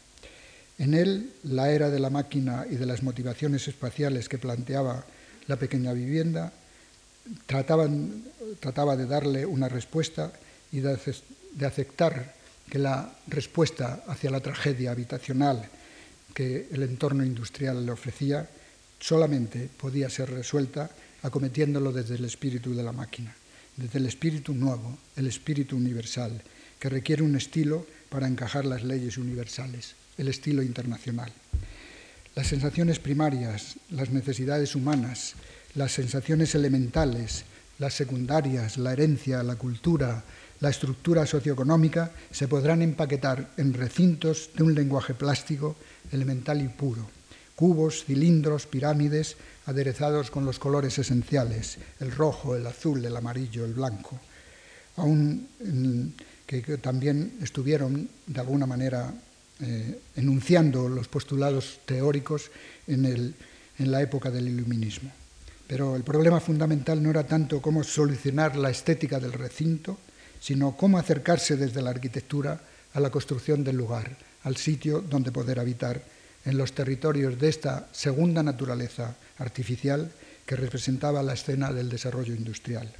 en 0.77 0.93
él, 0.93 1.33
la 1.43 1.71
era 1.71 1.89
de 1.89 1.99
la 1.99 2.09
máquina 2.09 2.65
y 2.69 2.75
de 2.75 2.85
las 2.85 3.01
motivaciones 3.01 3.67
espaciales 3.67 4.29
que 4.29 4.37
planteaba 4.37 5.05
la 5.47 5.55
pequeña 5.55 5.93
vivienda 5.93 6.53
trataba 7.45 8.95
de 8.95 9.05
darle 9.05 9.45
una 9.45 9.67
respuesta 9.67 10.31
y 10.71 10.79
de, 10.79 10.97
aceptar 11.65 12.35
que 12.69 12.79
la 12.79 13.11
respuesta 13.27 14.03
hacia 14.07 14.29
la 14.29 14.39
tragedia 14.39 14.91
habitacional 14.91 15.67
que 16.33 16.67
el 16.71 16.83
entorno 16.83 17.25
industrial 17.25 17.85
le 17.85 17.91
ofrecía 17.91 18.47
solamente 18.99 19.69
podía 19.77 20.09
ser 20.09 20.29
resuelta 20.29 20.89
acometiéndolo 21.23 21.91
desde 21.91 22.15
el 22.15 22.25
espíritu 22.25 22.75
de 22.75 22.83
la 22.83 22.91
máquina, 22.91 23.35
desde 23.75 23.97
el 23.97 24.05
espíritu 24.05 24.53
nuevo, 24.53 24.97
el 25.15 25.27
espíritu 25.27 25.75
universal, 25.75 26.41
que 26.79 26.89
requiere 26.89 27.23
un 27.23 27.35
estilo 27.35 27.85
para 28.09 28.27
encajar 28.27 28.65
las 28.65 28.83
leyes 28.83 29.17
universales 29.17 29.95
el 30.17 30.27
estilo 30.27 30.61
internacional. 30.63 31.31
Las 32.35 32.47
sensaciones 32.47 32.99
primarias, 32.99 33.75
las 33.89 34.09
necesidades 34.09 34.75
humanas, 34.75 35.33
las 35.75 35.91
sensaciones 35.91 36.53
elementales, 36.55 37.45
las 37.79 37.93
secundarias, 37.93 38.77
la 38.77 38.93
herencia, 38.93 39.43
la 39.43 39.55
cultura, 39.55 40.23
la 40.59 40.69
estructura 40.69 41.25
socioeconómica 41.25 42.11
se 42.31 42.47
podrán 42.47 42.81
empaquetar 42.81 43.51
en 43.57 43.73
recintos 43.73 44.49
de 44.55 44.63
un 44.63 44.73
lenguaje 44.73 45.13
plástico, 45.13 45.75
elemental 46.11 46.61
y 46.61 46.67
puro. 46.67 47.07
Cubos, 47.55 48.05
cilindros, 48.05 48.65
pirámides, 48.65 49.35
aderezados 49.65 50.31
con 50.31 50.45
los 50.45 50.59
colores 50.59 50.97
esenciales, 50.97 51.77
el 51.99 52.11
rojo, 52.11 52.55
el 52.55 52.65
azul, 52.65 53.03
el 53.03 53.15
amarillo, 53.15 53.65
el 53.65 53.73
blanco, 53.73 54.19
aún 54.95 55.47
que 56.45 56.61
también 56.77 57.37
estuvieron 57.41 58.09
de 58.25 58.39
alguna 58.39 58.65
manera 58.65 59.13
eh, 59.59 59.99
enunciando 60.15 60.87
los 60.87 61.07
postulados 61.07 61.79
teóricos 61.85 62.51
en, 62.85 63.33
la 63.79 64.01
época 64.01 64.29
del 64.29 64.47
iluminismo. 64.49 65.11
Pero 65.67 65.95
el 65.95 66.03
problema 66.03 66.39
fundamental 66.39 67.01
no 67.01 67.09
era 67.09 67.25
tanto 67.25 67.61
cómo 67.61 67.83
solucionar 67.83 68.55
la 68.55 68.69
estética 68.69 69.19
del 69.19 69.33
recinto, 69.33 69.97
sino 70.39 70.77
cómo 70.77 70.97
acercarse 70.97 71.57
desde 71.57 71.81
la 71.81 71.89
arquitectura 71.89 72.61
a 72.93 72.99
la 72.99 73.09
construcción 73.09 73.63
del 73.63 73.77
lugar, 73.77 74.15
al 74.43 74.57
sitio 74.57 75.01
donde 75.01 75.31
poder 75.31 75.59
habitar 75.59 76.03
en 76.45 76.57
los 76.57 76.73
territorios 76.73 77.39
de 77.39 77.49
esta 77.49 77.87
segunda 77.91 78.43
naturaleza 78.43 79.15
artificial 79.39 80.11
que 80.45 80.55
representaba 80.55 81.23
la 81.23 81.33
escena 81.33 81.73
del 81.73 81.89
desarrollo 81.89 82.35
industrial. 82.35 82.93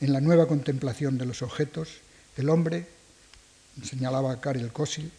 En 0.00 0.12
la 0.12 0.20
nueva 0.20 0.46
contemplación 0.46 1.18
de 1.18 1.26
los 1.26 1.42
objetos, 1.42 1.88
el 2.36 2.48
hombre, 2.48 2.86
señalaba 3.82 4.40
Karel 4.40 4.72
Kosil, 4.72 5.10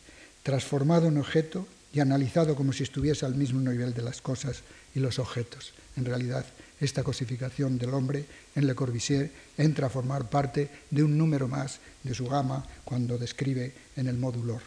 transformado 0.44 1.08
en 1.08 1.18
objeto 1.18 1.68
y 1.94 2.00
analizado 2.00 2.56
como 2.56 2.74
si 2.74 2.84
estuviese 2.84 3.26
al 3.26 3.36
mismo 3.36 3.60
nivel 3.60 3.94
de 3.94 4.04
las 4.04 4.22
cosas 4.22 4.62
y 4.96 5.00
los 5.00 5.20
objetos. 5.20 5.74
En 5.96 6.06
realidad, 6.06 6.46
esta 6.80 7.04
cosificación 7.04 7.78
del 7.78 7.94
hombre 7.94 8.26
en 8.56 8.68
Le 8.68 8.76
Corbusier 8.76 9.32
entra 9.58 9.88
a 9.88 9.90
formar 9.90 10.30
parte 10.30 10.70
de 10.90 11.04
un 11.04 11.18
número 11.18 11.48
más 11.48 11.80
de 12.04 12.14
su 12.14 12.28
gama 12.28 12.66
cuando 12.86 13.18
describe 13.18 13.74
en 13.96 14.08
el 14.08 14.18
modulor. 14.18 14.62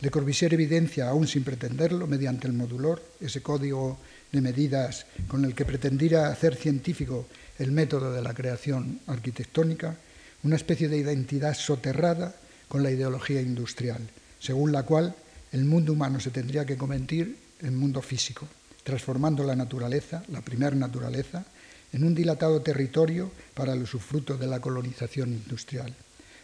Le 0.00 0.10
Corbusier 0.10 0.54
evidencia, 0.54 1.08
aún 1.08 1.26
sin 1.26 1.44
pretenderlo, 1.44 2.06
mediante 2.06 2.46
el 2.46 2.52
modulor, 2.52 3.02
ese 3.20 3.42
código 3.42 3.98
de 4.32 4.40
medidas 4.40 5.06
con 5.28 5.44
el 5.44 5.54
que 5.54 5.64
pretendiera 5.64 6.28
hacer 6.28 6.56
científico 6.56 7.26
el 7.58 7.72
método 7.72 8.12
de 8.12 8.22
la 8.22 8.34
creación 8.34 9.00
arquitectónica, 9.06 9.96
una 10.42 10.56
especie 10.56 10.88
de 10.88 10.98
identidad 10.98 11.54
soterrada 11.54 12.34
con 12.68 12.82
la 12.82 12.90
ideología 12.90 13.40
industrial 13.40 14.00
según 14.44 14.72
la 14.72 14.82
cual 14.82 15.14
el 15.52 15.64
mundo 15.64 15.94
humano 15.94 16.20
se 16.20 16.30
tendría 16.30 16.66
que 16.66 16.76
convertir 16.76 17.38
en 17.62 17.78
mundo 17.78 18.02
físico, 18.02 18.46
transformando 18.82 19.42
la 19.42 19.56
naturaleza, 19.56 20.22
la 20.28 20.42
primera 20.42 20.76
naturaleza, 20.76 21.46
en 21.94 22.04
un 22.04 22.14
dilatado 22.14 22.60
territorio 22.60 23.32
para 23.54 23.72
el 23.72 23.82
usufruto 23.82 24.36
de 24.36 24.46
la 24.46 24.60
colonización 24.60 25.32
industrial. 25.32 25.94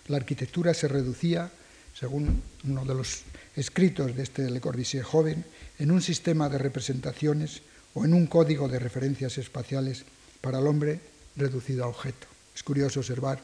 La 0.09 0.17
arquitectura 0.17 0.73
se 0.73 0.89
reducía, 0.89 1.51
según 1.93 2.43
uno 2.65 2.87
de 2.87 2.95
los 2.95 3.21
escritos 3.55 4.17
de 4.17 4.23
este 4.23 4.51
Le 4.51 4.63
Corbusier 4.63 5.03
joven, 5.03 5.45
en 5.79 5.91
un 5.91 6.01
sistema 6.01 6.49
de 6.49 6.57
representaciones 6.57 7.61
o 7.93 8.07
en 8.07 8.15
un 8.15 8.27
código 8.27 8.67
de 8.67 8.79
referencias 8.79 9.37
espaciales 9.37 10.07
para 10.41 10.61
el 10.61 10.67
hombre 10.67 11.01
reducido 11.37 11.85
a 11.85 11.89
objeto. 11.89 12.29
Es 12.55 12.63
curioso 12.63 13.01
observar 13.01 13.41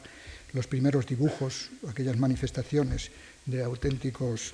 los 0.53 0.65
primeros 0.65 1.05
dibujos, 1.05 1.69
aquellas 1.87 2.17
manifestaciones 2.17 3.11
de 3.47 3.63
auténticos 3.63 4.53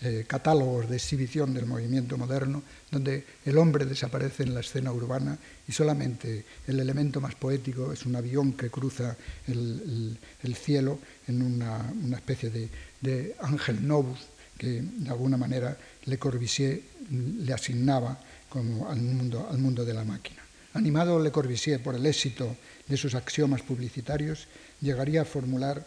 eh, 0.00 0.26
catálogos 0.28 0.88
de 0.88 0.94
exhibición 0.94 1.52
del 1.52 1.66
movimiento 1.66 2.16
moderno, 2.16 2.62
donde 2.88 3.24
el 3.44 3.58
hombre 3.58 3.84
desaparece 3.84 4.44
en 4.44 4.54
la 4.54 4.60
escena 4.60 4.92
urbana 4.92 5.36
y 5.66 5.72
solamente 5.72 6.44
el 6.68 6.78
elemento 6.78 7.20
más 7.20 7.34
poético 7.34 7.92
es 7.92 8.06
un 8.06 8.14
avión 8.14 8.52
que 8.52 8.70
cruza 8.70 9.16
el, 9.48 10.16
cielo 10.54 11.00
en 11.26 11.42
una, 11.42 11.92
especie 12.16 12.70
de, 13.00 13.34
ángel 13.40 13.84
novus 13.88 14.20
que 14.56 14.82
de 14.82 15.10
alguna 15.10 15.36
manera 15.36 15.76
Le 16.04 16.16
Corbusier 16.16 16.80
le 17.10 17.52
asignaba 17.52 18.20
como 18.48 18.88
al, 18.88 19.00
mundo, 19.00 19.48
al 19.50 19.58
mundo 19.58 19.84
de 19.84 19.94
la 19.94 20.04
máquina. 20.04 20.42
Animado 20.74 21.18
Le 21.18 21.32
Corbusier 21.32 21.82
por 21.82 21.96
el 21.96 22.06
éxito 22.06 22.56
de 22.86 22.96
sus 22.96 23.16
axiomas 23.16 23.62
publicitarios, 23.62 24.46
llegaría 24.80 25.22
a 25.22 25.24
formular 25.24 25.84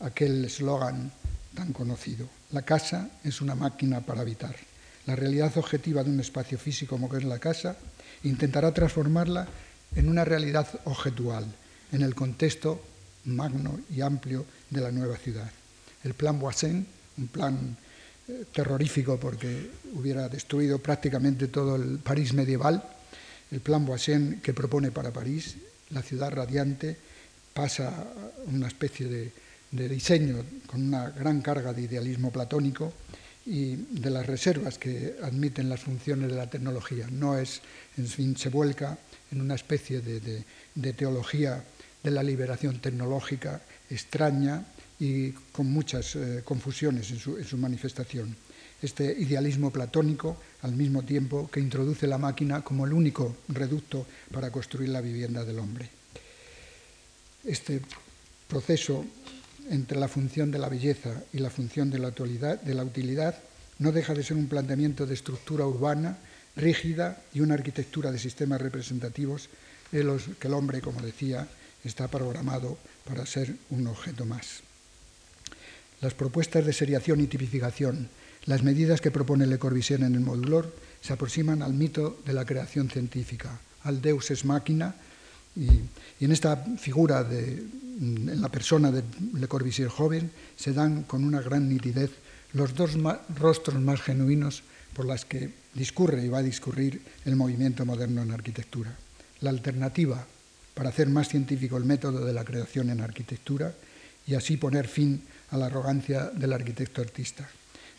aquel 0.00 0.44
eslogan 0.44 1.10
tan 1.54 1.72
conocido. 1.72 2.28
La 2.52 2.62
casa 2.62 3.10
es 3.22 3.40
una 3.40 3.54
máquina 3.54 4.00
para 4.00 4.20
habitar. 4.20 4.54
La 5.06 5.16
realidad 5.16 5.56
objetiva 5.56 6.02
de 6.02 6.10
un 6.10 6.20
espacio 6.20 6.58
físico 6.58 6.96
como 6.96 7.08
que 7.08 7.18
es 7.18 7.24
la 7.24 7.38
casa 7.38 7.76
intentará 8.22 8.72
transformarla 8.72 9.46
en 9.94 10.08
una 10.08 10.24
realidad 10.24 10.66
objetual, 10.84 11.44
en 11.92 12.02
el 12.02 12.14
contexto 12.14 12.82
magno 13.26 13.80
y 13.90 14.00
amplio 14.00 14.44
de 14.70 14.80
la 14.80 14.90
nueva 14.90 15.16
ciudad. 15.16 15.50
El 16.02 16.14
plan 16.14 16.38
Boissin, 16.38 16.86
un 17.16 17.28
plan 17.28 17.76
eh, 18.28 18.44
terrorífico 18.52 19.18
porque 19.18 19.70
hubiera 19.94 20.28
destruido 20.28 20.78
prácticamente 20.78 21.48
todo 21.48 21.76
el 21.76 21.98
París 21.98 22.32
medieval, 22.32 22.82
el 23.50 23.60
plan 23.60 23.84
Boissin 23.86 24.40
que 24.40 24.54
propone 24.54 24.90
para 24.90 25.12
París, 25.12 25.56
la 25.90 26.02
ciudad 26.02 26.32
radiante, 26.32 26.96
pasa 27.52 27.92
una 28.46 28.66
especie 28.66 29.06
de 29.06 29.43
de 29.74 29.88
diseño 29.88 30.36
con 30.66 30.86
una 30.86 31.10
gran 31.10 31.42
carga 31.42 31.72
de 31.72 31.82
idealismo 31.82 32.30
platónico 32.30 32.92
y 33.44 33.74
de 33.76 34.10
las 34.10 34.24
reservas 34.26 34.78
que 34.78 35.16
admiten 35.22 35.68
las 35.68 35.80
funciones 35.80 36.30
de 36.30 36.36
la 36.36 36.48
tecnología. 36.48 37.08
No 37.10 37.36
es, 37.36 37.60
en 37.98 38.06
fin, 38.06 38.36
se 38.36 38.48
vuelca 38.48 38.96
en 39.32 39.40
una 39.40 39.56
especie 39.56 40.00
de, 40.00 40.44
teología 40.92 41.62
de 42.02 42.10
la 42.10 42.22
liberación 42.22 42.78
tecnológica 42.78 43.60
extraña 43.90 44.64
y 45.00 45.32
con 45.52 45.70
muchas 45.70 46.14
eh, 46.14 46.42
confusiones 46.44 47.10
en 47.10 47.18
su, 47.18 47.36
en 47.36 47.44
su 47.44 47.58
manifestación. 47.58 48.34
Este 48.80 49.04
idealismo 49.04 49.70
platónico, 49.70 50.36
al 50.62 50.72
mismo 50.72 51.02
tiempo 51.02 51.50
que 51.50 51.60
introduce 51.60 52.06
la 52.06 52.18
máquina 52.18 52.62
como 52.62 52.86
el 52.86 52.92
único 52.92 53.36
reducto 53.48 54.06
para 54.30 54.50
construir 54.50 54.90
la 54.90 55.00
vivienda 55.00 55.44
del 55.44 55.58
hombre. 55.58 55.88
Este 57.44 57.80
proceso 58.46 59.04
entre 59.70 59.98
la 59.98 60.08
función 60.08 60.50
de 60.50 60.58
la 60.58 60.68
belleza 60.68 61.22
y 61.32 61.38
la 61.38 61.50
función 61.50 61.90
de 61.90 61.98
la, 61.98 62.08
utilidad 62.84 63.38
no 63.78 63.92
deja 63.92 64.14
de 64.14 64.22
ser 64.22 64.36
un 64.36 64.48
planteamiento 64.48 65.06
de 65.06 65.14
estructura 65.14 65.66
urbana 65.66 66.18
rígida 66.56 67.22
y 67.32 67.40
una 67.40 67.54
arquitectura 67.54 68.12
de 68.12 68.18
sistemas 68.18 68.60
representativos 68.60 69.48
de 69.90 70.04
los 70.04 70.24
que 70.38 70.48
el 70.48 70.54
hombre, 70.54 70.80
como 70.80 71.00
decía, 71.00 71.48
está 71.84 72.08
programado 72.08 72.78
para 73.04 73.26
ser 73.26 73.54
un 73.70 73.86
objeto 73.86 74.24
más. 74.24 74.62
Las 76.00 76.14
propuestas 76.14 76.64
de 76.64 76.72
seriación 76.72 77.20
y 77.20 77.26
tipificación, 77.26 78.08
las 78.46 78.62
medidas 78.62 79.00
que 79.00 79.10
propone 79.10 79.46
Le 79.46 79.58
Corbusier 79.58 80.02
en 80.02 80.14
el 80.14 80.20
modulor, 80.20 80.74
se 81.00 81.12
aproximan 81.12 81.62
al 81.62 81.74
mito 81.74 82.18
de 82.24 82.32
la 82.32 82.44
creación 82.44 82.90
científica, 82.90 83.60
al 83.82 84.00
deus 84.00 84.30
es 84.30 84.44
máquina, 84.44 84.94
Y, 85.56 85.68
en 86.24 86.32
esta 86.32 86.56
figura, 86.78 87.22
de, 87.22 87.62
en 88.00 88.40
la 88.40 88.48
persona 88.48 88.90
de 88.90 89.02
Le 89.34 89.46
Corbusier 89.46 89.88
joven, 89.88 90.30
se 90.56 90.72
dan 90.72 91.02
con 91.04 91.24
una 91.24 91.40
gran 91.40 91.68
nitidez 91.68 92.10
los 92.54 92.74
dos 92.74 92.92
rostros 93.38 93.80
más 93.80 94.00
genuinos 94.00 94.62
por 94.94 95.06
las 95.06 95.24
que 95.24 95.50
discurre 95.74 96.24
y 96.24 96.28
va 96.28 96.38
a 96.38 96.42
discurrir 96.42 97.02
el 97.24 97.36
movimiento 97.36 97.84
moderno 97.84 98.22
en 98.22 98.30
arquitectura. 98.30 98.96
La 99.40 99.50
alternativa 99.50 100.24
para 100.74 100.88
hacer 100.88 101.08
más 101.08 101.28
científico 101.28 101.76
el 101.76 101.84
método 101.84 102.24
de 102.24 102.32
la 102.32 102.44
creación 102.44 102.90
en 102.90 103.00
arquitectura 103.00 103.74
y 104.26 104.34
así 104.34 104.56
poner 104.56 104.88
fin 104.88 105.22
a 105.50 105.56
la 105.56 105.66
arrogancia 105.66 106.30
del 106.30 106.52
arquitecto 106.52 107.00
artista, 107.00 107.48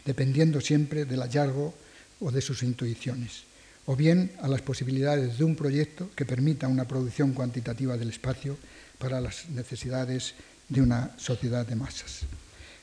dependiendo 0.04 0.60
siempre 0.60 1.06
del 1.06 1.22
hallazgo 1.22 1.74
o 2.20 2.32
de 2.32 2.42
sus 2.42 2.64
intuiciones, 2.64 3.44
o 3.86 3.96
bien 3.96 4.32
a 4.42 4.48
las 4.48 4.62
posibilidades 4.62 5.38
de 5.38 5.44
un 5.44 5.56
proyecto 5.56 6.10
que 6.16 6.26
permita 6.26 6.68
una 6.68 6.88
producción 6.88 7.34
cuantitativa 7.34 7.98
del 7.98 8.10
espacio 8.10 8.58
para 8.98 9.22
las 9.22 9.50
necesidades 9.50 10.34
de 10.70 10.82
una 10.82 11.12
sociedad 11.18 11.66
de 11.66 11.76
masas. 11.76 12.22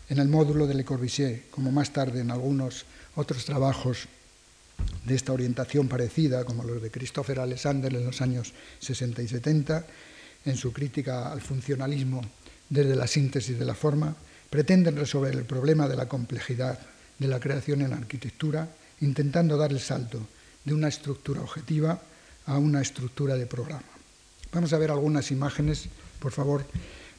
En 0.08 0.18
el 0.18 0.28
módulo 0.28 0.66
de 0.66 0.74
Le 0.74 0.84
Corbusier, 0.84 1.44
como 1.50 1.72
más 1.72 1.92
tarde 1.92 2.20
en 2.20 2.30
algunos 2.30 2.84
otros 3.16 3.44
trabajos 3.44 4.06
de 5.04 5.14
esta 5.14 5.32
orientación 5.32 5.88
parecida, 5.88 6.44
como 6.44 6.64
los 6.64 6.82
de 6.82 6.90
Christopher 6.90 7.40
Alexander 7.40 7.92
en 7.92 8.04
los 8.04 8.20
años 8.20 8.52
60 8.80 9.22
y 9.22 9.28
70, 9.28 9.86
en 10.44 10.56
su 10.56 10.72
crítica 10.72 11.32
al 11.32 11.40
funcionalismo 11.40 12.20
desde 12.68 12.96
la 12.96 13.06
síntesis 13.06 13.58
de 13.58 13.64
la 13.64 13.74
forma, 13.74 14.14
pretenden 14.50 14.96
resolver 14.96 15.34
el 15.34 15.44
problema 15.44 15.88
de 15.88 15.96
la 15.96 16.08
complejidad 16.08 16.78
de 17.18 17.28
la 17.28 17.40
creación 17.40 17.82
en 17.82 17.92
arquitectura, 17.92 18.68
intentando 19.00 19.56
dar 19.56 19.72
el 19.72 19.80
salto 19.80 20.26
de 20.64 20.74
una 20.74 20.88
estructura 20.88 21.40
objetiva 21.40 22.00
a 22.46 22.58
una 22.58 22.80
estructura 22.80 23.36
de 23.36 23.46
programa. 23.46 23.82
Vamos 24.52 24.72
a 24.72 24.78
ver 24.78 24.90
algunas 24.90 25.30
imágenes, 25.30 25.88
por 26.18 26.32
favor, 26.32 26.66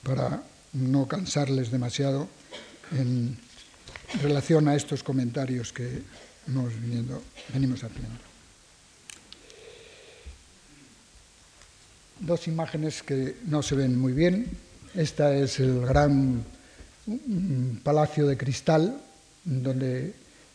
para 0.04 0.44
no 0.74 1.08
cansarles 1.08 1.72
demasiado 1.72 2.28
en 2.92 3.38
relación 4.22 4.68
a 4.68 4.76
estos 4.76 5.04
comentarios 5.04 5.74
que 5.74 6.04
nos 6.48 6.72
venimos 7.54 7.84
haciendo. 7.84 8.20
Dos 12.20 12.48
imágenes 12.48 13.04
que 13.04 13.38
no 13.46 13.64
se 13.64 13.76
ven 13.76 14.00
muy 14.00 14.14
bien. 14.14 14.48
Esta 14.94 15.36
es 15.36 15.60
el 15.60 15.82
gran 15.82 16.44
palacio 17.84 18.28
de 18.28 18.38
cristal, 18.38 19.02
donde 19.44 20.14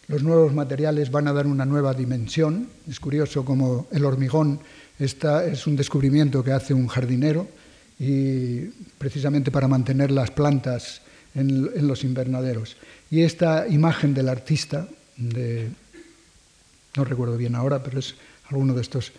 los 0.08 0.22
nuevos 0.22 0.54
materiales 0.54 1.10
van 1.10 1.28
a 1.28 1.32
dar 1.32 1.46
una 1.46 1.64
nueva 1.64 1.94
dimensión. 1.94 2.68
Es 2.88 2.98
curioso 2.98 3.44
como 3.44 3.86
el 3.92 4.04
hormigón 4.04 4.60
esta 4.98 5.46
es 5.46 5.66
un 5.66 5.76
descubrimiento 5.76 6.42
que 6.42 6.50
hace 6.50 6.74
un 6.74 6.88
jardinero 6.88 7.46
y 8.00 8.62
precisamente 8.98 9.50
para 9.50 9.68
mantener 9.68 10.10
las 10.10 10.30
plantas 10.30 11.02
en, 11.34 11.70
en 11.74 11.86
los 11.86 12.02
invernaderos. 12.02 12.76
Y 13.10 13.22
esta 13.22 13.68
imagen 13.68 14.14
del 14.14 14.28
artista 14.28 14.88
de, 15.16 15.68
no 16.96 17.04
recuerdo 17.04 17.36
bien 17.36 17.54
ahora, 17.54 17.82
pero 17.82 18.00
es 18.00 18.14
alguno 18.48 18.74
de 18.74 18.82
estos 18.82 19.12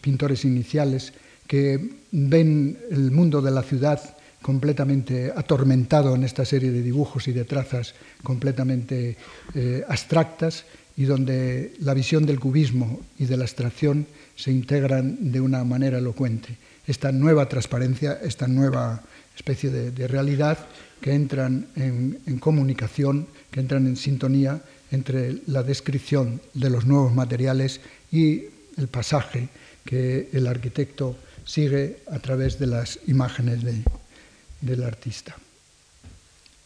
pintores 0.00 0.44
iniciales 0.44 1.12
que 1.46 1.90
ven 2.12 2.78
el 2.90 3.10
mundo 3.10 3.42
de 3.42 3.50
la 3.50 3.62
ciudad 3.62 4.16
completamente 4.42 5.32
atormentado 5.34 6.14
en 6.14 6.24
esta 6.24 6.44
serie 6.44 6.70
de 6.70 6.82
dibujos 6.82 7.28
y 7.28 7.32
de 7.32 7.44
trazas 7.44 7.94
completamente 8.22 9.16
eh, 9.54 9.84
abstractas 9.88 10.64
y 10.96 11.04
donde 11.04 11.74
la 11.80 11.94
visión 11.94 12.26
del 12.26 12.40
cubismo 12.40 13.00
y 13.18 13.24
de 13.24 13.36
la 13.36 13.44
abstracción 13.44 14.06
se 14.36 14.52
integran 14.52 15.32
de 15.32 15.40
una 15.40 15.64
manera 15.64 15.98
elocuente. 15.98 16.56
Esta 16.86 17.12
nueva 17.12 17.48
transparencia, 17.48 18.18
esta 18.22 18.48
nueva 18.48 19.02
especie 19.36 19.70
de 19.70 20.08
realidad 20.08 20.58
que 21.02 21.12
entran 21.12 21.66
en, 21.74 22.38
comunicación, 22.38 23.26
que 23.50 23.60
entran 23.60 23.86
en 23.86 23.96
sintonía 23.96 24.62
entre 24.90 25.42
la 25.46 25.62
descripción 25.62 26.40
de 26.54 26.70
los 26.70 26.86
nuevos 26.86 27.12
materiales 27.12 27.80
y 28.10 28.44
el 28.78 28.88
pasaje 28.88 29.48
que 29.84 30.30
el 30.32 30.46
arquitecto 30.46 31.16
sigue 31.44 31.98
a 32.10 32.20
través 32.20 32.58
de 32.58 32.68
las 32.68 33.00
imágenes 33.08 33.64
del 34.62 34.82
artista. 34.84 35.36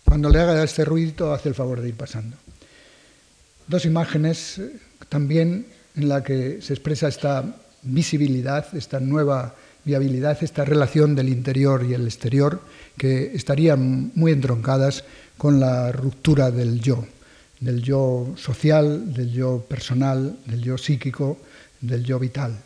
Cuando 0.05 0.31
le 0.31 0.39
haga 0.39 0.63
este 0.63 0.85
ruido, 0.85 1.35
hace 1.35 1.49
el 1.49 1.57
favor 1.57 1.81
de 1.81 1.89
ir 1.89 1.97
pasando. 1.97 2.37
Dos 3.67 3.85
imágenes 3.85 4.59
eh, 4.59 4.71
también 5.09 5.67
en 5.97 6.09
la 6.09 6.23
que 6.23 6.63
se 6.63 6.75
expresa 6.75 7.09
esta 7.09 7.57
visibilidad, 7.83 8.67
esta 8.77 9.01
nueva 9.01 9.57
viabilidad, 9.85 10.39
esta 10.43 10.65
relación 10.65 11.15
del 11.15 11.29
interior 11.29 11.85
y 11.85 11.95
el 11.95 12.05
exterior, 12.05 12.61
que 12.97 13.35
estarían 13.35 14.13
muy 14.15 14.33
entroncadas 14.33 15.05
con 15.37 15.59
la 15.59 15.93
ruptura 15.93 16.51
del 16.51 16.81
yo, 16.81 17.05
del 17.61 17.83
yo 17.83 18.35
social, 18.37 19.13
del 19.15 19.33
yo 19.33 19.65
personal, 19.69 20.39
del 20.47 20.63
yo 20.63 20.79
psíquico, 20.79 21.39
del 21.81 22.05
yo 22.05 22.19
vital. 22.19 22.57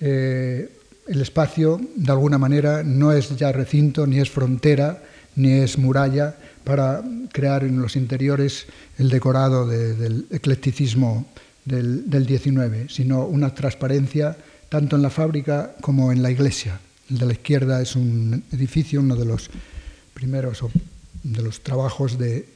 Eh, 0.00 0.81
el 1.06 1.20
espacio, 1.20 1.80
de 1.96 2.12
alguna 2.12 2.38
manera, 2.38 2.82
no 2.82 3.12
es 3.12 3.36
ya 3.36 3.52
recinto, 3.52 4.06
ni 4.06 4.18
es 4.18 4.30
frontera, 4.30 5.02
ni 5.36 5.52
es 5.52 5.78
muralla 5.78 6.34
para 6.64 7.02
crear 7.32 7.64
en 7.64 7.80
los 7.80 7.96
interiores 7.96 8.66
el 8.98 9.08
decorado 9.08 9.66
del 9.66 10.26
eclecticismo 10.30 11.26
del, 11.64 12.08
del 12.08 12.26
19, 12.26 12.86
sino 12.88 13.24
una 13.24 13.54
transparencia 13.54 14.36
tanto 14.68 14.96
en 14.96 15.02
la 15.02 15.10
fábrica 15.10 15.74
como 15.80 16.12
en 16.12 16.22
la 16.22 16.30
iglesia. 16.30 16.80
El 17.10 17.18
de 17.18 17.26
la 17.26 17.32
izquierda 17.32 17.82
es 17.82 17.96
un 17.96 18.44
edificio, 18.52 19.00
uno 19.00 19.16
de 19.16 19.24
los 19.24 19.50
primeros 20.14 20.64
de 21.22 21.42
los 21.42 21.62
trabajos 21.62 22.18
de 22.18 22.48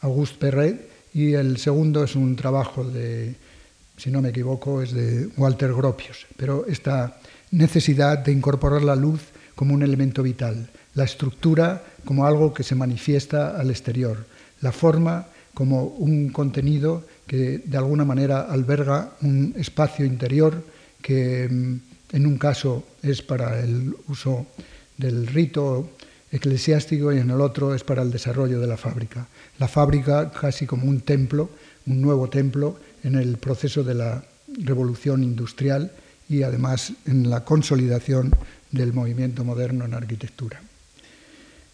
Auguste 0.00 0.38
Perret, 0.38 0.88
y 1.12 1.34
el 1.34 1.58
segundo 1.58 2.04
es 2.04 2.14
un 2.14 2.36
trabajo 2.36 2.84
de, 2.84 3.34
si 3.96 4.10
no 4.10 4.22
me 4.22 4.30
equivoco, 4.30 4.82
es 4.82 4.92
de 4.92 5.28
Walter 5.36 5.72
Gropius. 5.74 6.26
Pero 6.36 6.66
esta 6.66 7.19
necesidad 7.50 8.18
de 8.18 8.32
incorporar 8.32 8.82
la 8.82 8.96
luz 8.96 9.20
como 9.54 9.74
un 9.74 9.82
elemento 9.82 10.22
vital, 10.22 10.70
la 10.94 11.04
estructura 11.04 11.84
como 12.04 12.26
algo 12.26 12.54
que 12.54 12.62
se 12.62 12.74
manifiesta 12.74 13.58
al 13.58 13.70
exterior, 13.70 14.24
la 14.60 14.72
forma 14.72 15.26
como 15.54 15.84
un 15.84 16.30
contenido 16.30 17.04
que 17.26 17.58
de 17.58 17.76
alguna 17.76 18.04
manera 18.04 18.42
alberga 18.42 19.12
un 19.22 19.54
espacio 19.56 20.04
interior 20.04 20.64
que 21.02 21.48
mm, 21.50 21.80
en 22.12 22.26
un 22.26 22.38
caso 22.38 22.84
es 23.02 23.22
para 23.22 23.60
el 23.60 23.94
uso 24.08 24.46
del 24.96 25.26
rito 25.26 25.90
eclesiástico 26.30 27.12
y 27.12 27.18
en 27.18 27.30
el 27.30 27.40
otro 27.40 27.74
es 27.74 27.82
para 27.84 28.02
el 28.02 28.10
desarrollo 28.10 28.60
de 28.60 28.66
la 28.66 28.76
fábrica. 28.76 29.26
La 29.58 29.68
fábrica 29.68 30.30
casi 30.30 30.66
como 30.66 30.86
un 30.86 31.00
templo, 31.00 31.50
un 31.86 32.00
nuevo 32.00 32.28
templo 32.28 32.78
en 33.02 33.16
el 33.16 33.36
proceso 33.36 33.82
de 33.82 33.94
la 33.94 34.24
revolución 34.62 35.22
industrial 35.22 35.92
y 36.30 36.44
además 36.44 36.92
en 37.06 37.28
la 37.28 37.44
consolidación 37.44 38.32
del 38.70 38.92
movimiento 38.94 39.44
moderno 39.44 39.84
en 39.84 39.94
arquitectura. 39.94 40.62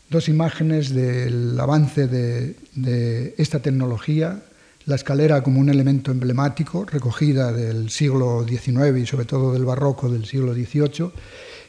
Dos 0.08 0.28
imágenes 0.30 0.94
del 0.94 1.60
avance 1.60 2.08
de, 2.08 3.34
esta 3.36 3.60
tecnología 3.60 4.42
la 4.86 4.94
escalera 4.94 5.42
como 5.42 5.60
un 5.60 5.68
elemento 5.68 6.12
emblemático, 6.12 6.86
recogida 6.86 7.52
del 7.52 7.90
siglo 7.90 8.46
XIX 8.48 8.96
y 9.02 9.04
sobre 9.04 9.26
todo 9.26 9.52
del 9.52 9.64
barroco 9.64 10.08
del 10.08 10.24
siglo 10.24 10.54
XVIII, 10.54 11.10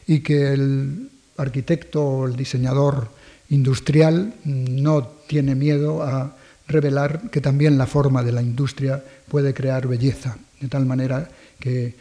y 0.06 0.20
que 0.20 0.54
el 0.54 1.10
arquitecto 1.36 2.04
o 2.04 2.28
el 2.28 2.36
diseñador 2.36 3.10
industrial 3.50 4.36
no 4.46 5.08
tiene 5.28 5.56
miedo 5.56 6.04
a 6.04 6.38
revelar 6.68 7.32
que 7.32 7.42
también 7.42 7.78
la 7.78 7.88
forma 7.88 8.22
de 8.24 8.34
la 8.34 8.44
industria 8.44 9.04
puede 9.28 9.54
crear 9.54 9.88
belleza, 9.88 10.38
de 10.62 10.68
tal 10.68 10.86
manera 10.86 11.28
que, 11.60 11.96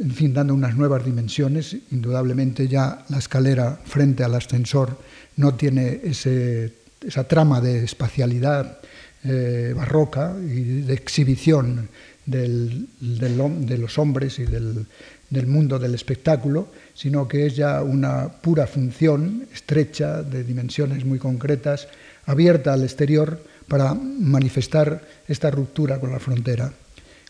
en 0.00 0.10
fin, 0.10 0.34
dando 0.34 0.54
unas 0.54 0.76
nuevas 0.76 1.04
dimensiones, 1.04 1.76
indudablemente 1.90 2.66
ya 2.66 3.04
la 3.08 3.18
escalera 3.18 3.78
frente 3.84 4.24
al 4.24 4.34
ascensor 4.34 4.98
no 5.36 5.54
tiene 5.54 6.00
esa 6.04 7.24
trama 7.24 7.60
de 7.60 7.84
espacialidad 7.84 8.78
eh, 9.24 9.72
barroca 9.74 10.36
y 10.38 10.82
de 10.82 10.94
exhibición 10.94 11.88
de 12.26 13.78
los 13.78 13.98
hombres 13.98 14.38
y 14.38 14.44
del, 14.46 15.46
mundo 15.46 15.78
del 15.78 15.94
espectáculo, 15.94 16.68
sino 16.94 17.26
que 17.28 17.46
es 17.46 17.56
ya 17.56 17.82
una 17.82 18.28
pura 18.28 18.66
función 18.66 19.46
estrecha, 19.52 20.22
de 20.22 20.44
dimensiones 20.44 21.04
muy 21.04 21.18
concretas, 21.18 21.88
abierta 22.26 22.72
al 22.72 22.82
exterior 22.82 23.42
para 23.68 23.94
manifestar 23.94 25.02
esta 25.28 25.50
ruptura 25.50 26.00
con 26.00 26.12
la 26.12 26.20
frontera, 26.20 26.72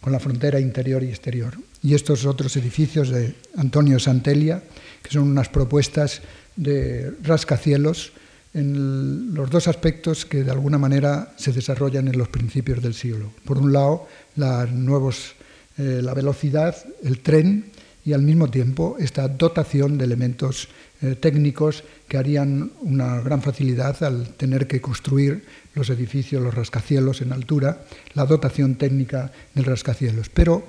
con 0.05 0.13
la 0.13 0.21
frontera 0.21 0.61
interior 0.61 1.03
y 1.03 1.09
exterior. 1.09 1.55
Y 1.83 1.95
estos 1.95 2.27
otros 2.27 2.55
edificios 2.59 3.09
de 3.09 3.33
Antonio 3.57 3.99
Santelia, 3.99 4.63
que 5.03 5.11
son 5.11 5.23
unas 5.23 5.49
propuestas 5.49 6.21
de 6.57 7.11
rascacielos, 7.23 8.13
en 8.53 9.33
los 9.33 9.49
dos 9.49 9.67
aspectos 9.67 10.27
que 10.27 10.45
de 10.45 10.51
alguna 10.51 10.77
manera 10.77 11.33
se 11.39 11.53
desarrollan 11.53 12.07
en 12.09 12.19
los 12.19 12.29
principios 12.29 12.83
del 12.83 12.93
siglo. 12.93 13.33
Por 13.47 13.57
un 13.57 13.73
lado, 13.73 14.07
la, 14.37 14.67
nuevos, 14.67 15.37
eh, 15.79 16.01
la 16.03 16.13
velocidad, 16.13 16.77
el 17.03 17.21
tren 17.21 17.73
y 18.05 18.13
al 18.13 18.21
mismo 18.21 18.51
tiempo 18.51 18.97
esta 19.01 19.27
dotación 19.27 19.97
de 19.97 20.05
elementos 20.05 20.69
eh, 21.01 21.15
técnicos 21.15 21.83
que 22.09 22.19
harían 22.19 22.73
una 22.83 23.23
gran 23.23 23.41
facilidad 23.41 24.03
al 24.05 24.35
tener 24.35 24.67
que 24.67 24.83
construir 24.83 25.45
los 25.75 25.91
edificios, 25.91 26.43
los 26.43 26.55
rascacielos 26.55 27.21
en 27.21 27.33
altura, 27.33 27.85
la 28.15 28.27
dotación 28.27 28.77
técnica 28.77 29.33
del 29.55 29.65
rascacielos, 29.65 30.29
pero 30.29 30.65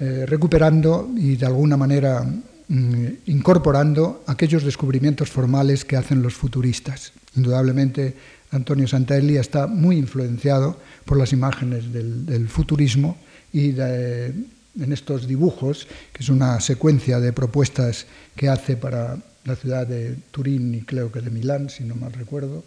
eh, 0.00 0.26
recuperando 0.26 1.08
y 1.16 1.36
de 1.36 1.46
alguna 1.46 1.76
manera 1.76 2.22
mm, 2.22 3.06
incorporando 3.26 4.24
aquellos 4.26 4.64
descubrimientos 4.64 5.30
formales 5.30 5.84
que 5.84 5.96
hacen 5.96 6.22
los 6.22 6.34
futuristas. 6.34 7.12
Indudablemente 7.36 8.14
Antonio 8.50 8.86
Santelli 8.86 9.36
está 9.36 9.66
muy 9.66 9.96
influenciado 9.96 10.78
por 11.04 11.18
las 11.18 11.32
imágenes 11.32 11.92
del, 11.92 12.48
futurismo 12.48 13.16
y 13.52 13.70
en 13.70 14.92
estos 14.92 15.26
dibujos, 15.26 15.86
que 16.12 16.22
es 16.22 16.28
una 16.28 16.60
secuencia 16.60 17.20
de 17.20 17.32
propuestas 17.32 18.06
que 18.36 18.48
hace 18.48 18.76
para 18.76 19.18
la 19.44 19.56
ciudad 19.56 19.86
de 19.86 20.16
Turín 20.30 20.74
y 20.74 20.82
creo 20.82 21.12
que 21.12 21.20
de 21.20 21.30
Milán, 21.30 21.68
si 21.68 21.84
no 21.84 21.94
mal 21.94 22.12
recuerdo, 22.12 22.64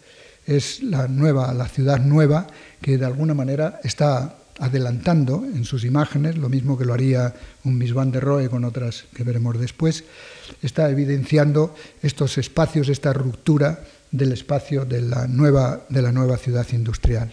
es 0.47 0.81
la 0.81 1.07
nueva, 1.07 1.53
la 1.53 1.67
ciudad 1.67 1.99
nueva 1.99 2.47
que 2.81 2.97
de 2.97 3.05
alguna 3.05 3.33
manera 3.33 3.79
está 3.83 4.37
adelantando 4.59 5.45
en 5.45 5.65
sus 5.65 5.83
imágenes, 5.83 6.37
lo 6.37 6.49
mismo 6.49 6.77
que 6.77 6.85
lo 6.85 6.93
haría 6.93 7.35
un 7.63 7.77
Miss 7.77 7.93
Van 7.93 8.11
der 8.11 8.23
Rohe 8.23 8.49
con 8.49 8.63
otras 8.63 9.05
que 9.13 9.23
veremos 9.23 9.59
después, 9.59 10.03
está 10.63 10.89
evidenciando 10.89 11.75
estos 12.01 12.37
espacios, 12.37 12.89
esta 12.89 13.13
ruptura 13.13 13.83
del 14.09 14.31
espacio 14.31 14.85
de 14.85 15.01
la 15.01 15.27
nueva, 15.27 15.85
de 15.89 16.01
la 16.01 16.11
nueva 16.11 16.37
ciudad 16.37 16.65
industrial. 16.71 17.31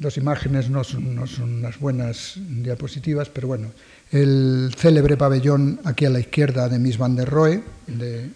Las 0.00 0.16
imágenes 0.16 0.70
no 0.70 0.82
son, 0.82 1.14
no 1.14 1.26
son 1.26 1.54
unas 1.54 1.78
buenas 1.78 2.34
diapositivas, 2.36 3.28
pero 3.28 3.46
bueno, 3.46 3.70
el 4.10 4.74
célebre 4.76 5.16
pabellón 5.16 5.80
aquí 5.84 6.04
a 6.04 6.10
la 6.10 6.18
izquierda 6.18 6.68
de 6.68 6.78
Miss 6.80 6.98
Van 6.98 7.14
der 7.14 7.30
Rohe, 7.30 7.62
de, 7.86 8.30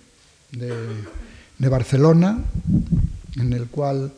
de, 0.52 1.68
Barcelona, 1.68 2.38
en 3.36 3.52
el 3.52 3.66
cual 3.66 4.12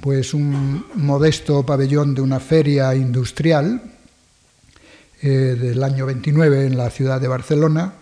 pues 0.00 0.34
un 0.34 0.84
modesto 0.94 1.64
pabellón 1.66 2.14
de 2.14 2.20
una 2.20 2.40
feria 2.40 2.94
industrial 2.94 3.82
eh, 5.20 5.28
del 5.28 5.82
año 5.82 6.06
29 6.06 6.66
en 6.66 6.76
la 6.76 6.90
ciudad 6.90 7.20
de 7.20 7.28
Barcelona, 7.28 7.94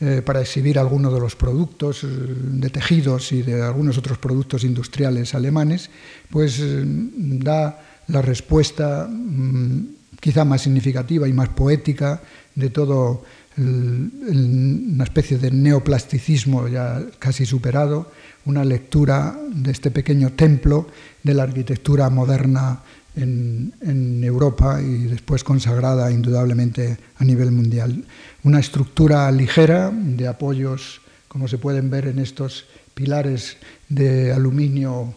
eh, 0.00 0.22
para 0.24 0.40
exhibir 0.40 0.78
algunos 0.78 1.12
de 1.12 1.20
los 1.20 1.36
productos 1.36 2.04
eh, 2.04 2.06
de 2.06 2.70
tejidos 2.70 3.32
y 3.32 3.42
de 3.42 3.60
algunos 3.60 3.98
otros 3.98 4.16
productos 4.18 4.64
industriales 4.64 5.34
alemanes, 5.34 5.90
pues 6.30 6.62
da 6.62 7.82
la 8.06 8.22
respuesta 8.22 9.06
mm, 9.10 9.88
quizá 10.20 10.44
más 10.44 10.62
significativa 10.62 11.28
y 11.28 11.32
más 11.32 11.48
poética 11.50 12.22
de 12.54 12.70
todo 12.70 13.24
una 13.60 15.04
especie 15.04 15.38
de 15.38 15.50
neoplasticismo 15.50 16.68
ya 16.68 17.02
casi 17.18 17.44
superado, 17.46 18.10
una 18.46 18.64
lectura 18.64 19.36
de 19.54 19.70
este 19.70 19.90
pequeño 19.90 20.32
templo 20.32 20.88
de 21.22 21.34
la 21.34 21.42
arquitectura 21.42 22.08
moderna 22.10 22.80
en, 23.16 24.22
Europa 24.22 24.80
y 24.80 25.04
después 25.04 25.42
consagrada 25.42 26.10
indudablemente 26.10 26.98
a 27.16 27.24
nivel 27.24 27.50
mundial. 27.50 28.04
Una 28.44 28.60
estructura 28.60 29.30
ligera 29.32 29.90
de 29.92 30.28
apoyos, 30.28 31.00
como 31.28 31.48
se 31.48 31.58
pueden 31.58 31.90
ver 31.90 32.06
en 32.06 32.18
estos 32.18 32.66
pilares 32.94 33.56
de 33.88 34.32
aluminio, 34.32 35.14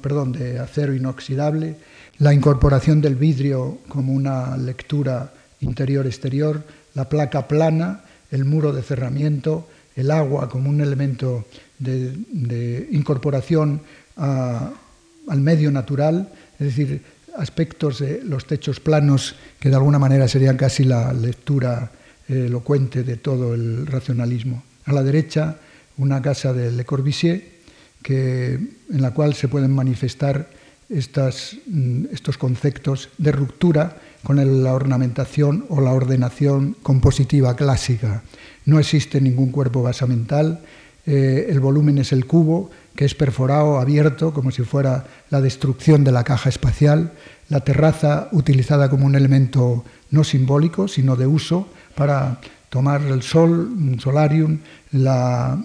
perdón, 0.00 0.32
de 0.32 0.60
acero 0.60 0.94
inoxidable, 0.94 1.76
la 2.18 2.32
incorporación 2.32 3.00
del 3.00 3.16
vidrio 3.16 3.78
como 3.88 4.12
una 4.12 4.56
lectura 4.56 5.32
interior-exterior, 5.60 6.62
la 6.94 7.08
placa 7.08 7.48
plana, 7.48 8.02
el 8.30 8.44
muro 8.44 8.72
de 8.72 8.82
cerramiento, 8.82 9.68
el 9.96 10.10
agua 10.10 10.48
como 10.48 10.70
un 10.70 10.80
elemento 10.80 11.44
de, 11.78 12.88
incorporación 12.90 13.82
al 14.16 15.40
medio 15.40 15.70
natural, 15.70 16.28
es 16.58 16.66
decir, 16.66 17.02
aspectos 17.36 18.00
de 18.00 18.22
los 18.24 18.46
techos 18.46 18.80
planos 18.80 19.34
que 19.58 19.70
de 19.70 19.76
alguna 19.76 19.98
manera 19.98 20.28
serían 20.28 20.56
casi 20.56 20.84
la 20.84 21.12
lectura 21.12 21.90
elocuente 22.28 23.02
de 23.02 23.16
todo 23.16 23.54
el 23.54 23.86
racionalismo. 23.86 24.62
A 24.84 24.92
la 24.92 25.02
derecha, 25.02 25.56
una 25.98 26.20
casa 26.22 26.52
de 26.52 26.72
Le 26.72 26.84
Corbusier, 26.84 27.62
que, 28.02 28.54
en 28.54 29.02
la 29.02 29.12
cual 29.12 29.34
se 29.34 29.48
pueden 29.48 29.72
manifestar 29.72 30.50
estas, 30.88 31.56
mm, 31.66 32.06
estos 32.12 32.36
conceptos 32.36 33.08
de 33.18 33.32
ruptura 33.32 33.96
con 34.22 34.62
la 34.62 34.72
ornamentación 34.74 35.64
o 35.68 35.80
la 35.80 35.92
ordenación 35.92 36.76
compositiva 36.82 37.56
clásica. 37.56 38.22
No 38.64 38.78
existe 38.78 39.20
ningún 39.20 39.50
cuerpo 39.50 39.82
basamental, 39.82 40.60
eh, 41.04 41.46
el 41.48 41.60
volumen 41.60 41.98
es 41.98 42.12
el 42.12 42.26
cubo, 42.26 42.70
que 42.94 43.04
es 43.04 43.14
perforado, 43.14 43.78
abierto, 43.78 44.32
como 44.32 44.50
si 44.50 44.62
fuera 44.62 45.04
la 45.30 45.40
destrucción 45.40 46.04
de 46.04 46.12
la 46.12 46.24
caja 46.24 46.48
espacial, 46.48 47.12
la 47.48 47.60
terraza 47.60 48.28
utilizada 48.32 48.88
como 48.88 49.06
un 49.06 49.14
elemento 49.14 49.84
no 50.10 50.24
simbólico, 50.24 50.86
sino 50.88 51.16
de 51.16 51.26
uso 51.26 51.68
para 51.94 52.38
tomar 52.70 53.02
el 53.02 53.22
sol, 53.22 53.50
un 53.50 54.00
solarium, 54.00 54.58
la, 54.92 55.58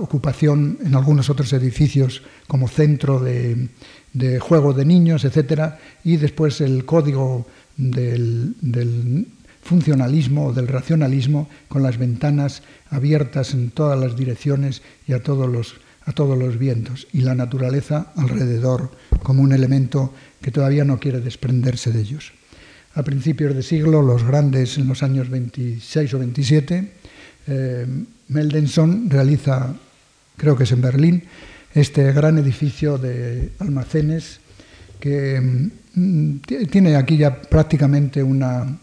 ocupación 0.00 0.78
en 0.84 0.94
algunos 0.94 1.30
otros 1.30 1.52
edificios 1.52 2.22
como 2.46 2.68
centro 2.68 3.20
de, 3.20 3.68
juego 4.40 4.72
de 4.72 4.84
niños, 4.84 5.24
etc. 5.24 5.74
Y 6.04 6.16
después 6.16 6.60
el 6.60 6.84
código 6.84 7.46
del, 7.76 8.54
del 8.60 9.26
funcionalismo, 9.62 10.52
del 10.52 10.68
racionalismo, 10.68 11.48
con 11.68 11.82
las 11.82 11.98
ventanas 11.98 12.62
abiertas 12.90 13.54
en 13.54 13.70
todas 13.70 13.98
las 13.98 14.16
direcciones 14.16 14.82
y 15.06 15.12
a 15.12 15.22
todos 15.22 15.48
los 15.48 15.74
a 16.06 16.12
todos 16.12 16.36
los 16.36 16.58
vientos 16.58 17.06
y 17.12 17.20
la 17.20 17.34
naturaleza 17.34 18.12
alrededor 18.16 18.90
como 19.22 19.42
un 19.42 19.52
elemento 19.52 20.12
que 20.40 20.50
todavía 20.50 20.84
no 20.84 20.98
quiere 20.98 21.20
desprenderse 21.20 21.92
de 21.92 22.00
ellos. 22.00 22.32
A 22.94 23.04
principios 23.04 23.54
de 23.54 23.62
siglo, 23.62 24.02
los 24.02 24.24
grandes, 24.24 24.78
en 24.78 24.88
los 24.88 25.02
años 25.02 25.28
26 25.28 26.14
o 26.14 26.18
27, 26.18 26.92
eh, 27.46 27.86
Meldenson 28.28 29.08
realiza, 29.08 29.74
creo 30.36 30.56
que 30.56 30.64
es 30.64 30.72
en 30.72 30.80
Berlín, 30.80 31.22
este 31.74 32.12
gran 32.12 32.38
edificio 32.38 32.98
de 32.98 33.52
almacenes 33.58 34.40
que 34.98 35.40
mm, 35.94 36.36
tiene 36.70 36.96
aquí 36.96 37.16
ya 37.16 37.40
prácticamente 37.42 38.22
una 38.22 38.78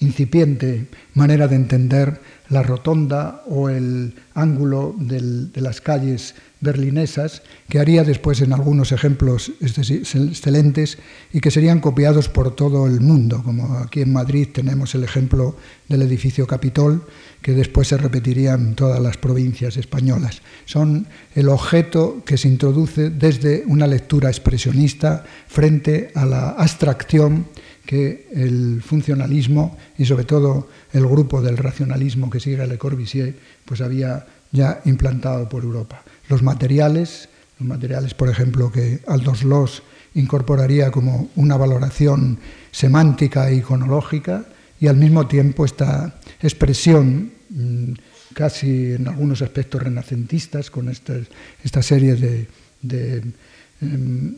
incipiente 0.00 0.86
manera 1.14 1.48
de 1.48 1.56
entender 1.56 2.20
la 2.50 2.62
rotonda 2.62 3.42
o 3.46 3.68
el 3.68 4.14
ángulo 4.34 4.94
de 4.96 5.60
las 5.60 5.80
calles 5.80 6.34
berlinesas, 6.60 7.42
que 7.68 7.78
haría 7.78 8.04
después 8.04 8.40
en 8.40 8.52
algunos 8.52 8.92
ejemplos 8.92 9.52
excelentes 9.60 10.98
y 11.32 11.40
que 11.40 11.50
serían 11.50 11.80
copiados 11.80 12.28
por 12.28 12.54
todo 12.54 12.86
el 12.86 13.00
mundo, 13.00 13.42
como 13.44 13.78
aquí 13.78 14.02
en 14.02 14.12
Madrid 14.12 14.48
tenemos 14.52 14.94
el 14.94 15.04
ejemplo 15.04 15.56
del 15.88 16.02
edificio 16.02 16.46
Capitol, 16.46 17.04
que 17.42 17.52
después 17.52 17.88
se 17.88 17.96
repetiría 17.96 18.54
en 18.54 18.74
todas 18.74 19.00
las 19.00 19.16
provincias 19.16 19.76
españolas. 19.76 20.42
Son 20.64 21.06
el 21.34 21.48
objeto 21.48 22.22
que 22.24 22.36
se 22.36 22.48
introduce 22.48 23.10
desde 23.10 23.64
una 23.66 23.86
lectura 23.86 24.28
expresionista 24.28 25.24
frente 25.46 26.10
a 26.14 26.26
la 26.26 26.50
abstracción 26.50 27.46
que 27.86 28.28
el 28.34 28.82
funcionalismo 28.82 29.78
y 29.96 30.04
sobre 30.04 30.24
todo 30.24 30.68
el 30.92 31.06
grupo 31.06 31.40
del 31.40 31.56
racionalismo 31.56 32.28
que 32.28 32.40
sigue 32.40 32.66
Le 32.66 32.76
Corbusier 32.76 33.34
pues 33.64 33.80
había 33.80 34.26
ya 34.52 34.82
implantado 34.84 35.48
por 35.48 35.62
Europa. 35.62 36.02
Los 36.28 36.42
materiales, 36.42 37.30
los 37.58 37.66
materiales 37.66 38.12
por 38.12 38.28
ejemplo 38.28 38.70
que 38.70 39.00
Aldous 39.06 39.42
Loss 39.44 39.82
incorporaría 40.14 40.90
como 40.90 41.30
una 41.36 41.56
valoración 41.56 42.38
semántica 42.72 43.48
e 43.48 43.56
iconológica 43.56 44.44
y 44.80 44.86
al 44.86 44.96
mismo 44.96 45.26
tiempo 45.26 45.64
esta 45.64 46.18
expresión 46.40 47.32
mm, 47.50 47.92
casi 48.34 48.92
en 48.94 49.08
algunos 49.08 49.42
aspectos 49.42 49.82
renacentistas 49.82 50.70
con 50.70 50.88
esta, 50.88 51.14
esta 51.64 51.82
serie 51.82 52.14
de, 52.14 53.22
em, 53.80 54.34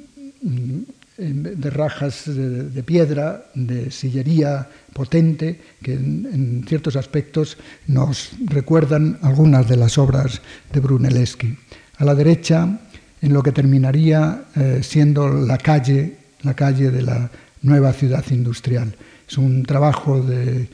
de 1.20 1.70
rajas 1.70 2.24
de, 2.26 2.82
piedra, 2.82 3.44
de 3.54 3.90
sillería 3.90 4.66
potente, 4.94 5.60
que 5.82 5.92
en, 5.92 6.64
ciertos 6.66 6.96
aspectos 6.96 7.58
nos 7.86 8.32
recuerdan 8.46 9.18
algunas 9.20 9.68
de 9.68 9.76
las 9.76 9.98
obras 9.98 10.40
de 10.72 10.80
Brunelleschi. 10.80 11.56
A 11.98 12.04
la 12.06 12.14
derecha, 12.14 12.80
en 13.20 13.34
lo 13.34 13.42
que 13.42 13.52
terminaría 13.52 14.44
eh, 14.56 14.80
siendo 14.82 15.28
la 15.28 15.58
calle, 15.58 16.16
la 16.42 16.54
calle 16.54 16.90
de 16.90 17.02
la 17.02 17.30
nueva 17.60 17.92
ciudad 17.92 18.24
industrial. 18.30 18.94
Es 19.30 19.38
un 19.38 19.62
trabajo 19.62 20.20
de 20.20 20.68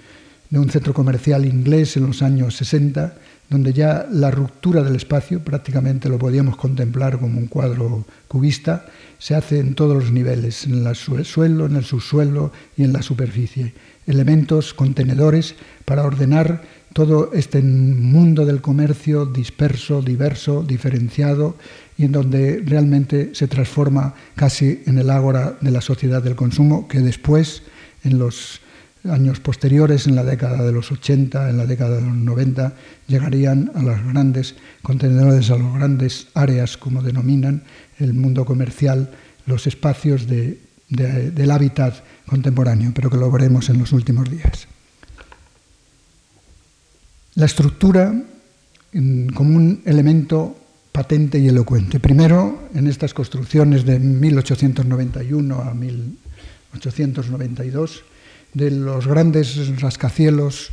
un 0.51 0.71
centro 0.71 0.95
comercial 0.95 1.45
inglés 1.45 1.99
en 1.99 2.07
los 2.07 2.23
años 2.23 2.57
60, 2.57 3.15
donde 3.51 3.75
ya 3.75 4.07
la 4.11 4.31
ruptura 4.31 4.83
del 4.83 4.97
espacio, 4.97 5.41
prácticamente 5.41 6.09
lo 6.09 6.19
podíamos 6.19 6.57
contemplar 6.57 7.19
como 7.21 7.39
un 7.39 7.49
cuadro 7.49 8.07
cubista, 8.29 8.87
se 9.19 9.35
hace 9.35 9.61
en 9.61 9.75
todos 9.75 10.03
los 10.03 10.11
niveles, 10.11 10.65
en 10.65 10.87
el 10.87 10.97
suelo, 10.97 11.67
en 11.67 11.77
el 11.77 11.85
subsuelo 11.85 12.51
y 12.79 12.85
en 12.85 12.95
la 12.95 13.03
superficie. 13.03 13.75
Elementos, 14.07 14.73
contenedores 14.73 15.55
para 15.85 16.05
ordenar 16.05 16.63
todo 16.95 17.33
este 17.35 17.61
mundo 17.61 18.47
del 18.47 18.63
comercio 18.63 19.27
disperso, 19.27 20.01
diverso, 20.01 20.63
diferenciado 20.63 21.57
y 21.99 22.07
en 22.07 22.13
donde 22.13 22.63
realmente 22.65 23.35
se 23.35 23.49
transforma 23.49 24.15
casi 24.35 24.83
en 24.87 24.99
el 24.99 25.11
ágora 25.11 25.59
de 25.61 25.71
la 25.71 25.83
sociedad 25.83 26.23
del 26.23 26.37
consumo 26.37 26.89
que 26.89 27.01
después, 27.01 27.63
en 28.07 28.19
los 28.19 28.61
años 29.05 29.41
posteriores, 29.41 30.07
en 30.07 30.17
la 30.17 30.25
década 30.25 30.65
de 30.65 30.73
los 30.73 30.91
80, 30.91 31.51
en 31.51 31.57
la 31.59 31.67
década 31.67 31.97
de 31.97 32.03
los 32.03 32.15
90, 32.15 32.73
llegarían 33.07 33.71
a 33.75 33.83
los 33.83 34.03
grandes 34.05 34.55
contenedores, 34.83 35.51
a 35.51 35.59
las 35.59 35.75
grandes 35.75 36.29
áreas, 36.35 36.77
como 36.77 37.03
denominan 37.03 37.63
el 37.99 38.15
mundo 38.15 38.45
comercial, 38.45 39.11
los 39.47 39.67
espacios 39.67 40.27
del 40.27 41.51
hábitat 41.51 41.95
contemporáneo, 42.27 42.93
pero 42.95 43.11
que 43.11 43.17
lo 43.17 43.31
veremos 43.31 43.69
en 43.69 43.79
los 43.79 43.93
últimos 43.93 44.31
días. 44.31 44.67
La 47.35 47.47
estructura 47.47 48.15
como 49.35 49.57
un 49.57 49.83
elemento 49.85 50.57
patente 50.91 51.39
y 51.39 51.49
elocuente. 51.49 52.01
Primero, 52.01 52.71
en 52.75 52.87
estas 52.87 53.13
construcciones 53.13 53.85
de 53.85 53.99
1891 53.99 55.61
a 55.61 55.75
1892, 56.77 58.05
de 58.55 58.71
los 58.71 59.07
grandes 59.07 59.81
rascacielos 59.81 60.71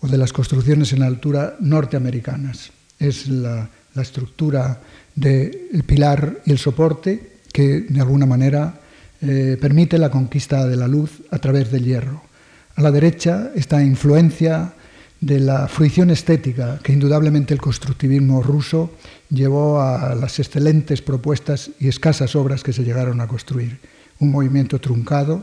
o 0.00 0.08
de 0.08 0.18
las 0.18 0.32
construcciones 0.32 0.92
en 0.92 1.02
altura 1.02 1.56
norteamericanas. 1.60 2.70
Es 2.98 3.28
la, 3.28 3.68
estructura 3.94 4.80
del 5.14 5.84
pilar 5.84 6.40
y 6.46 6.52
el 6.52 6.56
soporte 6.56 7.40
que 7.52 7.82
de 7.82 8.00
alguna 8.00 8.24
manera 8.24 8.80
eh, 9.20 9.58
permite 9.60 9.98
la 9.98 10.10
conquista 10.10 10.66
de 10.66 10.76
la 10.76 10.88
luz 10.88 11.20
a 11.30 11.38
través 11.38 11.70
del 11.70 11.84
hierro. 11.84 12.22
A 12.76 12.80
la 12.80 12.90
derecha, 12.90 13.50
esta 13.54 13.84
influencia 13.84 14.72
de 15.20 15.40
la 15.40 15.68
fruición 15.68 16.10
estética 16.10 16.80
que 16.82 16.92
indudablemente 16.92 17.52
el 17.52 17.60
constructivismo 17.60 18.42
ruso 18.42 18.92
llevó 19.28 19.80
a 19.80 20.14
las 20.14 20.38
excelentes 20.38 21.02
propuestas 21.02 21.70
y 21.78 21.88
escasas 21.88 22.34
obras 22.34 22.62
que 22.62 22.72
se 22.72 22.82
llegaron 22.82 23.20
a 23.20 23.28
construir. 23.28 23.78
Un 24.22 24.30
movimiento 24.30 24.78
truncado, 24.78 25.42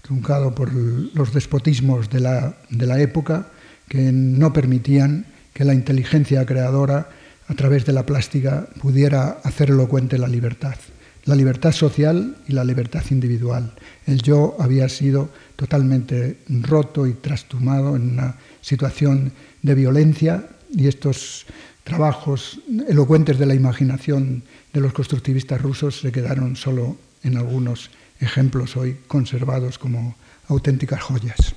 truncado 0.00 0.54
por 0.54 0.72
los 0.72 1.34
despotismos 1.34 2.08
de 2.08 2.20
la, 2.20 2.54
de 2.70 2.86
la 2.86 3.00
época 3.00 3.48
que 3.88 4.12
no 4.12 4.52
permitían 4.52 5.26
que 5.52 5.64
la 5.64 5.74
inteligencia 5.74 6.46
creadora 6.46 7.10
a 7.48 7.54
través 7.54 7.84
de 7.84 7.92
la 7.92 8.06
plástica 8.06 8.68
pudiera 8.80 9.40
hacer 9.42 9.70
elocuente 9.70 10.18
la 10.18 10.28
libertad. 10.28 10.76
La 11.24 11.34
libertad 11.34 11.72
social 11.72 12.36
y 12.46 12.52
la 12.52 12.62
libertad 12.62 13.02
individual. 13.10 13.72
El 14.06 14.22
yo 14.22 14.54
había 14.60 14.88
sido 14.88 15.28
totalmente 15.56 16.38
roto 16.48 17.08
y 17.08 17.14
trastumado 17.14 17.96
en 17.96 18.12
una 18.12 18.36
situación 18.60 19.32
de 19.62 19.74
violencia 19.74 20.46
y 20.72 20.86
estos 20.86 21.44
trabajos 21.82 22.60
elocuentes 22.88 23.36
de 23.36 23.46
la 23.46 23.56
imaginación 23.56 24.44
de 24.72 24.80
los 24.80 24.92
constructivistas 24.92 25.60
rusos 25.60 25.98
se 25.98 26.12
quedaron 26.12 26.54
solo 26.54 26.96
en 27.24 27.36
algunos 27.36 27.90
ejemplos 28.22 28.76
hoy 28.76 28.96
conservados 29.06 29.78
como 29.78 30.16
auténticas 30.48 31.02
joyas. 31.02 31.54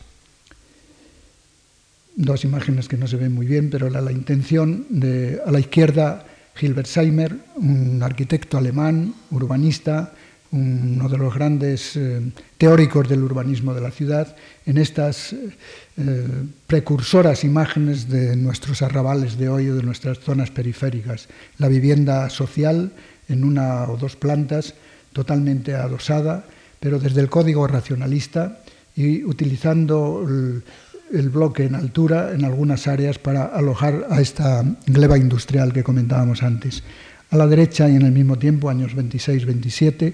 Dos 2.16 2.44
imágenes 2.46 2.88
que 2.88 2.98
no 2.98 3.08
se 3.08 3.18
ven 3.18 3.34
muy 3.34 3.46
bien, 3.46 3.70
pero 3.70 3.90
la, 3.90 4.12
intención 4.12 4.86
de 4.90 5.42
a 5.46 5.52
la 5.52 5.60
izquierda 5.60 6.26
Hilbersheimer, 6.60 7.36
un 7.56 8.02
arquitecto 8.02 8.58
alemán, 8.58 9.14
urbanista, 9.32 10.14
uno 10.52 11.10
de 11.10 11.18
los 11.18 11.34
grandes 11.34 11.98
eh, 11.98 12.22
teóricos 12.58 13.10
del 13.10 13.24
urbanismo 13.24 13.74
de 13.74 13.82
la 13.82 13.92
ciudad, 13.92 14.36
en 14.66 14.78
estas 14.78 15.34
eh, 15.34 16.28
precursoras 16.66 17.44
imágenes 17.44 18.08
de 18.08 18.38
nuestros 18.38 18.82
arrabales 18.82 19.38
de 19.38 19.50
hoy 19.50 19.70
o 19.70 19.76
de 19.76 19.84
nuestras 19.84 20.20
zonas 20.20 20.52
periféricas. 20.52 21.28
La 21.58 21.68
vivienda 21.68 22.30
social 22.30 22.94
en 23.28 23.44
una 23.44 23.84
o 23.84 23.98
dos 23.98 24.16
plantas, 24.16 24.76
totalmente 25.12 25.76
adosada, 25.76 26.46
pero 26.86 27.00
desde 27.00 27.20
el 27.20 27.30
código 27.30 27.66
racionalista 27.66 28.60
y 28.96 29.24
utilizando 29.24 30.24
el, 30.24 31.30
bloque 31.32 31.64
en 31.64 31.74
altura 31.74 32.32
en 32.32 32.46
algunas 32.46 32.88
áreas 32.88 33.18
para 33.18 33.46
alojar 33.46 34.06
a 34.12 34.22
esta 34.22 34.64
gleba 34.86 35.18
industrial 35.18 35.74
que 35.74 35.82
comentábamos 35.82 36.44
antes. 36.44 36.84
A 37.32 37.38
la 37.38 37.48
derecha 37.48 37.90
y 37.90 37.96
en 37.96 38.04
el 38.04 38.12
mismo 38.12 38.38
tiempo, 38.38 38.70
años 38.70 38.96
26-27, 38.96 40.14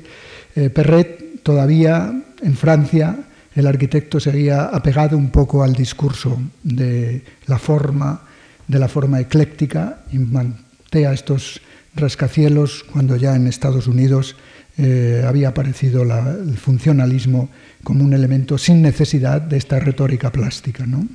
eh, 0.56 0.70
Perret 0.70 1.44
todavía 1.44 2.24
en 2.42 2.56
Francia, 2.56 3.20
el 3.54 3.68
arquitecto 3.68 4.22
seguía 4.22 4.68
apegado 4.68 5.18
un 5.18 5.30
poco 5.30 5.64
al 5.64 5.74
discurso 5.74 6.40
de 6.64 7.22
la 7.48 7.60
forma, 7.60 8.22
de 8.66 8.80
la 8.80 8.88
forma 8.88 9.20
ecléctica 9.20 10.04
y 10.10 10.20
mantea 10.20 11.12
estos 11.12 11.60
rascacielos 11.96 12.86
cuando 12.90 13.18
ya 13.18 13.36
en 13.36 13.48
Estados 13.48 13.88
Unidos 13.88 14.38
eh, 14.84 15.24
había 15.28 15.50
aparecido 15.50 16.02
el 16.02 16.58
funcionalismo 16.58 17.50
como 17.84 18.04
un 18.04 18.14
elemento 18.14 18.58
sin 18.58 18.82
necesidad 18.82 19.40
de 19.40 19.58
esta 19.58 19.80
retórica 19.80 20.32
plástica. 20.32 20.88
¿no? 20.88 21.08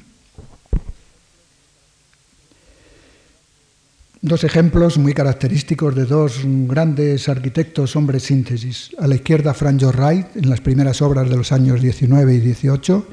Dos 4.23 4.45
ejemplos 4.45 4.99
muy 4.99 5.15
característicos 5.15 5.97
de 5.97 6.05
dos 6.05 6.43
grandes 6.45 7.29
arquitectos 7.29 7.97
hombres 7.97 8.23
síntesis. 8.23 8.91
A 9.01 9.09
la 9.09 9.17
izquierda, 9.17 9.53
Frank 9.53 9.81
Lloyd 9.81 9.97
Wright, 9.97 10.37
en 10.37 10.49
las 10.49 10.61
primeras 10.61 11.03
obras 11.03 11.29
de 11.29 11.37
los 11.37 11.51
años 11.51 11.83
19 11.83 12.35
y 12.35 12.39
18, 12.39 13.09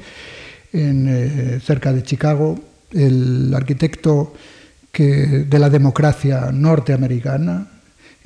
en, 0.72 1.08
eh, 1.08 1.60
cerca 1.64 1.92
de 1.92 2.04
Chicago, 2.04 2.60
el 2.92 3.52
arquitecto 3.52 4.34
de 4.96 5.58
la 5.58 5.68
democracia 5.68 6.52
norteamericana, 6.52 7.73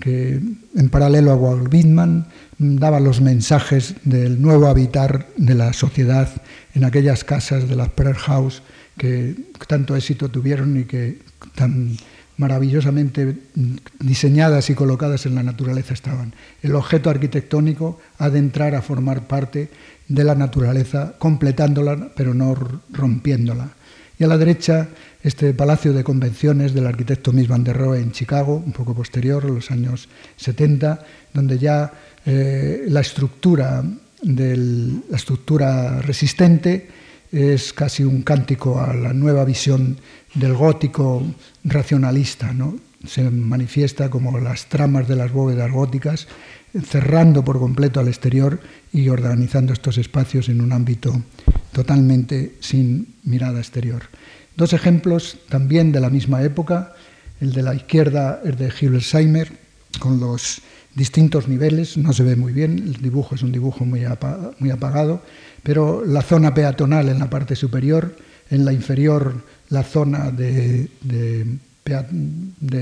que 0.00 0.40
en 0.76 0.88
paralelo 0.90 1.32
a 1.32 1.36
Walt 1.36 1.72
Whitman 1.72 2.26
daba 2.58 3.00
los 3.00 3.20
mensajes 3.20 3.94
del 4.04 4.40
nuevo 4.40 4.68
habitar 4.68 5.28
de 5.36 5.54
la 5.54 5.72
sociedad 5.72 6.28
en 6.74 6.84
aquellas 6.84 7.24
casas 7.24 7.68
de 7.68 7.76
las 7.76 7.88
Prayer 7.90 8.16
House 8.16 8.62
que 8.96 9.34
tanto 9.66 9.96
éxito 9.96 10.28
tuvieron 10.28 10.78
y 10.78 10.84
que 10.84 11.18
tan 11.54 11.96
maravillosamente 12.36 13.36
diseñadas 13.98 14.70
y 14.70 14.74
colocadas 14.74 15.26
en 15.26 15.34
la 15.34 15.42
naturaleza 15.42 15.94
estaban. 15.94 16.34
El 16.62 16.74
objeto 16.74 17.10
arquitectónico 17.10 17.98
ha 18.18 18.30
de 18.30 18.38
entrar 18.38 18.74
a 18.74 18.82
formar 18.82 19.26
parte 19.26 19.70
de 20.06 20.24
la 20.24 20.34
naturaleza, 20.34 21.14
completándola, 21.18 22.10
pero 22.16 22.34
no 22.34 22.54
rompiéndola. 22.90 23.70
Y 24.18 24.24
a 24.24 24.26
la 24.26 24.36
derecha, 24.36 24.88
este 25.22 25.54
palacio 25.54 25.92
de 25.92 26.02
convenciones 26.02 26.74
del 26.74 26.86
arquitecto 26.86 27.32
Mies 27.32 27.46
van 27.46 27.62
der 27.62 27.76
Rohe 27.76 28.00
en 28.00 28.10
Chicago, 28.10 28.56
un 28.56 28.72
poco 28.72 28.92
posterior, 28.92 29.44
en 29.44 29.54
los 29.54 29.70
años 29.70 30.08
70, 30.36 31.04
donde 31.32 31.58
ya 31.58 31.92
eh, 32.26 32.84
la, 32.88 33.00
estructura 33.00 33.84
la 34.22 35.16
estructura 35.16 36.02
resistente 36.02 36.88
es 37.30 37.72
casi 37.72 38.02
un 38.02 38.22
cántico 38.22 38.80
a 38.80 38.92
la 38.92 39.12
nueva 39.12 39.44
visión 39.44 39.96
del 40.34 40.54
gótico 40.54 41.22
racionalista. 41.62 42.52
Se 43.06 43.30
manifiesta 43.30 44.10
como 44.10 44.38
las 44.40 44.66
tramas 44.66 45.06
de 45.06 45.14
las 45.14 45.30
bóvedas 45.30 45.70
góticas, 45.70 46.26
cerrando 46.84 47.44
por 47.44 47.60
completo 47.60 48.00
al 48.00 48.08
exterior 48.08 48.58
y 48.92 49.08
organizando 49.08 49.72
estos 49.72 49.98
espacios 49.98 50.48
en 50.48 50.60
un 50.60 50.72
ámbito 50.72 51.22
totalmente 51.72 52.56
sin 52.60 53.14
mirada 53.24 53.58
exterior. 53.58 54.02
Dos 54.56 54.72
ejemplos 54.72 55.38
también 55.48 55.92
de 55.92 56.00
la 56.00 56.10
misma 56.10 56.42
época, 56.42 56.94
el 57.40 57.52
de 57.52 57.62
la 57.62 57.74
izquierda 57.74 58.40
es 58.44 58.58
de 58.58 58.72
Hilbersheimer, 58.80 59.52
con 59.98 60.20
los 60.20 60.60
distintos 60.94 61.48
niveles, 61.48 61.96
no 61.96 62.12
se 62.12 62.24
ve 62.24 62.34
muy 62.34 62.52
bien, 62.52 62.78
el 62.78 62.94
dibujo 62.94 63.34
es 63.34 63.42
un 63.42 63.52
dibujo 63.52 63.84
muy, 63.84 64.04
apagado, 64.04 65.22
pero 65.62 66.04
la 66.04 66.22
zona 66.22 66.52
peatonal 66.52 67.08
en 67.08 67.20
la 67.20 67.30
parte 67.30 67.54
superior, 67.54 68.16
en 68.50 68.64
la 68.64 68.72
inferior 68.72 69.44
la 69.68 69.84
zona 69.84 70.30
de, 70.30 70.88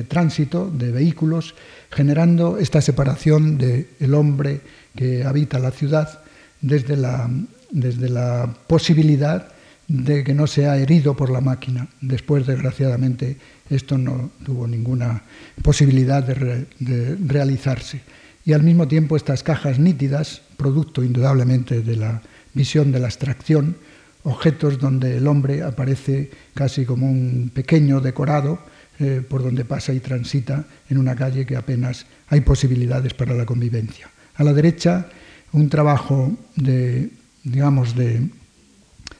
tránsito, 0.08 0.70
de 0.70 0.90
vehículos, 0.92 1.54
generando 1.90 2.58
esta 2.58 2.80
separación 2.80 3.58
del 3.58 4.14
hombre 4.14 4.60
que 4.94 5.24
habita 5.24 5.58
la 5.58 5.72
ciudad 5.72 6.20
desde 6.62 6.96
la, 6.96 7.28
desde 7.70 8.08
la 8.08 8.54
posibilidad 8.66 9.48
de 9.88 10.24
que 10.24 10.34
no 10.34 10.46
sea 10.46 10.76
herido 10.76 11.14
por 11.14 11.30
la 11.30 11.40
máquina. 11.40 11.88
Después, 12.00 12.46
desgraciadamente, 12.46 13.36
esto 13.70 13.98
no 13.98 14.30
tuvo 14.44 14.66
ninguna 14.66 15.22
posibilidad 15.62 16.22
de, 16.22 17.16
realizarse. 17.26 18.00
Y 18.44 18.52
al 18.52 18.62
mismo 18.62 18.86
tiempo 18.88 19.16
estas 19.16 19.42
cajas 19.42 19.78
nítidas, 19.78 20.42
producto 20.56 21.02
indudablemente 21.02 21.82
de 21.82 21.96
la 21.96 22.22
visión 22.54 22.92
de 22.92 23.00
la 23.00 23.06
abstracción, 23.06 23.76
objetos 24.22 24.78
donde 24.78 25.18
el 25.18 25.26
hombre 25.26 25.62
aparece 25.62 26.30
casi 26.54 26.84
como 26.84 27.08
un 27.08 27.50
pequeño 27.52 28.00
decorado 28.00 28.58
eh, 28.98 29.22
por 29.28 29.42
donde 29.42 29.64
pasa 29.64 29.92
y 29.92 30.00
transita 30.00 30.64
en 30.88 30.98
una 30.98 31.14
calle 31.14 31.44
que 31.44 31.56
apenas 31.56 32.06
hay 32.28 32.40
posibilidades 32.40 33.14
para 33.14 33.34
la 33.34 33.46
convivencia. 33.46 34.10
A 34.34 34.42
la 34.42 34.52
derecha, 34.52 35.06
un 35.52 35.68
trabajo 35.68 36.36
de, 36.56 37.10
digamos, 37.46 37.94
de 37.94 38.28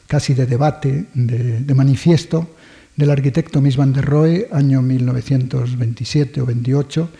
casi 0.07 0.35
de 0.35 0.47
debate, 0.47 1.07
de, 1.14 1.74
manifiesto 1.74 2.51
del 2.97 3.11
arquitecto 3.11 3.61
Mies 3.61 3.77
van 3.77 3.93
der 3.93 4.05
Rohe, 4.05 4.49
año 4.51 4.83
1927 4.83 6.41
o 6.41 6.47
28, 6.47 7.11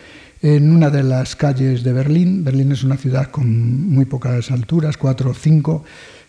en 0.43 0.73
una 0.73 0.91
de 0.91 1.03
las 1.03 1.37
calles 1.37 1.85
de 1.85 1.93
Berlín. 1.93 2.45
Berlín 2.45 2.73
es 2.73 2.83
una 2.83 2.97
ciudad 2.97 3.31
con 3.31 3.47
muy 3.91 4.07
pocas 4.07 4.51
alturas, 4.51 4.97
cuatro 4.97 5.31
o 5.31 5.35
cinco, 5.35 5.85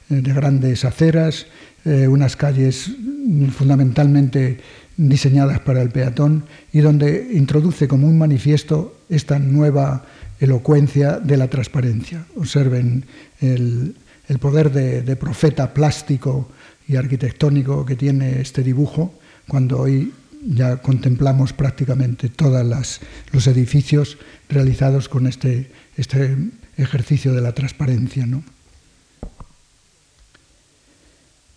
eh, 0.10 0.22
de 0.22 0.34
grandes 0.34 0.86
aceras, 0.86 1.48
eh, 1.86 2.08
unas 2.08 2.36
calles 2.36 2.92
fundamentalmente 3.56 4.60
diseñadas 4.98 5.62
para 5.62 5.82
el 5.82 5.90
peatón 5.90 6.44
y 6.74 6.80
donde 6.80 7.30
introduce 7.34 7.88
como 7.88 8.08
un 8.08 8.18
manifiesto 8.18 8.98
esta 9.10 9.40
nueva 9.40 10.06
elocuencia 10.40 11.20
de 11.20 11.38
la 11.38 11.48
transparencia. 11.48 12.26
Observen 12.36 13.06
el, 13.40 13.96
el 14.28 14.40
poder 14.40 14.72
de, 14.72 15.16
profeta 15.16 15.74
plástico 15.74 16.50
y 16.88 16.96
arquitectónico 16.96 17.86
que 17.86 17.96
tiene 17.96 18.42
este 18.42 18.64
dibujo, 18.64 19.14
cuando 19.48 19.80
hoy 19.80 20.14
ya 20.46 20.78
contemplamos 20.78 21.54
prácticamente 21.54 22.30
todos 22.30 23.00
los 23.32 23.48
edificios 23.48 24.18
realizados 24.50 25.10
con 25.10 25.28
este, 25.28 25.72
este 25.96 26.38
ejercicio 26.78 27.34
de 27.34 27.42
la 27.42 27.54
transparencia. 27.54 28.26
¿no? 28.26 28.44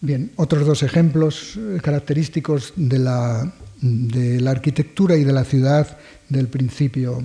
Bien, 0.01 0.33
otros 0.37 0.66
dos 0.66 0.83
ejemplos 0.83 1.57
eh, 1.57 1.79
característicos 1.83 2.73
de 2.77 2.99
la, 2.99 3.53
de 3.81 4.41
la 4.41 4.53
arquitectura 4.53 5.16
y 5.16 5.25
de 5.25 5.33
la 5.33 5.45
ciudad 5.45 5.99
del 6.29 6.49
principio 6.49 7.23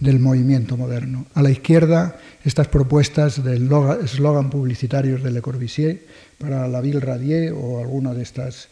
del 0.00 0.18
movimiento 0.18 0.76
moderno. 0.76 1.26
A 1.34 1.42
la 1.42 1.50
izquierda, 1.50 2.18
estas 2.44 2.68
propuestas 2.68 3.42
del 3.44 3.70
eslogan 4.02 4.50
publicitarios 4.50 5.22
de 5.22 5.30
Le 5.30 5.40
Corbusier 5.40 6.02
para 6.38 6.68
la 6.68 6.80
Ville 6.80 7.00
Radier 7.00 7.52
o 7.52 7.78
alguna 7.80 8.12
de 8.12 8.22
estas 8.22 8.68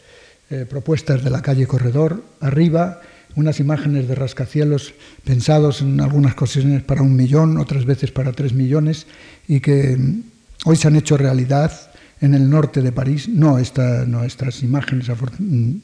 eh, 0.51 0.67
propuestas 0.69 1.23
de 1.23 1.31
la 1.31 1.43
calle 1.43 1.67
Corredor. 1.67 2.23
Arriba, 2.41 3.01
unas 3.37 3.61
imágenes 3.61 4.09
de 4.09 4.15
rascacielos 4.15 4.95
pensados 5.25 5.81
en 5.81 6.01
algunas 6.01 6.33
ocasiones 6.33 6.83
para 6.83 7.03
un 7.03 7.17
millón, 7.17 7.57
otras 7.57 7.87
veces 7.87 8.11
para 8.11 8.33
tres 8.33 8.53
millones, 8.53 9.07
y 9.49 9.61
que 9.61 9.97
mm, 9.97 10.23
hoy 10.67 10.77
se 10.77 10.89
han 10.89 10.97
hecho 10.97 11.17
realidad 11.17 11.73
en 12.21 12.35
el 12.35 12.49
norte 12.49 12.83
de 12.83 12.93
París, 12.93 13.29
no, 13.29 13.59
no 14.07 14.25
estas 14.25 14.63
imágenes 14.63 15.11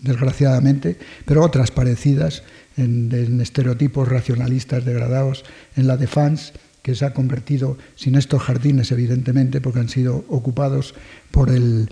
desgraciadamente, 0.03 0.97
pero 1.25 1.43
otras 1.43 1.73
parecidas 1.73 2.45
en, 2.79 3.41
estereotipos 3.41 4.09
racionalistas 4.09 4.85
degradados 4.85 5.45
en 5.77 5.87
la 5.87 5.97
Défense, 5.97 6.53
que 6.83 6.95
se 6.95 7.05
ha 7.05 7.13
convertido, 7.13 7.77
sin 7.97 8.15
estos 8.15 8.43
jardines 8.43 8.91
evidentemente, 8.93 9.61
porque 9.61 9.81
han 9.81 9.89
sido 9.89 10.25
ocupados 10.29 10.95
por 11.31 11.51
el, 11.51 11.91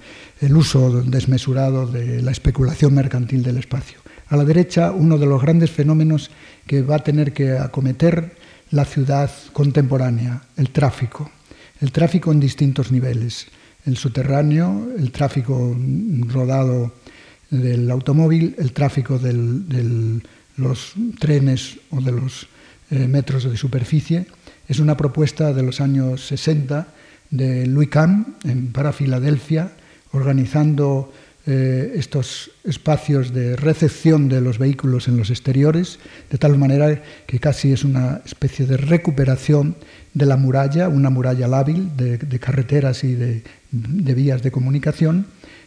uso 0.55 1.03
desmesurado 1.03 1.87
de 1.87 2.22
la 2.22 2.30
especulación 2.30 2.95
mercantil 2.95 3.43
del 3.43 3.59
espacio. 3.59 3.99
A 4.28 4.37
la 4.37 4.45
derecha, 4.45 4.93
uno 4.93 5.18
de 5.18 5.26
los 5.26 5.43
grandes 5.43 5.70
fenómenos 5.70 6.30
que 6.66 6.82
va 6.82 6.97
a 6.97 7.05
tener 7.05 7.32
que 7.32 7.59
acometer 7.59 8.37
la 8.70 8.84
ciudad 8.84 9.30
contemporánea, 9.53 10.43
el 10.57 10.70
tráfico. 10.70 11.30
El 11.80 11.93
tráfico 11.93 12.32
en 12.32 12.41
distintos 12.41 12.91
niveles. 12.91 13.47
El 13.84 13.97
subterráneo, 13.97 14.89
el 14.99 15.12
tráfico 15.12 15.76
rodado 16.26 16.93
del 17.51 17.91
automóvil, 17.91 18.57
el 18.59 18.72
tráfico 18.72 19.18
del 19.18 20.22
los 20.57 20.95
trenes 21.19 21.79
o 21.91 22.01
de 22.01 22.13
los 22.13 22.49
eh, 22.91 23.07
metros 23.07 23.45
de 23.45 23.57
superficie. 23.57 24.27
Es 24.69 24.79
una 24.79 24.97
propuesta 24.97 25.53
de 25.53 25.63
los 25.63 25.81
años 25.81 26.27
60 26.27 26.89
de 27.31 27.67
Louis 27.67 27.89
Kahn 27.89 28.37
para 28.73 28.93
Filadelfia, 28.93 29.73
organizando 30.13 31.13
eh, 31.47 31.93
estos 31.97 32.51
espacios 32.65 33.33
de 33.33 33.55
recepción 33.57 34.29
de 34.29 34.41
los 34.41 34.59
vehículos 34.59 35.07
en 35.09 35.17
los 35.17 35.31
exteriores, 35.31 35.99
de 36.31 36.39
tal 36.39 36.59
manera 36.59 37.03
que 37.27 37.39
casi 37.39 37.73
es 37.73 37.85
una 37.85 38.23
especie 38.25 38.67
de 38.67 38.77
recuperación 38.77 39.77
de 40.15 40.27
la 40.27 40.37
muralla, 40.37 40.89
una 40.89 41.11
muralla 41.11 41.47
lábil 41.47 41.97
de, 41.97 42.39
carreteras 42.41 43.05
y 43.05 43.15
de 43.15 44.15
vías 44.15 44.43
de 44.43 44.51
comunicación, 44.51 45.27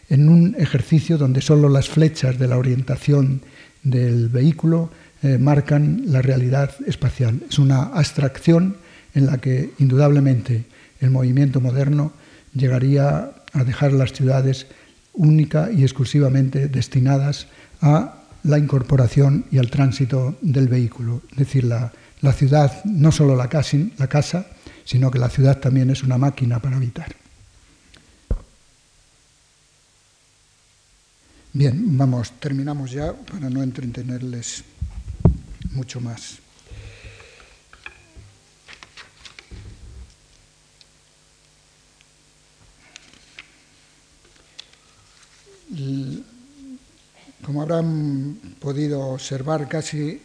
en 0.10 0.28
un 0.28 0.56
ejercicio 0.58 1.18
donde 1.18 1.42
solo 1.42 1.70
las 1.70 1.88
flechas 1.88 2.40
de 2.40 2.48
la 2.48 2.58
orientación 2.58 3.42
del 3.84 4.30
vehículo 4.30 4.92
eh, 5.22 5.38
marcan 5.38 6.04
la 6.08 6.22
realidad 6.22 6.72
espacial. 6.86 7.42
Es 7.50 7.60
una 7.60 7.84
abstracción 7.84 8.78
en 9.14 9.26
la 9.26 9.38
que 9.38 9.72
indudablemente 9.80 10.66
el 11.00 11.12
movimiento 11.12 11.62
moderno 11.62 12.14
llegaría 12.54 13.32
a 13.54 13.64
dejar 13.64 13.94
las 13.94 14.14
ciudades 14.14 14.68
única 15.14 15.72
y 15.72 15.84
exclusivamente 15.84 16.68
destinadas 16.68 17.48
a 17.82 18.16
la 18.44 18.58
incorporación 18.58 19.46
y 19.52 19.58
al 19.58 19.70
tránsito 19.70 20.38
del 20.42 20.68
vehículo. 20.68 21.22
Es 21.32 21.38
decir, 21.38 21.64
la, 21.66 21.92
la 22.22 22.34
ciudad, 22.34 22.84
no 22.86 23.12
solo 23.12 23.36
la 23.36 23.50
casa, 23.50 23.78
la 23.98 24.08
casa, 24.08 24.46
sino 24.86 25.12
que 25.12 25.20
la 25.20 25.30
ciudad 25.30 25.60
también 25.60 25.90
es 25.90 26.04
una 26.04 26.18
máquina 26.18 26.60
para 26.60 26.78
habitar. 26.78 27.19
Bien, 31.52 31.98
vamos, 31.98 32.32
terminamos 32.40 32.92
ya 32.92 33.12
para 33.12 33.50
no 33.50 33.64
entretenerles 33.64 34.64
mucho 35.72 36.00
más. 36.00 36.38
Como 47.44 47.64
habrán 47.64 48.38
podido 48.60 49.18
observar, 49.18 49.68
casi 49.68 50.22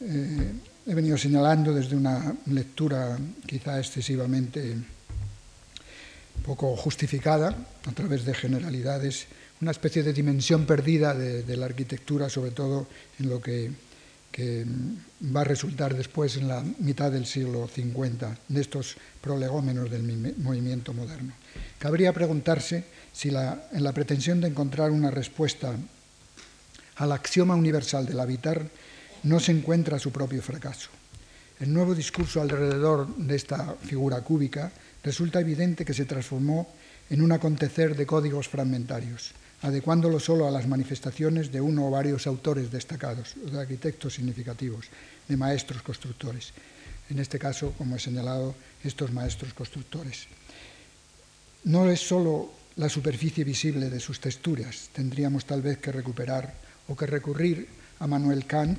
eh, 0.00 0.52
he 0.86 0.94
venido 0.94 1.16
señalando 1.16 1.72
desde 1.72 1.96
una 1.96 2.34
lectura 2.44 3.16
quizá 3.46 3.78
excesivamente 3.78 4.76
poco 6.44 6.76
justificada, 6.76 7.56
a 7.86 7.92
través 7.92 8.26
de 8.26 8.34
generalidades 8.34 9.28
una 9.60 9.70
especie 9.70 10.02
de 10.02 10.12
dimensión 10.12 10.66
perdida 10.66 11.14
de, 11.14 11.56
la 11.56 11.66
arquitectura, 11.66 12.28
sobre 12.28 12.52
todo 12.52 12.86
en 13.18 13.28
lo 13.28 13.40
que, 13.40 13.70
va 15.34 15.40
a 15.40 15.44
resultar 15.44 15.96
después 15.96 16.36
en 16.36 16.46
la 16.46 16.62
mitad 16.78 17.10
del 17.10 17.26
siglo 17.26 17.66
50, 17.66 18.38
de 18.46 18.60
estos 18.60 18.96
prolegómenos 19.20 19.90
del 19.90 20.04
movimiento 20.38 20.92
moderno. 20.94 21.32
Cabría 21.78 22.12
preguntarse 22.12 22.84
si 23.12 23.30
en 23.30 23.82
la 23.82 23.92
pretensión 23.92 24.40
de 24.40 24.46
encontrar 24.46 24.92
una 24.92 25.10
respuesta 25.10 25.74
al 26.96 27.12
axioma 27.12 27.56
universal 27.56 28.06
del 28.06 28.20
habitar 28.20 28.68
no 29.24 29.40
se 29.40 29.52
encuentra 29.52 29.98
su 29.98 30.12
propio 30.12 30.42
fracaso. 30.42 30.90
El 31.60 31.72
nuevo 31.72 31.94
discurso 31.94 32.40
alrededor 32.40 33.16
de 33.16 33.34
esta 33.34 33.74
figura 33.82 34.20
cúbica 34.20 34.70
resulta 35.02 35.40
evidente 35.40 35.84
que 35.84 35.94
se 35.94 36.04
transformó 36.04 36.68
en 37.10 37.22
un 37.22 37.32
acontecer 37.32 37.96
de 37.96 38.06
códigos 38.06 38.48
fragmentarios, 38.48 39.32
adecuándolo 39.62 40.20
solo 40.20 40.46
a 40.46 40.50
las 40.50 40.68
manifestaciones 40.68 41.50
de 41.50 41.60
uno 41.60 41.86
o 41.86 41.90
varios 41.90 42.26
autores 42.26 42.70
destacados, 42.70 43.34
de 43.34 43.58
arquitectos 43.58 44.14
significativos, 44.14 44.86
de 45.26 45.36
maestros 45.36 45.82
constructores. 45.82 46.52
En 47.10 47.18
este 47.18 47.38
caso, 47.38 47.72
como 47.76 47.96
he 47.96 47.98
señalado, 47.98 48.54
estos 48.84 49.12
maestros 49.12 49.54
constructores. 49.54 50.26
No 51.64 51.90
es 51.90 52.00
solo 52.00 52.52
la 52.76 52.88
superficie 52.88 53.42
visible 53.42 53.90
de 53.90 53.98
sus 53.98 54.20
texturas, 54.20 54.90
tendríamos 54.92 55.44
tal 55.44 55.62
vez 55.62 55.78
que 55.78 55.90
recuperar 55.90 56.54
o 56.86 56.94
que 56.94 57.06
recurrir 57.06 57.66
a 57.98 58.06
Manuel 58.06 58.46
Kant 58.46 58.78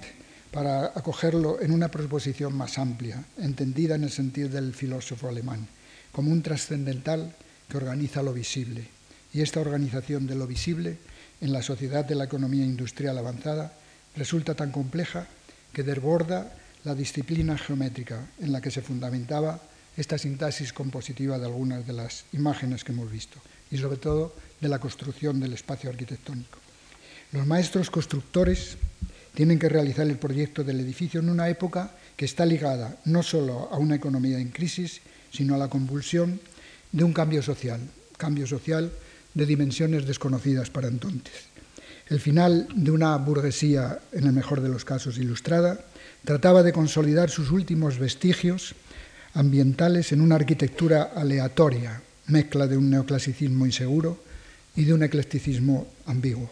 para 0.52 0.86
acogerlo 0.96 1.62
en 1.62 1.72
una 1.72 1.92
proposición 1.92 2.56
más 2.56 2.78
amplia, 2.78 3.24
entendida 3.38 3.96
en 3.96 4.04
el 4.04 4.12
sentido 4.12 4.50
del 4.50 4.74
filósofo 4.74 5.28
alemán, 5.28 5.68
como 6.12 6.32
un 6.32 6.42
trascendental 6.42 7.36
que 7.68 7.78
organiza 7.78 8.24
lo 8.24 8.34
visible, 8.34 8.88
y 9.34 9.42
esta 9.42 9.62
organización 9.62 10.28
de 10.28 10.36
lo 10.36 10.48
visible 10.48 10.98
en 11.42 11.54
la 11.54 11.62
sociedad 11.62 12.06
de 12.06 12.16
la 12.16 12.26
economía 12.26 12.66
industrial 12.66 13.18
avanzada 13.18 13.74
resulta 14.16 14.56
tan 14.56 14.72
compleja 14.72 15.28
que 15.74 15.84
desborda 15.84 16.52
la 16.84 16.96
disciplina 16.96 17.58
geométrica 17.58 18.28
en 18.40 18.52
la 18.52 18.62
que 18.62 18.72
se 18.72 18.82
fundamentaba 18.82 19.62
esta 19.98 20.18
sintaxis 20.18 20.74
compositiva 20.74 21.38
de 21.38 21.46
algunas 21.46 21.86
de 21.86 21.94
las 21.94 22.26
imágenes 22.34 22.84
que 22.84 22.92
hemos 22.92 23.12
visto 23.12 23.40
y 23.70 23.78
sobre 23.78 23.98
todo 23.98 24.34
de 24.62 24.70
la 24.70 24.80
construcción 24.80 25.40
del 25.40 25.54
espacio 25.54 25.90
arquitectónico. 25.90 26.58
Los 27.32 27.46
maestros 27.46 27.90
constructores 27.90 28.78
tienen 29.36 29.60
que 29.60 29.70
realizar 29.70 30.08
el 30.08 30.18
proyecto 30.18 30.64
del 30.64 30.80
edificio 30.80 31.20
en 31.20 31.30
una 31.30 31.50
época 31.50 31.92
que 32.18 32.26
está 32.26 32.46
ligada 32.46 32.98
no 33.06 33.24
solo 33.24 33.70
a 33.72 33.78
una 33.78 33.96
economía 33.96 34.40
en 34.40 34.50
crisis, 34.50 35.02
sino 35.32 35.56
a 35.56 35.58
la 35.58 35.70
convulsión 35.70 36.40
de 36.92 37.04
un 37.04 37.14
cambio 37.14 37.44
social, 37.44 37.80
cambio 38.18 38.48
social 38.48 38.92
de 39.34 39.46
dimensiones 39.46 40.06
desconocidas 40.06 40.70
para 40.70 40.88
entonces. 40.88 41.50
El 42.08 42.20
final 42.20 42.68
de 42.74 42.92
una 42.92 43.16
burguesía, 43.18 44.00
en 44.12 44.26
el 44.26 44.34
mejor 44.34 44.62
de 44.62 44.70
los 44.70 44.84
casos 44.84 45.18
ilustrada, 45.18 45.80
trataba 46.26 46.64
de 46.64 46.74
consolidar 46.74 47.30
sus 47.30 47.52
últimos 47.52 48.00
vestigios 48.00 48.76
ambientales 49.34 50.12
en 50.12 50.22
una 50.22 50.36
arquitectura 50.36 51.12
aleatoria, 51.16 52.02
mezcla 52.28 52.68
de 52.68 52.78
un 52.78 52.90
neoclasicismo 52.90 53.66
inseguro 53.66 54.22
y 54.76 54.86
de 54.86 54.94
un 54.94 55.04
eclecticismo 55.04 55.88
ambiguo, 56.06 56.50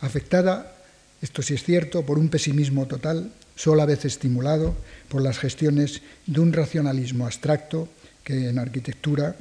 afectada, 0.00 0.76
esto 1.22 1.42
sí 1.42 1.54
es 1.54 1.64
cierto, 1.64 2.04
por 2.04 2.18
un 2.18 2.28
pesimismo 2.28 2.86
total, 2.86 3.32
solo 3.54 3.82
a 3.82 3.86
veces 3.86 4.12
estimulado 4.12 4.74
por 5.08 5.22
las 5.22 5.38
gestiones 5.38 6.02
de 6.26 6.40
un 6.40 6.52
racionalismo 6.52 7.26
abstracto 7.26 7.88
que 8.22 8.48
en 8.48 8.58
arquitectura, 8.58 9.36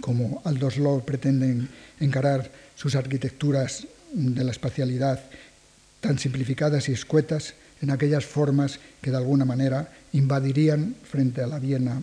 como 0.00 0.42
Aldous 0.44 0.76
pretenden 1.04 1.68
encarar 2.00 2.50
sus 2.76 2.94
arquitecturas 2.94 3.86
de 4.12 4.44
la 4.44 4.50
espacialidad 4.50 5.20
tan 6.00 6.18
simplificadas 6.18 6.88
y 6.88 6.92
escuetas 6.92 7.54
en 7.80 7.90
aquellas 7.90 8.24
formas 8.24 8.78
que 9.00 9.10
de 9.10 9.16
alguna 9.16 9.44
manera 9.44 9.92
invadirían 10.12 10.94
frente 11.02 11.42
a 11.42 11.46
la 11.46 11.58
Viena 11.58 12.02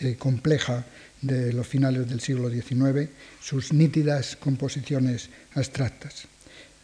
eh, 0.00 0.16
compleja 0.18 0.84
de 1.20 1.52
los 1.52 1.66
finales 1.66 2.08
del 2.08 2.20
siglo 2.20 2.50
XIX 2.50 3.10
sus 3.40 3.72
nítidas 3.72 4.36
composiciones 4.36 5.30
abstractas, 5.54 6.26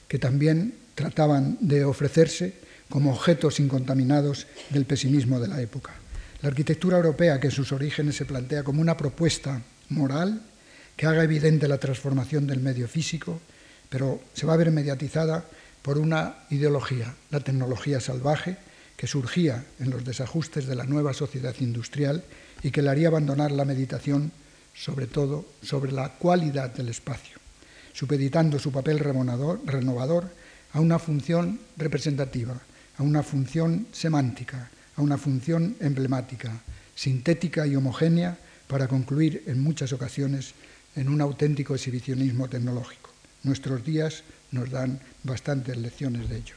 que 0.09 0.19
también 0.19 0.75
trataban 0.95 1.59
de 1.61 1.85
ofrecerse 1.85 2.55
como 2.89 3.13
objetos 3.13 3.61
incontaminados 3.61 4.47
del 4.71 4.85
pesimismo 4.85 5.41
de 5.41 5.49
la 5.49 5.61
época. 5.61 5.93
La 6.43 6.49
arquitectura 6.49 6.97
europea, 6.97 7.41
que 7.41 7.49
en 7.49 7.53
sus 7.53 7.73
orígenes 7.73 8.17
se 8.17 8.25
plantea 8.25 8.63
como 8.63 8.81
una 8.81 8.97
propuesta 8.97 9.63
moral 9.95 10.43
que 10.97 11.07
haga 11.07 11.25
evidente 11.25 11.69
la 11.69 11.79
transformación 11.79 12.47
del 12.47 12.61
medio 12.61 12.89
físico, 12.89 13.41
pero 13.89 14.21
se 14.35 14.47
va 14.47 14.55
a 14.55 14.59
ver 14.59 14.71
mediatizada 14.71 15.45
por 15.83 15.99
una 15.99 16.47
ideología, 16.51 17.15
la 17.31 17.41
tecnología 17.41 18.01
salvaje, 18.01 18.57
que 18.97 19.07
surgía 19.07 19.65
en 19.81 19.91
los 19.91 20.05
desajustes 20.05 20.67
de 20.67 20.75
la 20.75 20.85
nueva 20.85 21.13
sociedad 21.13 21.55
industrial 21.61 22.23
y 22.63 22.71
que 22.71 22.81
le 22.81 22.91
haría 22.91 23.09
abandonar 23.09 23.51
la 23.51 23.65
meditación 23.65 24.31
sobre 24.75 25.07
todo 25.07 25.47
sobre 25.63 25.93
la 25.93 26.11
cualidad 26.15 26.71
del 26.71 26.89
espacio, 26.89 27.39
supeditando 27.93 28.59
su 28.59 28.73
papel 28.73 28.99
renovador 28.99 30.31
a 30.73 30.81
una 30.81 30.99
función 30.99 31.61
representativa, 31.77 32.61
a 32.99 33.03
una 33.03 33.23
función 33.23 33.87
semántica, 33.93 34.71
a 34.97 35.03
una 35.03 35.19
función 35.19 35.77
emblemática, 35.81 36.63
sintética 36.95 37.67
y 37.67 37.77
homogénea 37.77 38.39
para 38.67 38.89
concluir 38.89 39.45
en 39.47 39.61
muchas 39.61 39.93
ocasiones 39.93 40.55
en 40.97 41.09
un 41.09 41.21
auténtico 41.21 41.75
exhibicionismo 41.75 42.49
tecnológico. 42.49 43.11
Nuestros 43.43 43.85
días 43.85 44.23
nos 44.53 44.71
dan 44.71 45.01
bastantes 45.23 45.77
lecciones 45.77 46.29
de 46.29 46.37
ello. 46.37 46.55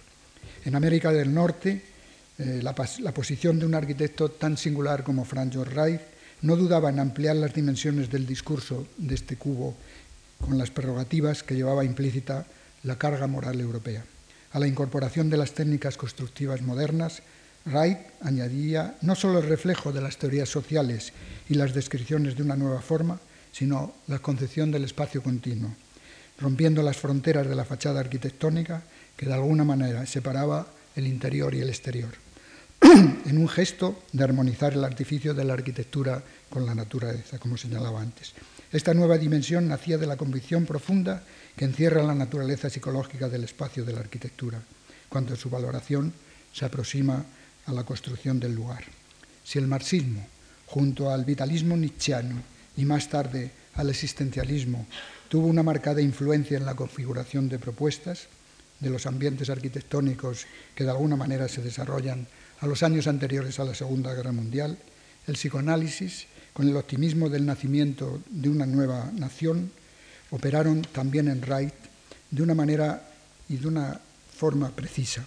En 0.64 0.76
América 0.76 1.12
del 1.12 1.34
Norte, 1.34 1.82
eh, 2.38 2.62
la, 2.62 2.74
posición 2.76 3.60
de 3.60 3.66
un 3.66 3.74
arquitecto 3.74 4.30
tan 4.30 4.58
singular 4.58 5.04
como 5.04 5.26
Franz 5.26 5.54
Georg 5.54 5.74
Reich 5.74 6.02
no 6.44 6.56
dudaba 6.56 6.90
en 6.90 7.00
ampliar 7.00 7.36
las 7.36 7.54
dimensiones 7.54 8.12
del 8.12 8.28
discurso 8.28 8.88
de 8.98 9.16
este 9.16 9.38
cubo 9.38 9.76
con 10.40 10.58
las 10.58 10.70
prerrogativas 10.70 11.42
que 11.42 11.56
llevaba 11.56 11.84
implícita 11.84 12.46
la 12.84 12.98
carga 12.98 13.26
moral 13.26 13.60
europea. 13.60 14.06
A 14.52 14.60
la 14.60 14.68
incorporación 14.68 15.30
de 15.32 15.38
las 15.38 15.54
técnicas 15.54 15.98
constructivas 15.98 16.62
modernas, 16.62 17.24
Wright 17.68 18.00
añadía 18.22 18.96
no 19.02 19.16
solo 19.16 19.40
el 19.40 19.48
reflejo 19.48 19.92
de 19.92 20.02
las 20.02 20.18
teorías 20.18 20.50
sociales 20.50 21.12
y 21.50 21.56
las 21.56 21.74
descripciones 21.74 22.36
de 22.36 22.44
una 22.44 22.56
nueva 22.56 22.82
forma, 22.82 23.20
sino 23.52 23.96
la 24.08 24.20
concepción 24.20 24.72
del 24.72 24.86
espacio 24.86 25.22
continuo, 25.22 25.74
rompiendo 26.40 26.82
las 26.82 26.98
fronteras 26.98 27.48
de 27.48 27.56
la 27.56 27.66
fachada 27.66 28.00
arquitectónica 28.00 28.84
que 29.16 29.26
de 29.26 29.34
alguna 29.34 29.64
manera 29.64 30.06
separaba 30.06 30.68
el 30.96 31.08
interior 31.08 31.54
y 31.54 31.62
el 31.62 31.70
exterior, 31.70 32.12
en 32.82 33.38
un 33.38 33.50
gesto 33.50 34.04
de 34.14 34.24
armonizar 34.24 34.74
el 34.74 34.84
artificio 34.84 35.34
de 35.34 35.44
la 35.44 35.54
arquitectura 35.54 36.24
con 36.50 36.66
la 36.66 36.76
naturaleza, 36.76 37.40
como 37.40 37.58
señalaba 37.58 38.02
antes. 38.02 38.34
Esta 38.72 38.94
nueva 38.94 39.18
dimensión 39.18 39.68
nacía 39.68 39.98
de 39.98 40.08
la 40.08 40.18
convicción 40.18 40.66
profunda 40.66 41.24
que 41.56 41.66
encierra 41.66 42.04
la 42.04 42.16
naturaleza 42.16 42.70
psicológica 42.70 43.30
del 43.30 43.44
espacio 43.44 43.84
de 43.84 43.94
la 43.94 44.02
arquitectura, 44.02 44.62
cuando 45.10 45.36
su 45.36 45.50
valoración 45.50 46.14
se 46.54 46.66
aproxima 46.66 47.26
a 47.68 47.74
la 47.74 47.84
construcción 47.84 48.40
del 48.40 48.56
lugar. 48.56 48.84
Si 49.44 49.60
el 49.60 49.68
marxismo, 49.68 50.26
junto 50.66 51.12
al 51.12 51.24
vitalismo 51.24 51.78
nietzscheano 51.78 52.42
y 52.76 52.86
más 52.86 53.10
tarde 53.10 53.52
al 53.76 53.90
existencialismo, 53.90 54.88
tuvo 55.30 55.48
una 55.48 55.64
marcada 55.64 56.02
influencia 56.02 56.58
en 56.58 56.66
la 56.66 56.76
configuración 56.76 57.48
de 57.50 57.60
propuestas 57.60 58.28
de 58.80 58.90
los 58.90 59.06
ambientes 59.06 59.50
arquitectónicos 59.50 60.46
que 60.76 60.84
de 60.84 60.92
alguna 60.92 61.16
manera 61.16 61.48
se 61.48 61.62
desarrollan 61.62 62.28
a 62.60 62.68
los 62.68 62.84
años 62.84 63.08
anteriores 63.08 63.60
a 63.60 63.66
la 63.66 63.76
Segunda 63.76 64.14
Guerra 64.14 64.32
Mundial, 64.32 64.78
el 65.28 65.36
psicoanálisis, 65.36 66.28
con 66.54 66.68
el 66.68 66.76
optimismo 66.76 67.30
del 67.30 67.46
nacimiento 67.46 68.22
de 68.30 68.50
una 68.50 68.66
nueva 68.66 69.12
nación, 69.14 69.72
operaron 70.32 70.82
también 70.82 71.28
en 71.28 71.42
Wright 71.42 71.74
de 72.32 72.44
una 72.44 72.56
manera 72.56 73.10
y 73.48 73.58
de 73.58 73.68
una 73.68 74.00
forma 74.36 74.70
precisa 74.70 75.24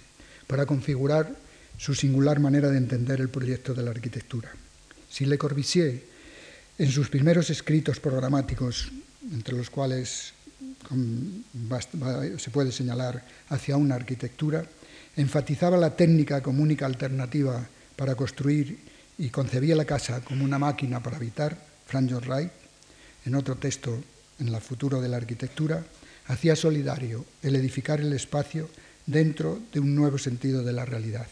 para 0.46 0.66
configurar 0.66 1.36
su 1.80 1.94
singular 1.94 2.40
manera 2.40 2.68
de 2.68 2.76
entender 2.76 3.22
el 3.22 3.30
proyecto 3.30 3.72
de 3.72 3.82
la 3.82 3.90
arquitectura. 3.90 4.52
Si 5.08 5.24
Le 5.24 5.38
Corbusier, 5.38 6.04
en 6.76 6.92
sus 6.92 7.08
primeros 7.08 7.48
escritos 7.48 7.98
programáticos, 7.98 8.92
entre 9.32 9.56
los 9.56 9.70
cuales 9.70 10.34
se 12.36 12.50
puede 12.50 12.70
señalar 12.70 13.24
hacia 13.48 13.78
una 13.78 13.94
arquitectura, 13.94 14.62
enfatizaba 15.16 15.78
la 15.78 15.96
técnica 15.96 16.42
como 16.42 16.62
única 16.62 16.84
alternativa 16.84 17.66
para 17.96 18.14
construir 18.14 18.78
y 19.16 19.30
concebía 19.30 19.74
la 19.74 19.86
casa 19.86 20.20
como 20.20 20.44
una 20.44 20.58
máquina 20.58 21.02
para 21.02 21.16
habitar, 21.16 21.56
Frank 21.86 22.10
John 22.12 22.24
Wright, 22.28 22.52
en 23.24 23.34
otro 23.34 23.56
texto 23.56 24.04
en 24.38 24.52
la 24.52 24.60
futuro 24.60 25.00
de 25.00 25.08
la 25.08 25.16
arquitectura, 25.16 25.82
hacía 26.26 26.56
solidario 26.56 27.24
el 27.42 27.56
edificar 27.56 28.02
el 28.02 28.12
espacio 28.12 28.68
dentro 29.06 29.58
de 29.72 29.80
un 29.80 29.94
nuevo 29.94 30.18
sentido 30.18 30.62
de 30.62 30.74
la 30.74 30.84
realidad, 30.84 31.26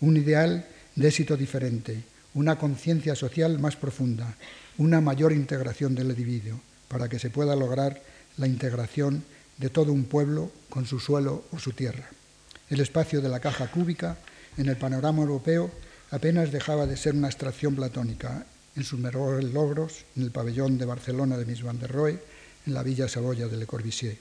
un 0.00 0.16
ideal 0.16 0.66
de 0.96 1.08
éxito 1.08 1.36
diferente, 1.36 2.02
una 2.34 2.56
conciencia 2.56 3.14
social 3.14 3.58
más 3.58 3.76
profunda, 3.76 4.34
una 4.78 5.00
mayor 5.00 5.32
integración 5.32 5.94
del 5.94 6.10
individuo, 6.10 6.60
para 6.88 7.08
que 7.08 7.18
se 7.18 7.30
pueda 7.30 7.54
lograr 7.56 8.02
la 8.36 8.46
integración 8.46 9.24
de 9.58 9.68
todo 9.68 9.92
un 9.92 10.04
pueblo 10.04 10.50
con 10.68 10.86
su 10.86 10.98
suelo 10.98 11.44
o 11.52 11.58
su 11.58 11.72
tierra. 11.72 12.08
El 12.68 12.80
espacio 12.80 13.20
de 13.20 13.28
la 13.28 13.40
caja 13.40 13.70
cúbica 13.70 14.16
en 14.56 14.68
el 14.68 14.76
panorama 14.76 15.22
europeo 15.22 15.70
apenas 16.10 16.50
dejaba 16.50 16.86
de 16.86 16.96
ser 16.96 17.14
una 17.14 17.28
abstracción 17.28 17.76
platónica 17.76 18.46
en 18.76 18.84
sus 18.84 18.98
mejores 18.98 19.44
logros, 19.52 20.04
en 20.16 20.22
el 20.22 20.30
pabellón 20.30 20.78
de 20.78 20.86
Barcelona 20.86 21.36
de 21.36 21.44
Miss 21.44 21.62
van 21.62 21.78
der 21.78 21.92
Rohe, 21.92 22.18
en 22.66 22.74
la 22.74 22.82
Villa 22.82 23.08
Saboya 23.08 23.48
de 23.48 23.56
Le 23.56 23.66
Corbusier, 23.66 24.16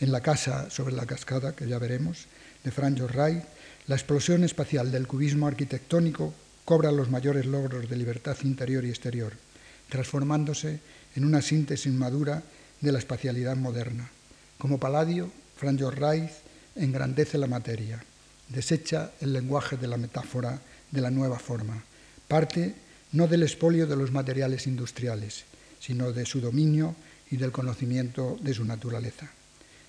en 0.00 0.12
la 0.12 0.20
casa 0.20 0.70
sobre 0.70 0.94
la 0.94 1.06
cascada, 1.06 1.54
que 1.54 1.68
ya 1.68 1.78
veremos, 1.78 2.26
de 2.64 2.70
Franz 2.70 3.00
Wright, 3.00 3.44
la 3.88 3.96
explosión 3.96 4.44
espacial 4.44 4.92
del 4.92 5.06
cubismo 5.06 5.46
arquitectónico 5.46 6.34
cobra 6.66 6.92
los 6.92 7.08
mayores 7.08 7.46
logros 7.46 7.88
de 7.88 7.96
libertad 7.96 8.36
interior 8.44 8.84
y 8.84 8.90
exterior, 8.90 9.32
transformándose 9.88 10.80
en 11.16 11.24
una 11.24 11.40
síntesis 11.40 11.92
madura 11.92 12.42
de 12.82 12.92
la 12.92 12.98
espacialidad 12.98 13.56
moderna. 13.56 14.10
Como 14.58 14.78
Palladio, 14.78 15.30
Franz 15.56 15.80
Wright 15.80 16.30
engrandece 16.76 17.38
la 17.38 17.46
materia, 17.46 18.04
desecha 18.50 19.12
el 19.22 19.32
lenguaje 19.32 19.78
de 19.78 19.88
la 19.88 19.96
metáfora 19.96 20.60
de 20.90 21.00
la 21.00 21.10
nueva 21.10 21.38
forma, 21.38 21.82
parte 22.28 22.74
no 23.12 23.26
del 23.26 23.42
expolio 23.42 23.86
de 23.86 23.96
los 23.96 24.12
materiales 24.12 24.66
industriales, 24.66 25.44
sino 25.80 26.12
de 26.12 26.26
su 26.26 26.42
dominio 26.42 26.94
y 27.30 27.38
del 27.38 27.52
conocimiento 27.52 28.36
de 28.42 28.52
su 28.52 28.66
naturaleza, 28.66 29.30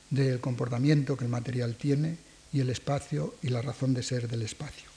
del 0.09 0.39
comportamiento 0.39 1.17
que 1.17 1.25
el 1.25 1.29
material 1.29 1.75
tiene 1.75 2.28
y 2.51 2.59
el 2.59 2.69
espacio 2.69 3.35
y 3.41 3.49
la 3.49 3.61
razón 3.61 3.93
de 3.93 4.03
ser 4.03 4.27
del 4.27 4.41
espacio. 4.41 4.89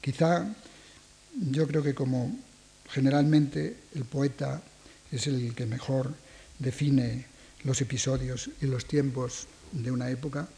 Quizá 0.00 0.46
yo 1.50 1.66
creo 1.66 1.82
que 1.82 1.94
como 1.94 2.36
generalmente 2.90 3.76
el 3.94 4.04
poeta 4.04 4.62
es 5.10 5.26
el 5.26 5.54
que 5.54 5.66
mejor 5.66 6.14
define 6.58 7.26
los 7.64 7.80
episodios 7.80 8.50
y 8.60 8.66
los 8.66 8.86
tiempos 8.86 9.46
de 9.72 9.90
una 9.90 10.10
época, 10.10 10.48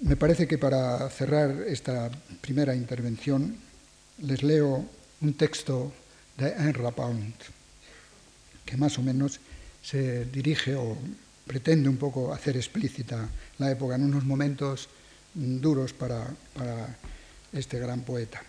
me 0.00 0.16
parece 0.16 0.48
que 0.48 0.56
para 0.56 1.08
cerrar 1.10 1.50
esta 1.66 2.10
primera 2.40 2.74
intervención 2.74 3.56
les 4.22 4.42
leo 4.42 4.86
un 5.20 5.34
texto 5.34 5.92
de 6.38 6.54
Anne 6.54 6.72
Rapound, 6.72 7.34
que 8.64 8.76
más 8.76 8.98
o 8.98 9.02
menos 9.02 9.40
se 9.82 10.24
dirige 10.26 10.74
o 10.74 10.96
pretende 11.46 11.88
un 11.88 11.96
poco 11.96 12.32
hacer 12.32 12.56
explícita 12.56 13.28
la 13.58 13.70
época 13.70 13.96
en 13.96 14.04
unos 14.04 14.24
momentos 14.24 14.88
duros 15.34 15.92
para, 15.92 16.26
para 16.54 16.96
este 17.52 17.78
gran 17.78 18.00
poeta. 18.00 18.42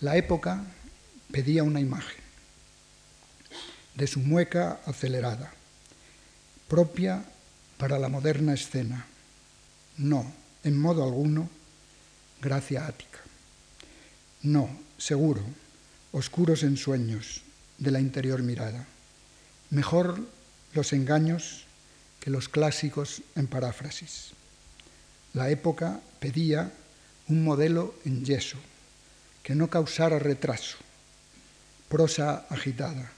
La 0.00 0.16
época 0.16 0.64
pedía 1.30 1.62
una 1.62 1.80
imagen 1.80 2.26
de 3.94 4.06
su 4.06 4.20
mueca 4.20 4.80
acelerada, 4.84 5.52
propia 6.68 7.24
para 7.78 7.98
la 7.98 8.08
moderna 8.08 8.54
escena. 8.54 9.06
No, 9.96 10.30
en 10.64 10.78
modo 10.78 11.02
alguno, 11.02 11.48
gracia 12.42 12.86
ática. 12.86 13.20
No, 14.42 14.68
seguro, 14.98 15.42
oscuros 16.12 16.62
ensueños 16.62 17.42
de 17.78 17.90
la 17.90 18.00
interior 18.00 18.42
mirada. 18.42 18.86
Mejor 19.70 20.20
los 20.74 20.92
engaños 20.92 21.66
que 22.20 22.30
los 22.30 22.48
clásicos 22.48 23.22
en 23.34 23.46
paráfrasis. 23.46 24.35
La 25.36 25.50
época 25.50 26.00
pedía 26.18 26.72
un 27.28 27.44
modelo 27.44 27.94
en 28.06 28.24
yeso, 28.24 28.56
que 29.42 29.54
no 29.54 29.68
causara 29.68 30.18
retraso, 30.18 30.78
prosa 31.90 32.46
agitada, 32.48 33.12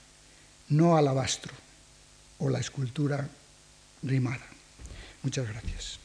no 0.67 0.97
alabastro 0.97 1.53
o 2.39 2.49
la 2.49 2.59
escultura 2.59 3.23
rimada. 4.03 4.43
Muchas 5.23 5.47
gracias. 5.47 5.99